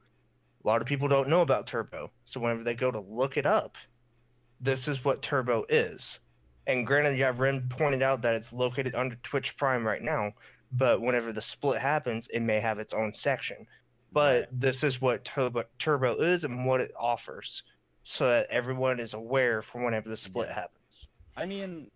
[0.62, 3.46] A lot of people don't know about Turbo, so whenever they go to look it
[3.46, 3.76] up,
[4.60, 6.20] this is what Turbo is.
[6.66, 10.32] And granted, yeah, Ren pointed out that it's located under Twitch Prime right now,
[10.72, 13.66] but whenever the split happens, it may have its own section.
[14.12, 17.62] But this is what Turbo, Turbo is and what it offers,
[18.02, 20.54] so that everyone is aware for whenever the split Yeah.
[20.54, 21.08] happens.
[21.36, 21.90] I mean,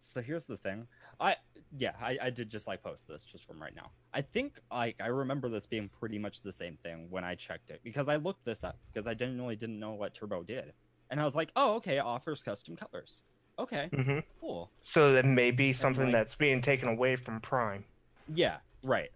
[0.00, 0.86] so here's the thing.
[1.20, 1.36] I
[1.78, 3.90] yeah, I, I did just like post this just from right now.
[4.14, 7.70] I think like I remember this being pretty much the same thing when I checked
[7.70, 10.72] it because I looked this up because I genuinely didn't know what Turbo did,
[11.10, 13.22] and I was like, oh okay, it offers custom colors.
[13.58, 14.18] Okay, mm-hmm.
[14.40, 14.70] cool.
[14.84, 17.84] So that may be something like- that's being taken away from Prime.
[18.32, 19.10] Yeah, right.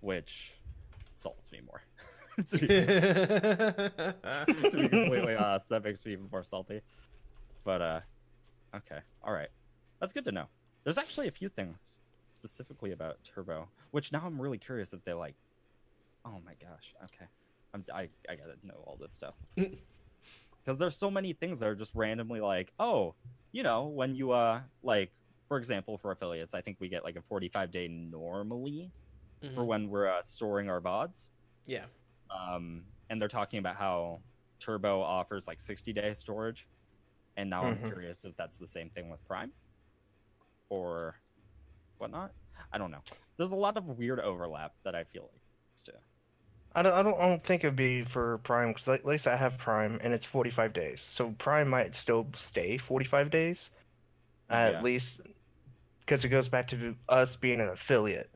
[0.00, 0.52] Which
[1.16, 1.82] salts me more.
[2.48, 6.80] to, be, to be completely honest, that makes me even more salty.
[7.64, 8.00] But uh,
[8.76, 9.48] okay, all right,
[10.00, 10.46] that's good to know.
[10.84, 12.00] There's actually a few things
[12.34, 15.36] specifically about Turbo, which now I'm really curious if they like.
[16.24, 17.26] Oh my gosh, okay,
[17.74, 21.74] I'm, I I gotta know all this stuff because there's so many things that are
[21.74, 23.16] just randomly like, oh,
[23.52, 25.12] you know, when you uh like,
[25.48, 28.92] for example, for affiliates, I think we get like a 45 day normally
[29.54, 29.68] for Mhm.
[29.68, 31.30] when we're uh, storing our VODs.
[31.66, 31.86] Yeah.
[32.30, 34.24] Um, and they're talking about how
[34.60, 36.68] Turbo offers like 60 day storage.
[37.36, 37.68] And now Mhm.
[37.68, 39.52] I'm curious if that's the same thing with Prime
[40.74, 41.14] or
[41.98, 42.32] whatnot.
[42.72, 43.02] I don't know.
[43.36, 45.40] There's a lot of weird overlap that I feel like.
[45.76, 45.94] Still.
[46.74, 49.36] I don't, I don't, I don't think it'd be for Prime because at least I
[49.36, 51.06] have Prime and it's 45 days.
[51.08, 53.70] So Prime might still stay 45 days,
[54.50, 54.82] at Yeah.
[54.82, 55.20] least
[56.00, 58.30] because it goes back to us being an affiliate.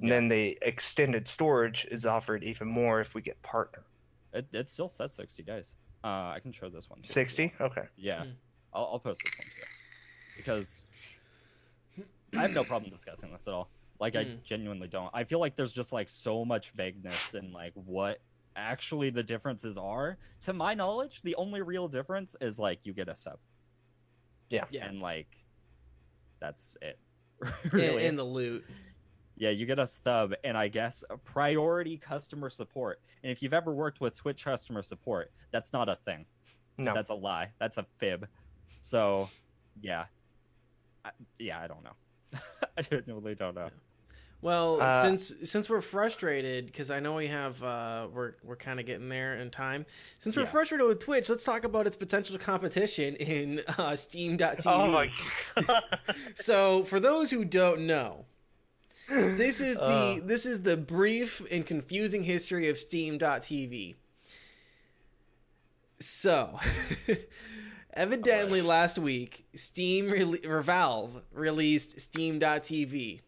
[0.00, 0.16] And Yeah.
[0.16, 3.84] then the extended storage is offered even more if we get partner.
[4.32, 5.74] It, it still says 60 days.
[6.02, 7.00] Uh, I can show this one.
[7.02, 7.52] too 60?
[7.60, 7.82] Okay.
[7.96, 8.30] Yeah, Hmm.
[8.72, 9.66] I'll, I'll post this one too,
[10.36, 10.84] because
[12.34, 13.68] I have no problem discussing this at all.
[14.00, 14.36] Like, I Hmm.
[14.44, 15.10] genuinely don't.
[15.14, 18.20] I feel like there's just like so much vagueness in like what
[18.56, 20.18] actually the differences are.
[20.42, 23.38] To my knowledge, the only real difference is like you get a sub,
[24.50, 24.64] Yeah.
[24.70, 24.86] yeah.
[24.86, 25.28] and like
[26.40, 26.98] that's it.
[27.64, 28.64] In, really, in the loot.
[29.36, 33.00] yeah, you get a stub, and I guess a priority customer support.
[33.22, 36.24] And if you've ever worked with Twitch customer support, that's not a thing.
[36.78, 36.94] No.
[36.94, 37.52] That's a lie.
[37.58, 38.26] That's a fib.
[38.80, 39.28] So,
[39.82, 40.06] yeah,
[41.04, 41.92] I, yeah, I don't know.
[42.78, 43.70] I genuinely don't know.
[44.42, 48.78] Well, Uh, since since we're frustrated, because I know we have uh, we're we're kind
[48.78, 49.86] of getting there in time.
[50.18, 50.50] Since we're Yeah.
[50.50, 54.62] frustrated with Twitch, let's talk about its potential competition in uh, Steam.tv.
[54.66, 55.10] Oh my
[55.66, 55.82] god.
[56.34, 58.26] So, for those who don't know,
[59.08, 60.26] this is the Uh.
[60.26, 63.94] this is the brief and confusing history of Steam.tv.
[65.98, 66.60] So,
[67.96, 73.20] evidently last week, Steam rele- or Valve released Steam.tv.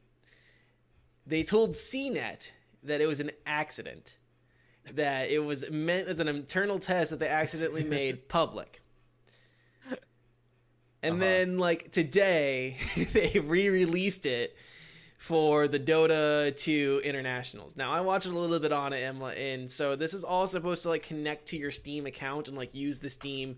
[1.27, 2.51] They told CNET
[2.85, 4.19] that it was an accident,
[4.93, 8.81] that it was meant as an internal test that they accidentally made public.
[11.03, 11.21] And Uh-huh.
[11.21, 12.77] then, like today,
[13.13, 14.57] they re-released it
[15.17, 17.77] for the Dota 2 internationals.
[17.77, 20.83] Now, I watched a little bit on it, Emma, and so this is all supposed
[20.85, 23.57] to like connect to your Steam account and like use the Steam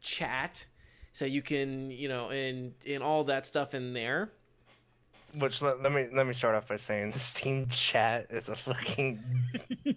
[0.00, 0.66] chat,
[1.12, 4.30] so you can, you know, and and all that stuff in there.
[5.36, 8.56] Which let, let me let me start off by saying the Steam chat is a
[8.56, 9.22] fucking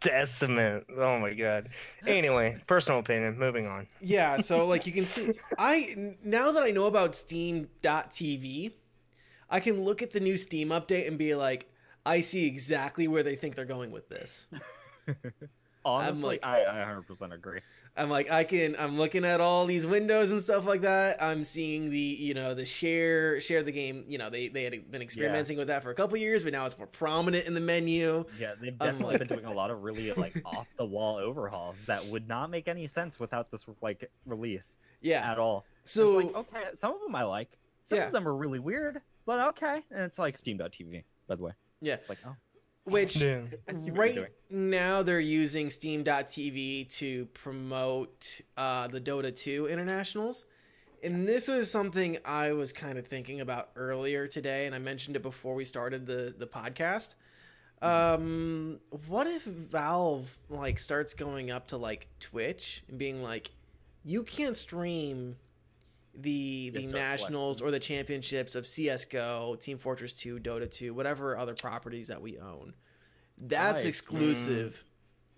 [0.00, 1.70] decimate Oh my god.
[2.06, 3.38] Anyway, personal opinion.
[3.38, 3.86] Moving on.
[4.00, 8.72] Yeah, so like you can see, I now that I know about Steam.tv,
[9.48, 11.70] I can look at the new Steam update and be like,
[12.04, 14.46] I see exactly where they think they're going with this.
[15.84, 17.60] Honestly, like- I, I 100% agree.
[17.98, 21.22] I'm like, I can, I'm looking at all these windows and stuff like that.
[21.22, 24.04] I'm seeing the, you know, the share, share the game.
[24.06, 26.66] You know, they they had been experimenting with that for a couple years, but now
[26.66, 28.24] it's more prominent in the menu.
[28.38, 31.84] Yeah, they've definitely like- been doing a lot of really like off the wall overhauls
[31.86, 35.30] that would not make any sense without this like release Yeah.
[35.30, 35.64] at all.
[35.84, 37.56] So it's like okay, some of them I like.
[37.82, 38.06] Some Yeah.
[38.06, 39.82] of them are really weird, but okay.
[39.90, 41.52] And it's like Steam.tv, by the way.
[41.80, 42.34] yeah, It's like oh,
[42.86, 43.40] which Yeah.
[43.68, 49.66] I see what you're right now they're using steam.tv to promote uh, the dota 2
[49.66, 50.44] internationals.
[51.02, 55.16] And this was something i was kind of thinking about earlier today and i mentioned
[55.16, 57.14] it before we started the, the podcast.
[57.82, 63.50] Um what if valve like starts going up to like twitch and being like
[64.04, 65.36] you can't stream
[66.16, 67.68] the the Yes, nationals flexing.
[67.68, 72.38] or the championships of CS:GO, Team Fortress 2, Dota 2, whatever other properties that we
[72.38, 72.74] own.
[73.38, 73.88] That's Right.
[73.88, 74.84] exclusive.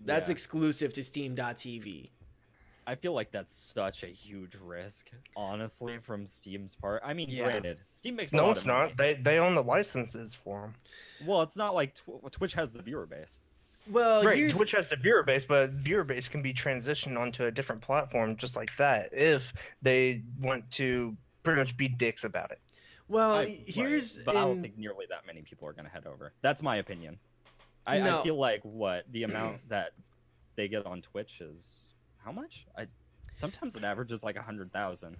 [0.01, 0.05] Mm.
[0.05, 0.33] That's Yeah.
[0.33, 2.11] exclusive to Steam.tv.
[2.87, 7.03] I feel like that's such a huge risk, honestly, from Steam's part.
[7.05, 7.43] I mean, Yeah.
[7.43, 8.87] granted, Steam makes a No, lot it's of money.
[8.89, 8.97] not.
[8.97, 10.75] They they own the licenses for them.
[11.27, 13.41] Well, it's not like Tw- Twitch has the viewer base.
[13.87, 14.37] Well, right.
[14.37, 17.81] here's Twitch has the viewer base, but viewer base can be transitioned onto a different
[17.81, 19.51] platform just like that if
[19.81, 22.59] they want to pretty much be dicks about it.
[23.07, 25.91] well, I- here's right, but I don't think nearly that many people are going to
[25.91, 26.33] head over.
[26.41, 27.17] That's my opinion.
[27.87, 28.19] I, No.
[28.19, 29.93] I feel like what the amount that
[30.55, 31.79] they get on Twitch is
[32.23, 32.67] how much?
[32.77, 32.85] I
[33.35, 35.15] sometimes it averages like a hundred thousand.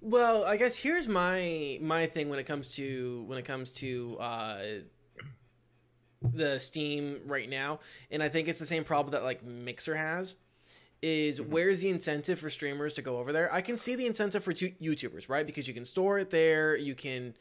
[0.00, 4.16] Well, I guess here's my my thing when it comes to when it comes to
[4.20, 4.62] uh,
[6.22, 7.80] the Steam right now,
[8.10, 10.36] and I think it's the same problem that like Mixer has.
[11.02, 11.48] Is Mhm.
[11.48, 13.52] where's the incentive for streamers to go over there?
[13.52, 15.46] I can see the incentive for tu- YouTubers, right?
[15.46, 16.74] Because you can store it there.
[16.74, 17.34] You can,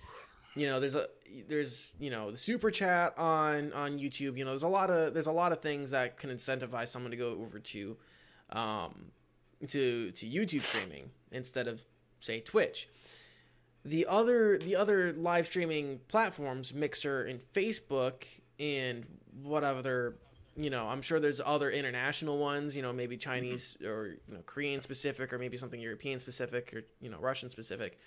[0.55, 1.07] you know, there's a
[1.47, 4.37] there's you know the super chat on on YouTube.
[4.37, 7.11] You know, there's a lot of there's a lot of things that can incentivize someone
[7.11, 7.97] to go over to,
[8.49, 9.11] um,
[9.67, 11.81] to to YouTube streaming instead of
[12.19, 12.89] say Twitch.
[13.85, 18.25] The other the other live streaming platforms, Mixer and Facebook
[18.59, 19.05] and
[19.43, 20.15] what other
[20.57, 24.39] you know, I'm sure there's other international ones, you know, maybe Chinese or you know,
[24.45, 27.99] Korean specific or maybe something European specific or you know, Russian specific.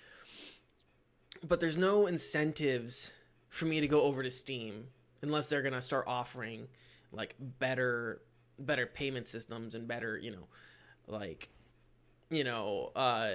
[1.47, 3.13] But there's no incentives
[3.49, 4.87] for me to go over to Steam
[5.21, 6.67] unless they're going to start offering
[7.11, 8.21] like better
[8.57, 10.47] better payment systems and better, you know,
[11.07, 11.49] like
[12.31, 13.29] you know, uh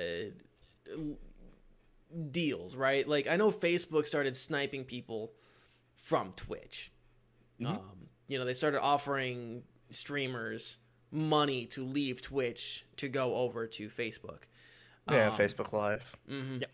[2.30, 3.06] deals, right?
[3.08, 5.32] Like I know Facebook started sniping people
[5.96, 6.90] from Twitch.
[7.60, 7.66] Mhm.
[7.66, 10.78] Um, you know, they started offering streamers
[11.10, 14.40] money to leave Twitch to go over to Facebook.
[15.10, 16.02] Yeah, Um, Facebook Live.
[16.26, 16.70] hmm Yep.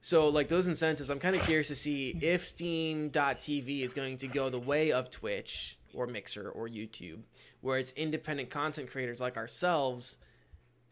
[0.00, 4.28] So, like those incentives, I'm kind of curious to see if Steam.tv is going to
[4.28, 7.22] go the way of Twitch or Mixer or YouTube,
[7.60, 10.18] where it's independent content creators like ourselves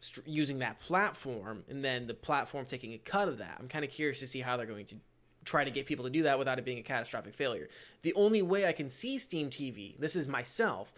[0.01, 3.57] st- using that platform, and then the platform taking a cut of that.
[3.61, 4.97] I'm kind of curious to see how they're going to
[5.47, 7.69] try to get people to do that without it being a catastrophic failure.
[8.03, 10.93] The only way I can see Steam TV, this is myself,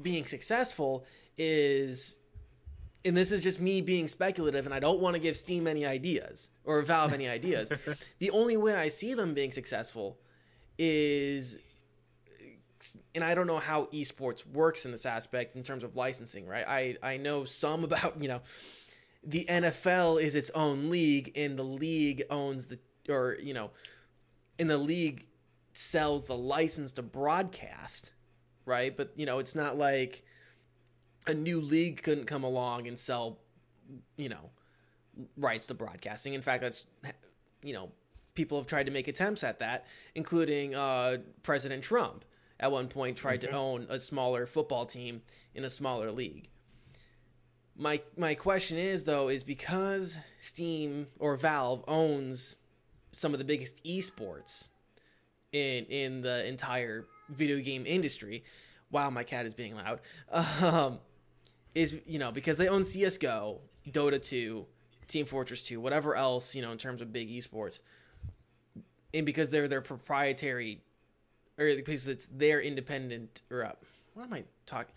[0.00, 1.04] being successful
[1.38, 2.18] is
[3.04, 5.84] and this is just me being speculative and I don't want to give Steam any
[5.86, 7.70] ideas or Valve any ideas.
[8.18, 10.18] the only way I see them being successful
[10.78, 11.58] is
[13.14, 16.66] and I don't know how esports works in this aspect in terms of licensing, right?
[16.66, 18.40] I I know some about, you know,
[19.24, 23.70] the NFL is its own league, and the league owns the or you know,
[24.58, 25.26] in the league
[25.72, 28.12] sells the license to broadcast,
[28.66, 28.96] right?
[28.96, 30.24] But you know, it's not like
[31.26, 33.38] a new league couldn't come along and sell,
[34.16, 34.50] you know,
[35.36, 36.34] rights to broadcasting.
[36.34, 36.86] In fact, that's
[37.62, 37.90] you know,
[38.34, 42.24] people have tried to make attempts at that, including uh, President Trump
[42.62, 45.22] at one point tried to own a smaller football team
[45.54, 46.48] in a smaller league.
[47.76, 52.58] My my question is though is because Steam or Valve owns
[53.12, 54.70] some of the biggest esports
[55.52, 58.42] in in the entire video game industry.
[58.90, 60.00] Wow, my cat is being loud.
[60.62, 60.98] Um,
[61.74, 64.66] is you know because they own CS:GO, Dota 2,
[65.08, 67.80] Team Fortress 2, whatever else you know in terms of big esports,
[69.14, 70.82] and because they're their proprietary,
[71.58, 73.72] or because it's their independent or uh,
[74.14, 74.94] what am I talking?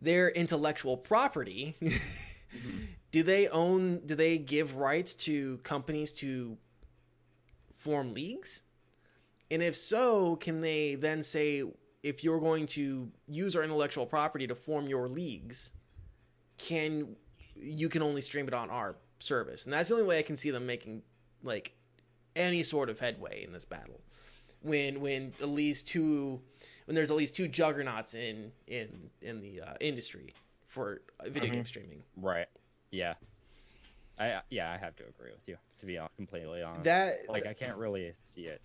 [0.00, 1.76] Their intellectual property.
[3.10, 4.00] Do they own?
[4.04, 6.56] Do they give rights to companies to
[7.88, 8.62] form leagues?
[9.50, 11.64] And if so, can they then say
[12.02, 15.72] if you're going to use our intellectual property to form your leagues,
[16.58, 17.16] can
[17.56, 19.64] you can only stream it on our service?
[19.64, 21.02] And that's the only way I can see them making
[21.42, 21.72] like
[22.36, 24.00] any sort of headway in this battle.
[24.60, 26.40] When when at least two
[26.84, 30.34] when there's at least two juggernauts in in in the uh, industry
[30.66, 32.02] for video game streaming.
[32.18, 32.48] Right.
[32.90, 33.14] Yeah.
[34.18, 35.56] I yeah, I have to agree with you.
[35.80, 38.60] To be hon- completely honest, That like I can't really see it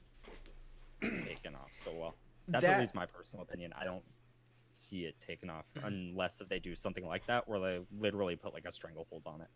[1.26, 2.16] taken off so well.
[2.48, 3.74] That's That- at least my personal opinion.
[3.80, 4.04] I don't
[4.72, 8.54] see it taken off unless if they do something like that where they literally put
[8.54, 9.48] like a stranglehold on it.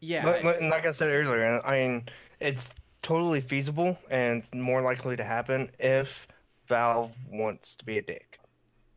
[0.00, 2.04] yeah, But, but like I said earlier, I mean,
[2.40, 2.68] it's
[3.00, 6.28] totally feasible and more likely to happen if
[6.68, 8.38] Valve wants to be a dick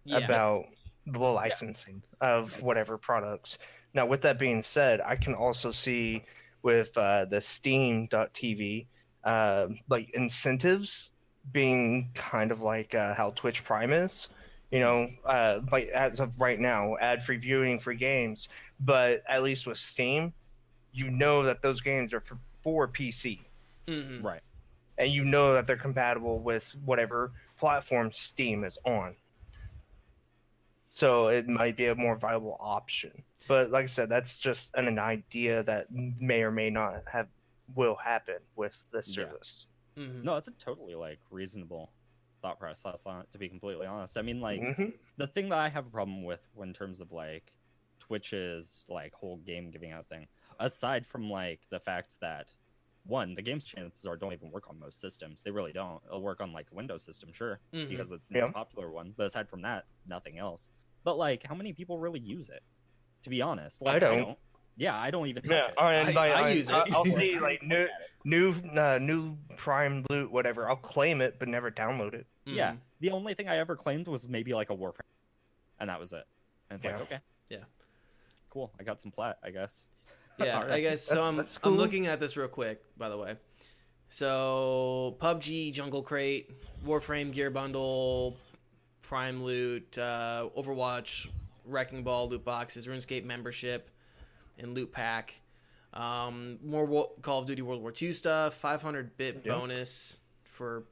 [0.03, 0.17] yeah.
[0.17, 0.65] about
[1.07, 3.57] the licensing of whatever products.
[3.93, 6.23] Now, with that being said, I can also see
[6.63, 8.87] with uh, the Steam.tv,
[9.23, 11.11] uh, like incentives
[11.51, 14.27] being kind of like uh, how Twitch Prime is.
[14.71, 18.49] You know, uh, like as of right now, ad-free viewing for games.
[18.79, 20.33] But at least with Steam,
[20.91, 23.39] you know that those games are for, for PC,
[23.87, 24.23] Mhm.
[24.23, 24.41] Right.
[24.97, 29.15] and you know that they're compatible with whatever platform Steam is on.
[30.99, 33.23] So it might be a more viable option.
[33.47, 37.29] But like I said, that's just an, an idea that may or may not have
[37.73, 39.23] will happen with this Yeah.
[39.29, 39.67] service.
[39.97, 40.23] Mhm.
[40.23, 41.93] No, it's a totally like reasonable
[42.41, 44.17] thought process on it, to be completely honest.
[44.17, 44.93] I mean like Mhm.
[45.15, 47.53] the thing that I have a problem with in terms of like
[47.99, 50.27] Twitch's like whole game giving out thing,
[50.59, 52.53] aside from like the fact that
[53.03, 55.43] one, the game's chances are don't even work on most systems.
[55.43, 56.03] They really don't.
[56.05, 57.87] It'll work on like a Windows system, sure, Mhm.
[57.87, 58.43] because it's the Yeah.
[58.45, 59.13] most popular one.
[59.15, 60.71] But aside from that, nothing else.
[61.03, 62.61] But like, how many people really use it?
[63.23, 64.37] To be honest, like, I don't.
[64.77, 65.73] Yeah, I don't even touch Yeah, it.
[65.77, 66.73] I, and I- by- I I- use it.
[66.73, 67.87] I- I'll see like new
[68.23, 70.69] new uh, new Prime loot, whatever.
[70.69, 72.25] I'll claim it, but never download it.
[72.45, 72.77] Yeah, Mhm.
[73.01, 75.01] the only thing I ever claimed was maybe like a Warframe,
[75.79, 76.23] and that was it.
[76.69, 76.93] And it's Yeah.
[76.93, 77.19] like, okay,
[77.49, 77.57] Yeah.
[78.49, 78.71] cool.
[78.79, 79.85] I got some plat, I guess.
[80.39, 81.15] Yeah, I guess so.
[81.15, 83.35] That's- I'm, that's I'm looking at this real quick, by the way.
[84.07, 86.49] So PUBG, Jungle Crate,
[86.85, 88.37] Warframe Gear Bundle,
[89.09, 91.27] Prime Loot, uh, Overwatch,
[91.65, 93.89] Wrecking Ball loot boxes, RuneScape membership,
[94.59, 95.41] and loot pack.
[95.95, 99.53] Um, more Wo- Call of Duty World War II stuff, 500 bit Yeah.
[99.55, 100.83] bonus for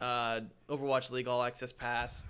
[0.00, 0.40] uh,
[0.70, 2.24] Overwatch League All Access Pass.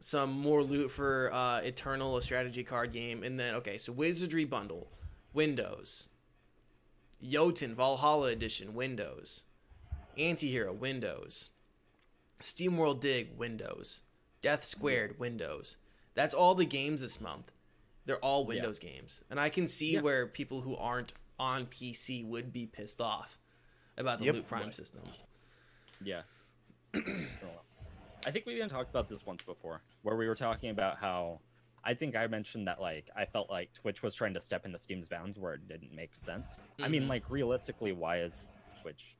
[0.00, 4.44] Some more loot for uh, Eternal, a strategy card game, and then okay, so Wizardry
[4.44, 4.88] bundle,
[5.32, 6.08] Windows,
[7.22, 9.44] Jotun Valhalla Edition, Windows,
[10.18, 11.50] Antihero, Windows,
[12.42, 14.02] SteamWorld Dig, Windows,
[14.40, 15.76] Death Squared, Windows.
[16.14, 17.52] That's all the games this month.
[18.04, 18.48] They're all Yeah.
[18.48, 20.00] Windows games, and I can see Yeah.
[20.00, 23.38] where people who aren't on PC would be pissed off
[23.96, 24.34] about the Yep.
[24.34, 24.74] Loot Prime Right.
[24.74, 25.02] system.
[26.00, 26.22] Yeah.
[26.94, 31.40] I think we even talked about this once before, where we were talking about how
[31.84, 34.78] I think I mentioned that like I felt like Twitch was trying to step into
[34.78, 36.60] Steam's bounds where it didn't make sense.
[36.80, 37.08] I mean, Mhm.
[37.08, 38.48] like realistically, why is
[38.82, 39.16] Twitch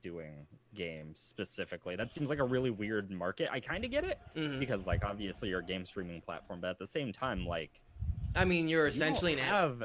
[0.00, 1.96] doing games specifically?
[1.96, 3.48] That seems like a really weird market.
[3.52, 4.58] I kind of get it Mhm.
[4.58, 7.80] because like obviously you're a game streaming platform, but at the same time, like
[8.34, 9.46] I mean, you're you essentially an app.
[9.46, 9.84] have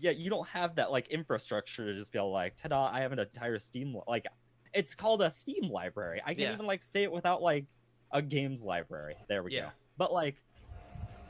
[0.00, 3.10] yeah you don't have that like infrastructure to just be all like ta-da i have
[3.10, 4.24] an entire steam li-" like
[4.72, 6.52] it's called a steam library i can't Yeah.
[6.52, 7.66] even like say it without like
[8.12, 9.62] a games library there we Yeah.
[9.62, 10.40] go but like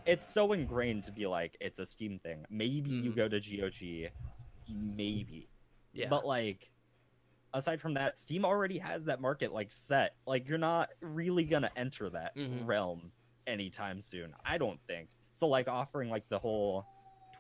[0.05, 3.17] it's so ingrained to be like it's a steam thing maybe you Mhm.
[3.17, 4.11] go to gog
[4.69, 5.49] maybe
[5.95, 6.11] Yeah.
[6.11, 6.71] but like
[7.55, 11.71] aside from that steam already has that market like set like you're not really gonna
[11.77, 12.67] enter that Mhm.
[12.67, 13.11] realm
[13.47, 16.87] anytime soon i don't think so like offering like the whole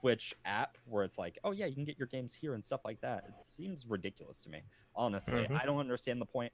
[0.01, 2.81] Twitch app where it's like, oh yeah, you can get your games here and stuff
[2.85, 3.25] like that.
[3.27, 4.63] It seems ridiculous to me.
[4.95, 5.61] Honestly, Mhm.
[5.61, 6.53] I don't understand the point.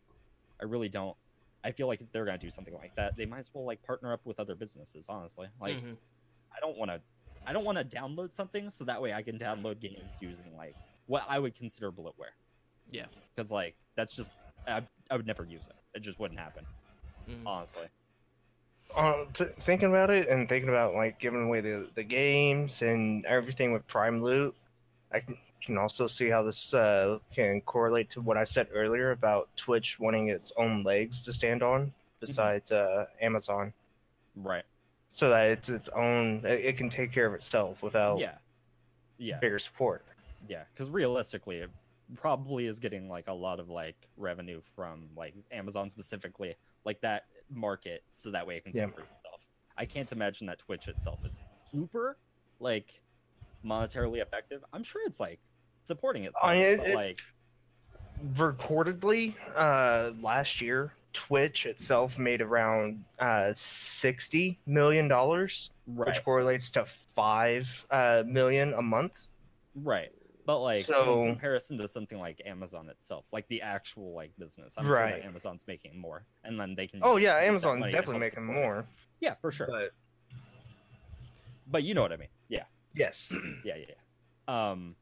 [0.63, 1.15] I really don't.
[1.63, 3.83] I feel like if they're gonna do something like that, they might as well like
[3.83, 5.11] partner up with other businesses.
[5.11, 5.99] Honestly, like Mhm.
[6.57, 7.03] I don't want to.
[7.45, 10.75] I don't want to download something so that way I can download games using like
[11.05, 12.33] what I would consider bloatware.
[12.91, 13.07] Yeah.
[13.35, 14.33] because like that's just
[14.67, 15.75] I, I would never use it.
[15.95, 16.65] It just wouldn't happen.
[17.29, 17.47] Mhm.
[17.47, 17.87] Honestly.
[18.95, 23.25] Uh, th- thinking about it and thinking about like giving away the, the games and
[23.27, 24.55] everything with Prime Loot,
[25.13, 29.11] I can, can also see how this uh, can correlate to what I said earlier
[29.11, 33.73] about Twitch wanting its own legs to stand on besides uh, Amazon,
[34.37, 34.65] Right.
[35.11, 36.43] so that it's its own.
[36.45, 38.35] It, it can take care of itself without Yeah.
[39.19, 39.39] Yeah.
[39.41, 40.05] bigger support.
[40.49, 40.63] Yeah.
[40.73, 41.71] Because realistically, it
[42.17, 46.55] probably is getting like a lot of like revenue from like Amazon specifically,
[46.85, 48.87] like that market, so that way it can Yeah.
[48.87, 49.41] support itself.
[49.77, 51.41] I can't imagine that Twitch itself is
[51.71, 52.19] super
[52.61, 53.01] like
[53.65, 54.63] monetarily effective.
[54.73, 55.41] I'm sure it's like
[55.85, 57.21] supporting itself, I mean, it- but it- like
[58.37, 65.71] Recordedly, uh, last year, Twitch itself made around uh, sixty million dollars.
[65.87, 69.13] right, which correlates to five uh, million a month.
[69.75, 70.13] right.
[70.47, 74.75] But like So- in comparison to something like Amazon itself, like the actual like business,
[74.77, 77.01] I'm sure that Amazon's making more, and then they can.
[77.03, 78.61] Oh yeah, Amazon's definitely making support it.
[78.61, 78.87] more.
[79.21, 79.67] Yeah, for sure.
[79.67, 79.93] But
[81.67, 82.29] But you know what I mean.
[82.49, 82.65] Yeah.
[82.95, 83.33] yes,
[83.65, 84.71] yeah, yeah, yeah.
[84.71, 84.97] Um,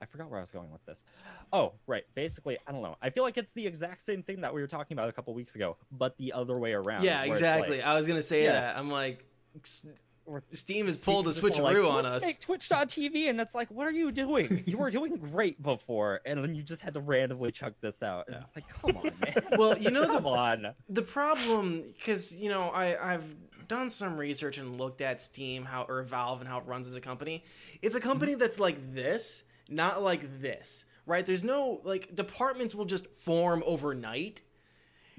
[0.00, 1.04] I forgot where I was going with this.
[1.52, 2.04] Oh, right.
[2.14, 2.96] Basically, I don't know.
[3.00, 5.32] I feel like it's the exact same thing that we were talking about a couple
[5.34, 7.04] weeks ago, but the other way around.
[7.04, 7.78] Yeah, exactly.
[7.78, 8.52] like- I was gonna say Yeah.
[8.52, 8.78] that.
[8.78, 9.24] I'm like,
[9.62, 9.86] S-
[10.26, 12.22] Or- Steam has pulled a switcheroo like, on Let's us.
[12.22, 14.62] Make Twitch.tv, and it's like, what are you doing?
[14.66, 18.26] You were doing great before, and then you just had to randomly chuck this out.
[18.26, 18.40] And Yeah.
[18.42, 19.42] it's like, come on, man.
[19.58, 20.74] Well, you know the- on.
[20.88, 23.24] the problem because you know I I've
[23.68, 26.94] done some research and looked at Steam how or Valve and how it runs as
[26.94, 27.42] a company.
[27.82, 28.40] It's a company Mm-hmm.
[28.40, 31.24] that's like this, not like this, right?
[31.24, 34.42] There's no like departments will just form overnight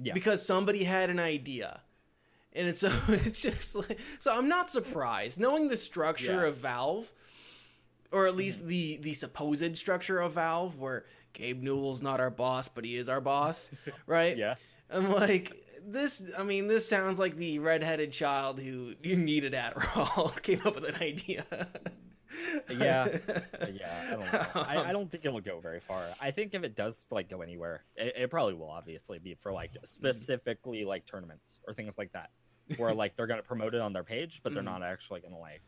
[0.01, 0.13] Yeah.
[0.13, 1.81] because somebody had an idea.
[2.53, 6.37] And it's so it's just like so I'm not surprised knowing the structure Yeah.
[6.39, 6.47] Mm-hmm.
[6.47, 7.13] of Valve
[8.11, 12.67] or at least the the supposed structure of Valve where Gabe Newell's not our boss
[12.67, 13.69] but he is our boss,
[14.07, 14.37] right?
[14.37, 14.55] Yeah.
[14.89, 15.51] I'm like
[15.85, 16.23] this.
[16.37, 20.85] I mean, this sounds like the redheaded child who you needed Adderall came up with
[20.85, 21.45] an idea.
[22.69, 23.07] Yeah.
[23.73, 24.61] yeah, I don't know.
[24.61, 26.03] I, I don't think it'll go very far.
[26.19, 29.51] I think if it does like go anywhere, it, it probably will obviously be for
[29.53, 32.29] like specifically like tournaments or things like that,
[32.77, 34.65] where like they're gonna promote it on their page, but they're Mhm.
[34.65, 35.61] not actually gonna like,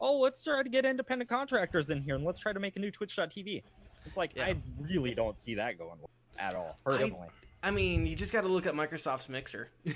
[0.00, 2.80] oh, let's try to get independent contractors in here and let's try to make a
[2.80, 3.62] new Twitch.tv.
[4.06, 4.46] It's like Yeah.
[4.46, 5.98] I really don't see that going
[6.38, 6.78] at all.
[6.84, 7.28] Personally,
[7.62, 9.68] I mean, you just got to look at Microsoft's Mixer.
[9.84, 9.94] yeah,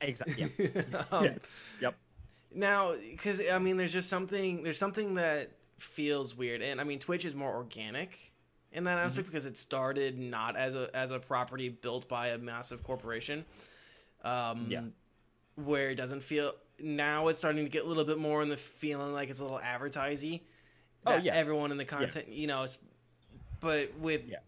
[0.00, 0.50] exactly.
[0.58, 1.04] Yeah.
[1.12, 1.34] Um, Yeah.
[1.82, 1.94] Yep.
[2.54, 4.62] Now, because I mean, there's just something.
[4.62, 8.18] There's something that feels weird, and I mean, Twitch is more organic
[8.72, 12.38] in that aspect because it started not as a as a property built by a
[12.38, 13.44] massive corporation.
[14.24, 14.82] Um, Yeah.
[15.56, 18.56] Where it doesn't feel now, it's starting to get a little bit more in the
[18.56, 20.40] feeling like it's a little advertisey.
[21.04, 21.34] Oh, yeah.
[21.34, 22.78] Everyone in the content, you know, it's,
[23.60, 24.38] but with Yeah.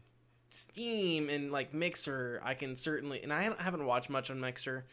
[0.51, 4.87] Steam and like Mixer, I can certainly, and I haven't watched much on Mixer.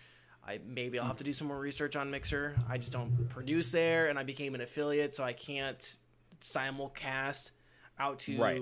[0.47, 2.55] I maybe I'll have to do some more research on Mixer.
[2.69, 5.97] I just don't produce there, and I became an affiliate, so I can't
[6.39, 7.51] simulcast
[7.99, 8.61] out to Right.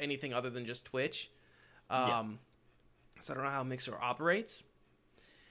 [0.00, 1.30] anything other than just Twitch.
[1.88, 3.20] Um, Yeah.
[3.20, 4.64] So I don't know how Mixer operates.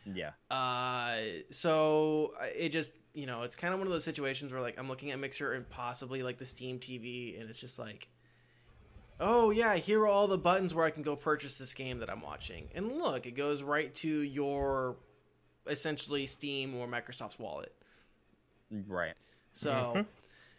[0.05, 0.31] Yeah.
[0.49, 4.77] Uh, so it just you know it's kind of one of those situations where like
[4.79, 8.09] I'm looking at Mixer and possibly like the Steam TV, and it's just like,
[9.19, 12.09] oh yeah, here are all the buttons where I can go purchase this game that
[12.09, 14.97] I'm watching, and look, it goes right to your
[15.69, 17.73] essentially Steam or Microsoft's wallet.
[18.87, 19.15] Right.
[19.53, 20.05] So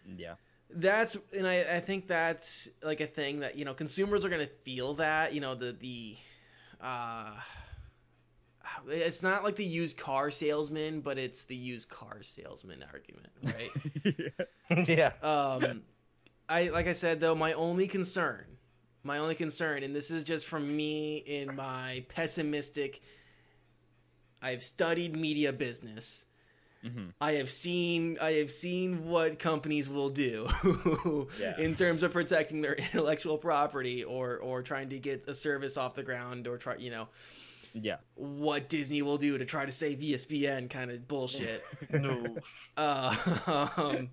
[0.06, 0.18] Mhm.
[0.18, 0.34] Yeah.
[0.72, 4.46] that's and I, I think that's like a thing that you know consumers are gonna
[4.46, 6.16] feel that you know the the
[6.80, 7.32] uh
[8.88, 13.74] it's not like the used car salesman but it's the used car salesman argument right
[14.88, 15.12] yeah.
[15.22, 15.82] um
[16.48, 18.44] i like i said though my only concern
[19.02, 23.00] my only concern and this is just from me in my pessimistic
[24.42, 26.24] i've studied media business
[26.82, 30.48] hmm I have seen I have seen what companies will do
[31.38, 31.58] Yeah.
[31.58, 35.94] in terms of protecting their intellectual property or or trying to get a service off
[35.94, 37.08] the ground or try you know
[37.74, 37.96] Yeah.
[38.14, 41.62] what Disney will do to try to save ESPN kind of bullshit.
[41.92, 42.38] No.
[42.78, 44.08] uh, um,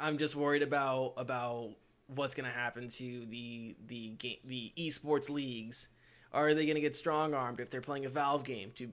[0.00, 1.70] I'm just worried about about
[2.08, 5.88] what's going to happen to the the game the esports leagues.
[6.32, 8.90] Are they going to get strong armed if they're playing a Valve game to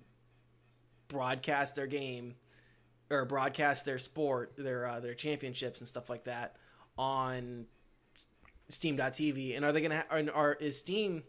[1.07, 2.35] broadcast their game
[3.09, 6.55] or broadcast their sport, their uh, their championships and stuff like that
[6.97, 7.65] on
[8.69, 9.55] Steam.tv.
[9.55, 11.23] And are they gonna ha- are, are is Steam?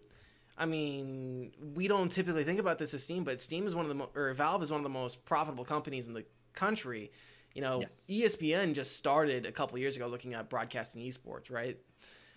[0.59, 3.89] I mean, we don't typically think about this as Steam, but Steam is one of
[3.91, 6.25] the mo- or Valve is one of the most profitable companies in the
[6.55, 7.13] country.
[7.55, 8.37] You know, Yes.
[8.37, 11.79] ESPN just started a couple years ago looking at broadcasting esports, right?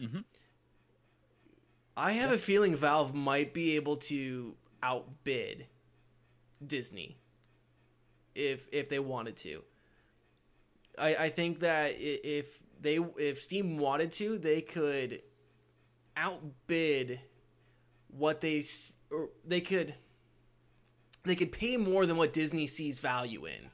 [0.01, 0.23] Mhm.
[1.99, 5.67] I have a feeling Valve might be able to outbid
[6.65, 7.17] Disney
[8.34, 9.63] if if they wanted to.
[10.97, 15.21] I I think that if they if Steam wanted to, they could
[16.15, 17.19] outbid
[18.07, 18.63] what they
[19.11, 19.93] or they could
[21.26, 23.69] they could pay more than what Disney sees value in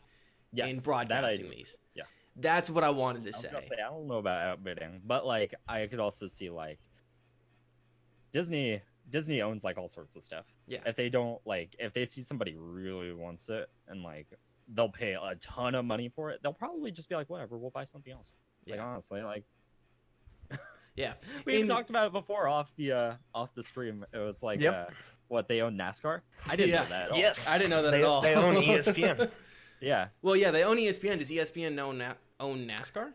[0.51, 1.77] Yes, in broadcasting these.
[1.93, 2.03] Yeah.
[2.37, 3.49] That's what I wanted to I say.
[3.49, 6.79] say I don't know about outbidding, but like I could also see like
[8.39, 8.81] Disney
[9.11, 10.43] Disney owns like all sorts of stuff.
[10.67, 10.79] Yeah.
[10.85, 14.27] If they don't like if they see somebody really wants it and like
[14.73, 17.69] they'll pay a ton of money for it, they'll probably just be like, whatever, we'll
[17.69, 18.33] buy something else.
[18.67, 18.83] Like Yeah.
[18.85, 19.45] honestly, like
[20.97, 21.13] Yeah.
[21.45, 24.05] we In- talked about it before off the uh off the stream.
[24.13, 24.73] It was like Yep.
[24.73, 24.93] uh
[25.29, 26.19] what they own NASCAR.
[26.45, 26.83] I didn't Yeah.
[26.83, 27.17] know that at all.
[27.17, 28.19] Yes, I didn't know that they, at all.
[28.21, 29.31] They own ESPN.
[29.79, 30.07] Yeah.
[30.21, 31.19] well, yeah, they own ESPN.
[31.19, 33.13] Does ESPN own, Na- own NASCAR?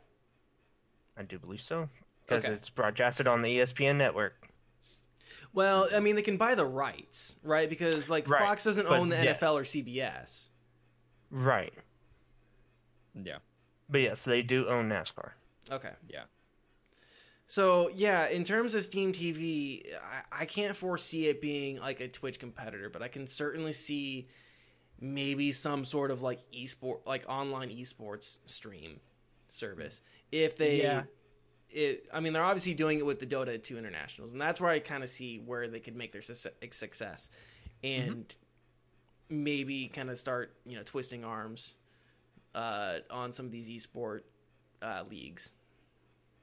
[1.16, 1.88] I do believe so
[2.26, 2.54] because Okay.
[2.54, 4.39] it's broadcasted on the ESPN network.
[5.52, 7.68] Well, I mean, they can buy the rights, right?
[7.68, 9.40] Because like Right, Fox doesn't but own the yes.
[9.40, 10.48] NFL or CBS.
[11.30, 11.72] Right,
[13.14, 13.38] Yeah.
[13.88, 15.30] but yes, they do own NASCAR.
[15.70, 15.92] Okay.
[16.08, 16.24] Yeah.
[17.46, 19.82] So yeah, in terms of Steam TV,
[20.32, 24.28] I, I can't foresee it being like a Twitch competitor, but I can certainly see
[25.00, 29.00] maybe some sort of like esport, like online esports stream
[29.48, 30.82] service if they.
[30.82, 31.02] Yeah.
[31.72, 34.70] It, I mean, they're obviously doing it with the Dota 2 internationals, and that's where
[34.70, 37.30] I kind of see where they could make their success, success
[37.82, 38.36] and
[39.28, 41.76] maybe kind of start, you know, twisting arms
[42.54, 44.20] uh, on some of these esport
[44.82, 45.52] uh, leagues.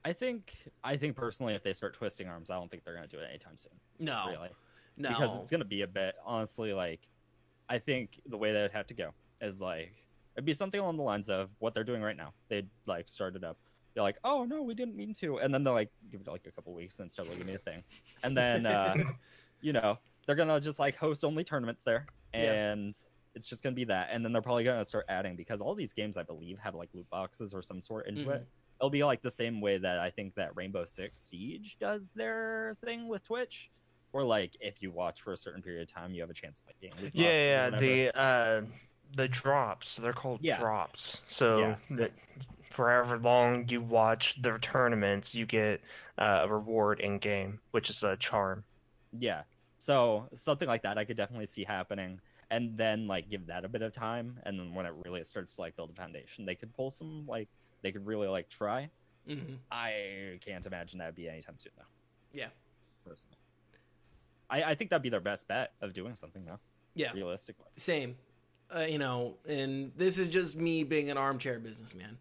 [0.05, 3.07] I think I think personally if they start twisting arms, I don't think they're gonna
[3.07, 3.73] do it anytime soon.
[3.99, 4.49] No, Really.
[4.95, 7.01] no, because it's gonna be a bit honestly like
[7.67, 9.09] I think the way that would have to go
[9.41, 9.91] is like
[10.35, 12.33] it'd be something along the lines of what they're doing right now.
[12.47, 13.57] They'd like start it up.
[13.97, 16.45] They're like, oh no, we didn't mean to, and then they'll like give it like
[16.45, 17.83] a couple weeks and start looking at a thing,
[18.21, 18.95] and then uh,
[19.59, 19.97] you know
[20.27, 22.51] they're gonna just like host only tournaments there, Yeah.
[22.53, 22.93] and
[23.33, 25.93] it's just gonna be that, and then they're probably gonna start adding because all these
[25.93, 28.47] games I believe have like loot boxes or some sort into it.
[28.79, 32.75] It'll be like the same way that I think that Rainbow Six Siege does their
[32.85, 33.71] thing with Twitch,
[34.13, 36.59] or like if you watch for a certain period of time, you have a chance
[36.59, 36.91] to play game.
[37.01, 38.61] loot boxes Yeah, yeah, the uh,
[39.15, 39.95] the drops.
[39.95, 40.59] They're called Yeah.
[40.59, 41.17] drops.
[41.25, 41.59] So
[41.89, 41.97] Yeah.
[41.97, 42.11] that
[42.73, 45.81] forever long you watch their tournaments, you get
[46.17, 48.63] uh, a reward in game, which is a charm.
[49.17, 49.43] Yeah.
[49.79, 52.19] So something like that I could definitely see happening.
[52.49, 55.55] And then like give that a bit of time and then when it really starts
[55.55, 57.49] to like build a foundation, they could pull some like
[57.83, 58.89] they could really like try.
[59.27, 61.83] hmm I can't imagine that'd be anytime soon though.
[62.31, 62.47] Yeah.
[63.05, 63.37] Personally.
[64.49, 66.59] I, I think that'd be their best bet of doing something though,
[66.95, 67.65] Yeah, realistically.
[67.75, 68.15] same.
[68.73, 72.17] Uh, you know, and this is just me being an armchair businessman.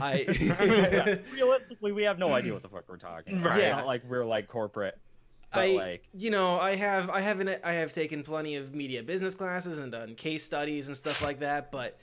[0.00, 3.50] I Yeah, Realistically, we have no idea what the fuck we're talking about.
[3.50, 3.62] Right.
[3.62, 3.76] Yeah.
[3.76, 4.98] not like we're like corporate.
[5.52, 9.02] But I, like you know, I have, I haven't, I have taken plenty of media
[9.02, 11.98] business classes and done case studies and stuff like that, but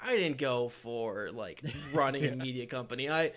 [0.00, 1.62] I didn't go for like
[1.92, 3.08] running a media company.
[3.08, 3.32] I,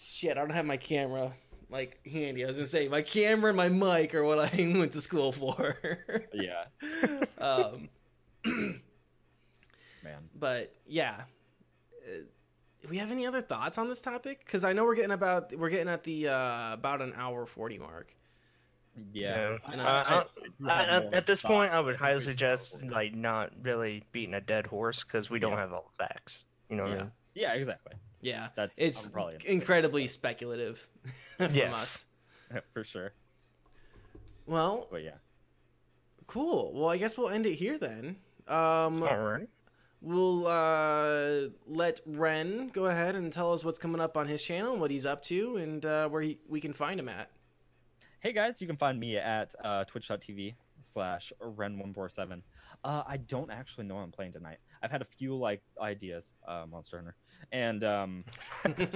[0.00, 1.32] shit, I don't have my camera
[1.70, 2.44] like handy.
[2.44, 5.32] I was gonna say my camera and my mic are what I went to school
[5.32, 5.76] for.
[6.32, 6.64] yeah,
[7.38, 7.88] um,
[8.44, 8.80] man.
[10.38, 11.22] but yeah.
[12.84, 14.40] Do we have any other thoughts on this topic?
[14.44, 17.78] Because I know we're getting about we're getting at the uh, about an hour forty
[17.78, 18.14] mark.
[19.14, 19.56] Yeah.
[19.64, 19.72] Yeah.
[19.72, 20.24] And Uh, I- uh,
[21.10, 25.02] I at, this point, I would highly suggest like not really beating a dead horse
[25.02, 25.60] because we don't Yeah.
[25.60, 26.44] have all the facts.
[26.68, 26.96] You know what Yeah.
[26.98, 27.12] I mean?
[27.34, 27.94] Yeah, exactly.
[28.20, 30.86] Yeah, That's it's probably incredibly speculative
[31.38, 31.72] from Yes.
[31.72, 32.06] us.
[32.74, 33.14] for sure.
[34.46, 35.16] Well, But yeah.
[36.26, 36.74] cool.
[36.74, 38.16] Well, I guess we'll end it here then.
[38.46, 39.48] Um, All right.
[40.04, 44.72] We'll uh, let Ren go ahead and tell us what's coming up on his channel
[44.72, 47.30] and what he's up to and uh, where he, we can find him at.
[48.20, 52.42] Hey guys, you can find me at uh, twitch.tv slash ren147.
[52.84, 54.58] Uh, I don't actually know what I'm playing tonight.
[54.82, 57.16] I've had a few like ideas, uh, Monster Hunter,
[57.52, 58.24] and um,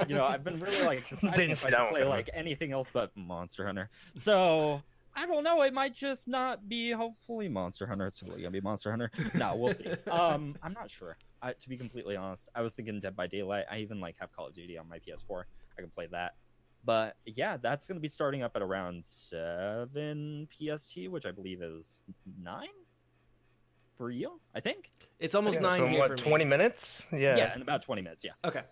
[0.09, 2.90] you know I've been really like deciding Didn't if I should play like anything else
[2.93, 3.89] but Monster Hunter.
[4.14, 4.82] So
[5.19, 5.62] I don't know.
[5.62, 6.93] It might just not be.
[6.93, 8.07] Hopefully, Monster Hunter.
[8.07, 9.11] It's totally gonna be Monster Hunter.
[9.35, 9.86] No, we'll see.
[10.11, 11.16] um, I'm not sure.
[11.43, 13.65] I, to be completely honest, I was thinking Dead by Daylight.
[13.69, 15.43] I even like have Call of Duty on my PS4.
[15.77, 16.36] I can play that.
[16.85, 22.01] But yeah, that's gonna be starting up at around seven PST, which I believe is
[22.40, 22.69] nine.
[23.97, 24.40] for you.
[24.55, 24.93] I think.
[25.19, 26.23] It's almost Yeah, nine so here what, for me.
[26.23, 27.03] 20 minutes?
[27.12, 27.36] Yeah.
[27.36, 28.23] Yeah, in about 20 minutes.
[28.24, 28.62] Yeah, Okay,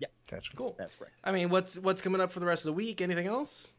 [0.00, 0.08] Yeah.
[0.28, 0.56] Gotcha.
[0.56, 0.74] cool.
[0.76, 1.14] that's correct.
[1.22, 3.00] I mean, what's what's coming up for the rest of the week?
[3.00, 3.76] Anything else?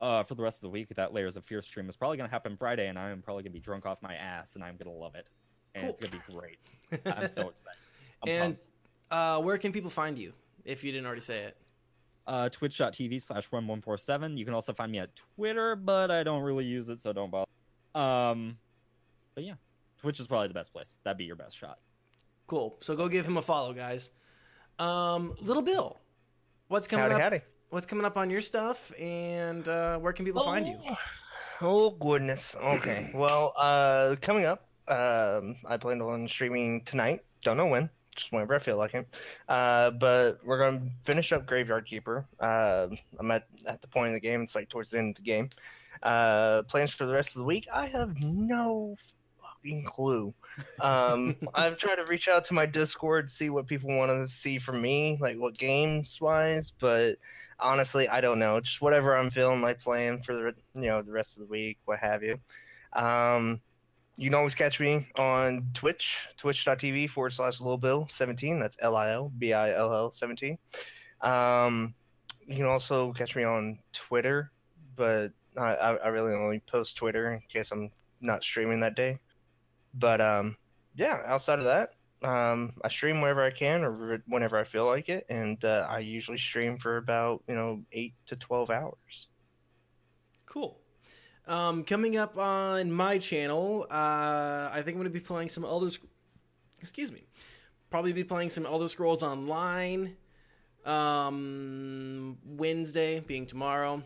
[0.00, 2.28] Uh, for the rest of the week, that Layers of Fear stream is probably gonna
[2.28, 5.14] happen Friday, and I'm probably gonna be drunk off my ass, and I'm gonna love
[5.16, 5.28] it,
[5.74, 5.90] and Cool.
[5.90, 6.58] it's gonna be great.
[7.04, 7.78] I'm so excited.
[8.22, 8.66] I'm And-
[9.10, 10.32] Uh, where can people find you
[10.64, 11.56] if you didn't already say it?
[12.26, 14.36] Uh, twitch.tv slash 1147.
[14.36, 17.30] You can also find me at Twitter, but I don't really use it, so don't
[17.30, 17.46] bother.
[17.94, 18.58] Um,
[19.34, 19.54] but yeah,
[19.98, 20.98] Twitch is probably the best place.
[21.04, 21.78] That'd be your best shot.
[22.46, 22.76] Cool.
[22.80, 24.10] So go give him a follow, guys.
[24.78, 25.98] Um, Little Bill,
[26.68, 27.20] what's coming Howdy, up?
[27.22, 27.40] howdy.
[27.70, 30.78] What's coming up on your stuff, and uh, where can people find you?
[31.60, 32.56] Oh goodness.
[32.58, 33.10] Okay.
[33.14, 37.24] well, uh, coming up, um, I plan on streaming tonight.
[37.42, 37.90] Don't know when.
[38.16, 39.06] Just whenever I feel like it.
[39.48, 42.26] Uh, but we're gonna finish up Graveyard Keeper.
[42.40, 42.88] Uh,
[43.18, 44.40] I'm at at the point of the game.
[44.42, 45.50] It's like towards the end of the game.
[46.02, 47.66] Uh, plans for the rest of the week.
[47.72, 48.96] I have no
[49.42, 50.32] fucking clue.
[50.80, 54.58] Um, I've tried to reach out to my Discord, see what people want to see
[54.58, 57.16] from me, like what games wise, but
[57.60, 58.60] honestly, I don't know.
[58.60, 61.78] Just whatever I'm feeling like playing for the you know the rest of the week,
[61.84, 62.38] what have you.
[62.92, 63.60] Um,
[64.16, 68.58] you can always catch me on Twitch, twitch.tv forward slash Lil Bill 17.
[68.58, 70.58] That's L I L B I L L 17.
[71.20, 71.94] Um,
[72.46, 74.50] you can also catch me on Twitter,
[74.96, 77.90] but I I really only post Twitter in case I'm
[78.20, 79.18] not streaming that day.
[79.94, 80.56] But um,
[80.96, 85.08] yeah, outside of that, um, I stream whenever I can or whenever I feel like
[85.08, 89.28] it, and uh, I usually stream for about you know eight to twelve hours.
[90.46, 90.80] Cool.
[91.46, 95.64] Um, coming up on my channel, uh, I think I'm going to be playing some
[95.64, 95.90] Elder.
[95.90, 96.02] Sc-
[96.80, 97.24] Excuse me.
[97.90, 100.16] Probably be playing some Elder Scrolls Online.
[100.84, 104.02] Um, Wednesday being tomorrow.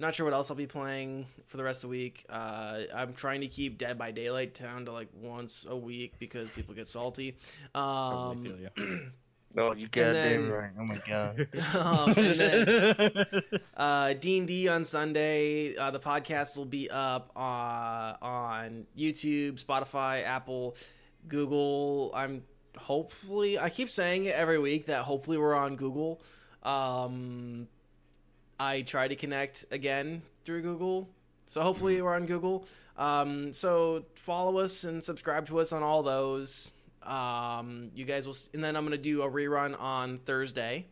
[0.00, 2.24] Not sure what else I'll be playing for the rest of the week.
[2.30, 6.48] Uh, I'm trying to keep Dead by Daylight down to like once a week because
[6.48, 7.36] people get salty.
[7.74, 9.00] Um, feel you.
[9.58, 10.70] Oh, you got it right!
[10.78, 11.48] Oh my god.
[11.74, 13.26] um, and then
[13.76, 15.74] uh, D&D on Sunday.
[15.76, 20.76] Uh, the podcast will be up uh, on YouTube, Spotify, Apple,
[21.26, 22.12] Google.
[22.14, 22.44] I'm
[22.76, 26.20] hopefully I keep saying it every week that hopefully we're on Google.
[26.62, 27.66] Um,
[28.60, 31.08] I try to connect again through Google,
[31.46, 32.66] so hopefully we're on Google.
[32.98, 36.74] Um, so follow us and subscribe to us on all those.
[37.02, 40.84] Um, you guys will, and then I'm gonna do a rerun on Thursday.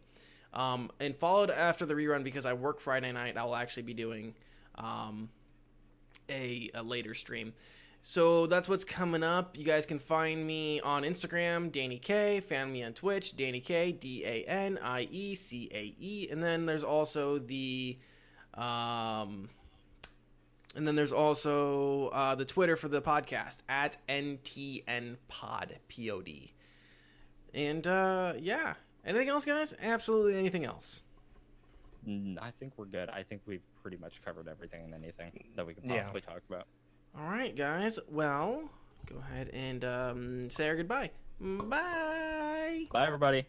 [0.54, 3.36] Um, and followed after the rerun because I work Friday night.
[3.36, 4.34] I will actually be doing
[4.76, 5.28] um,
[6.30, 7.52] a, a later stream.
[8.08, 9.58] So that's what's coming up.
[9.58, 12.40] You guys can find me on Instagram, Danny K.
[12.40, 13.92] Find me on Twitch, Danny K.
[13.92, 16.26] D A N I E C A E.
[16.30, 17.98] And then there's also the,
[18.54, 19.50] um,
[20.74, 26.22] and then there's also uh, the Twitter for the podcast at NTN Pod P O
[26.22, 26.54] D.
[27.52, 28.72] And uh, yeah,
[29.04, 29.74] anything else, guys?
[29.82, 31.02] Absolutely anything else.
[32.06, 33.10] I think we're good.
[33.10, 35.96] I think we've pretty much covered everything and anything that we could Yeah.
[35.96, 36.66] possibly talk about.
[37.16, 37.98] All right, guys.
[38.10, 38.70] Well,
[39.06, 41.10] go ahead and um, say our goodbye.
[41.40, 42.86] Bye.
[42.90, 43.46] Bye, everybody.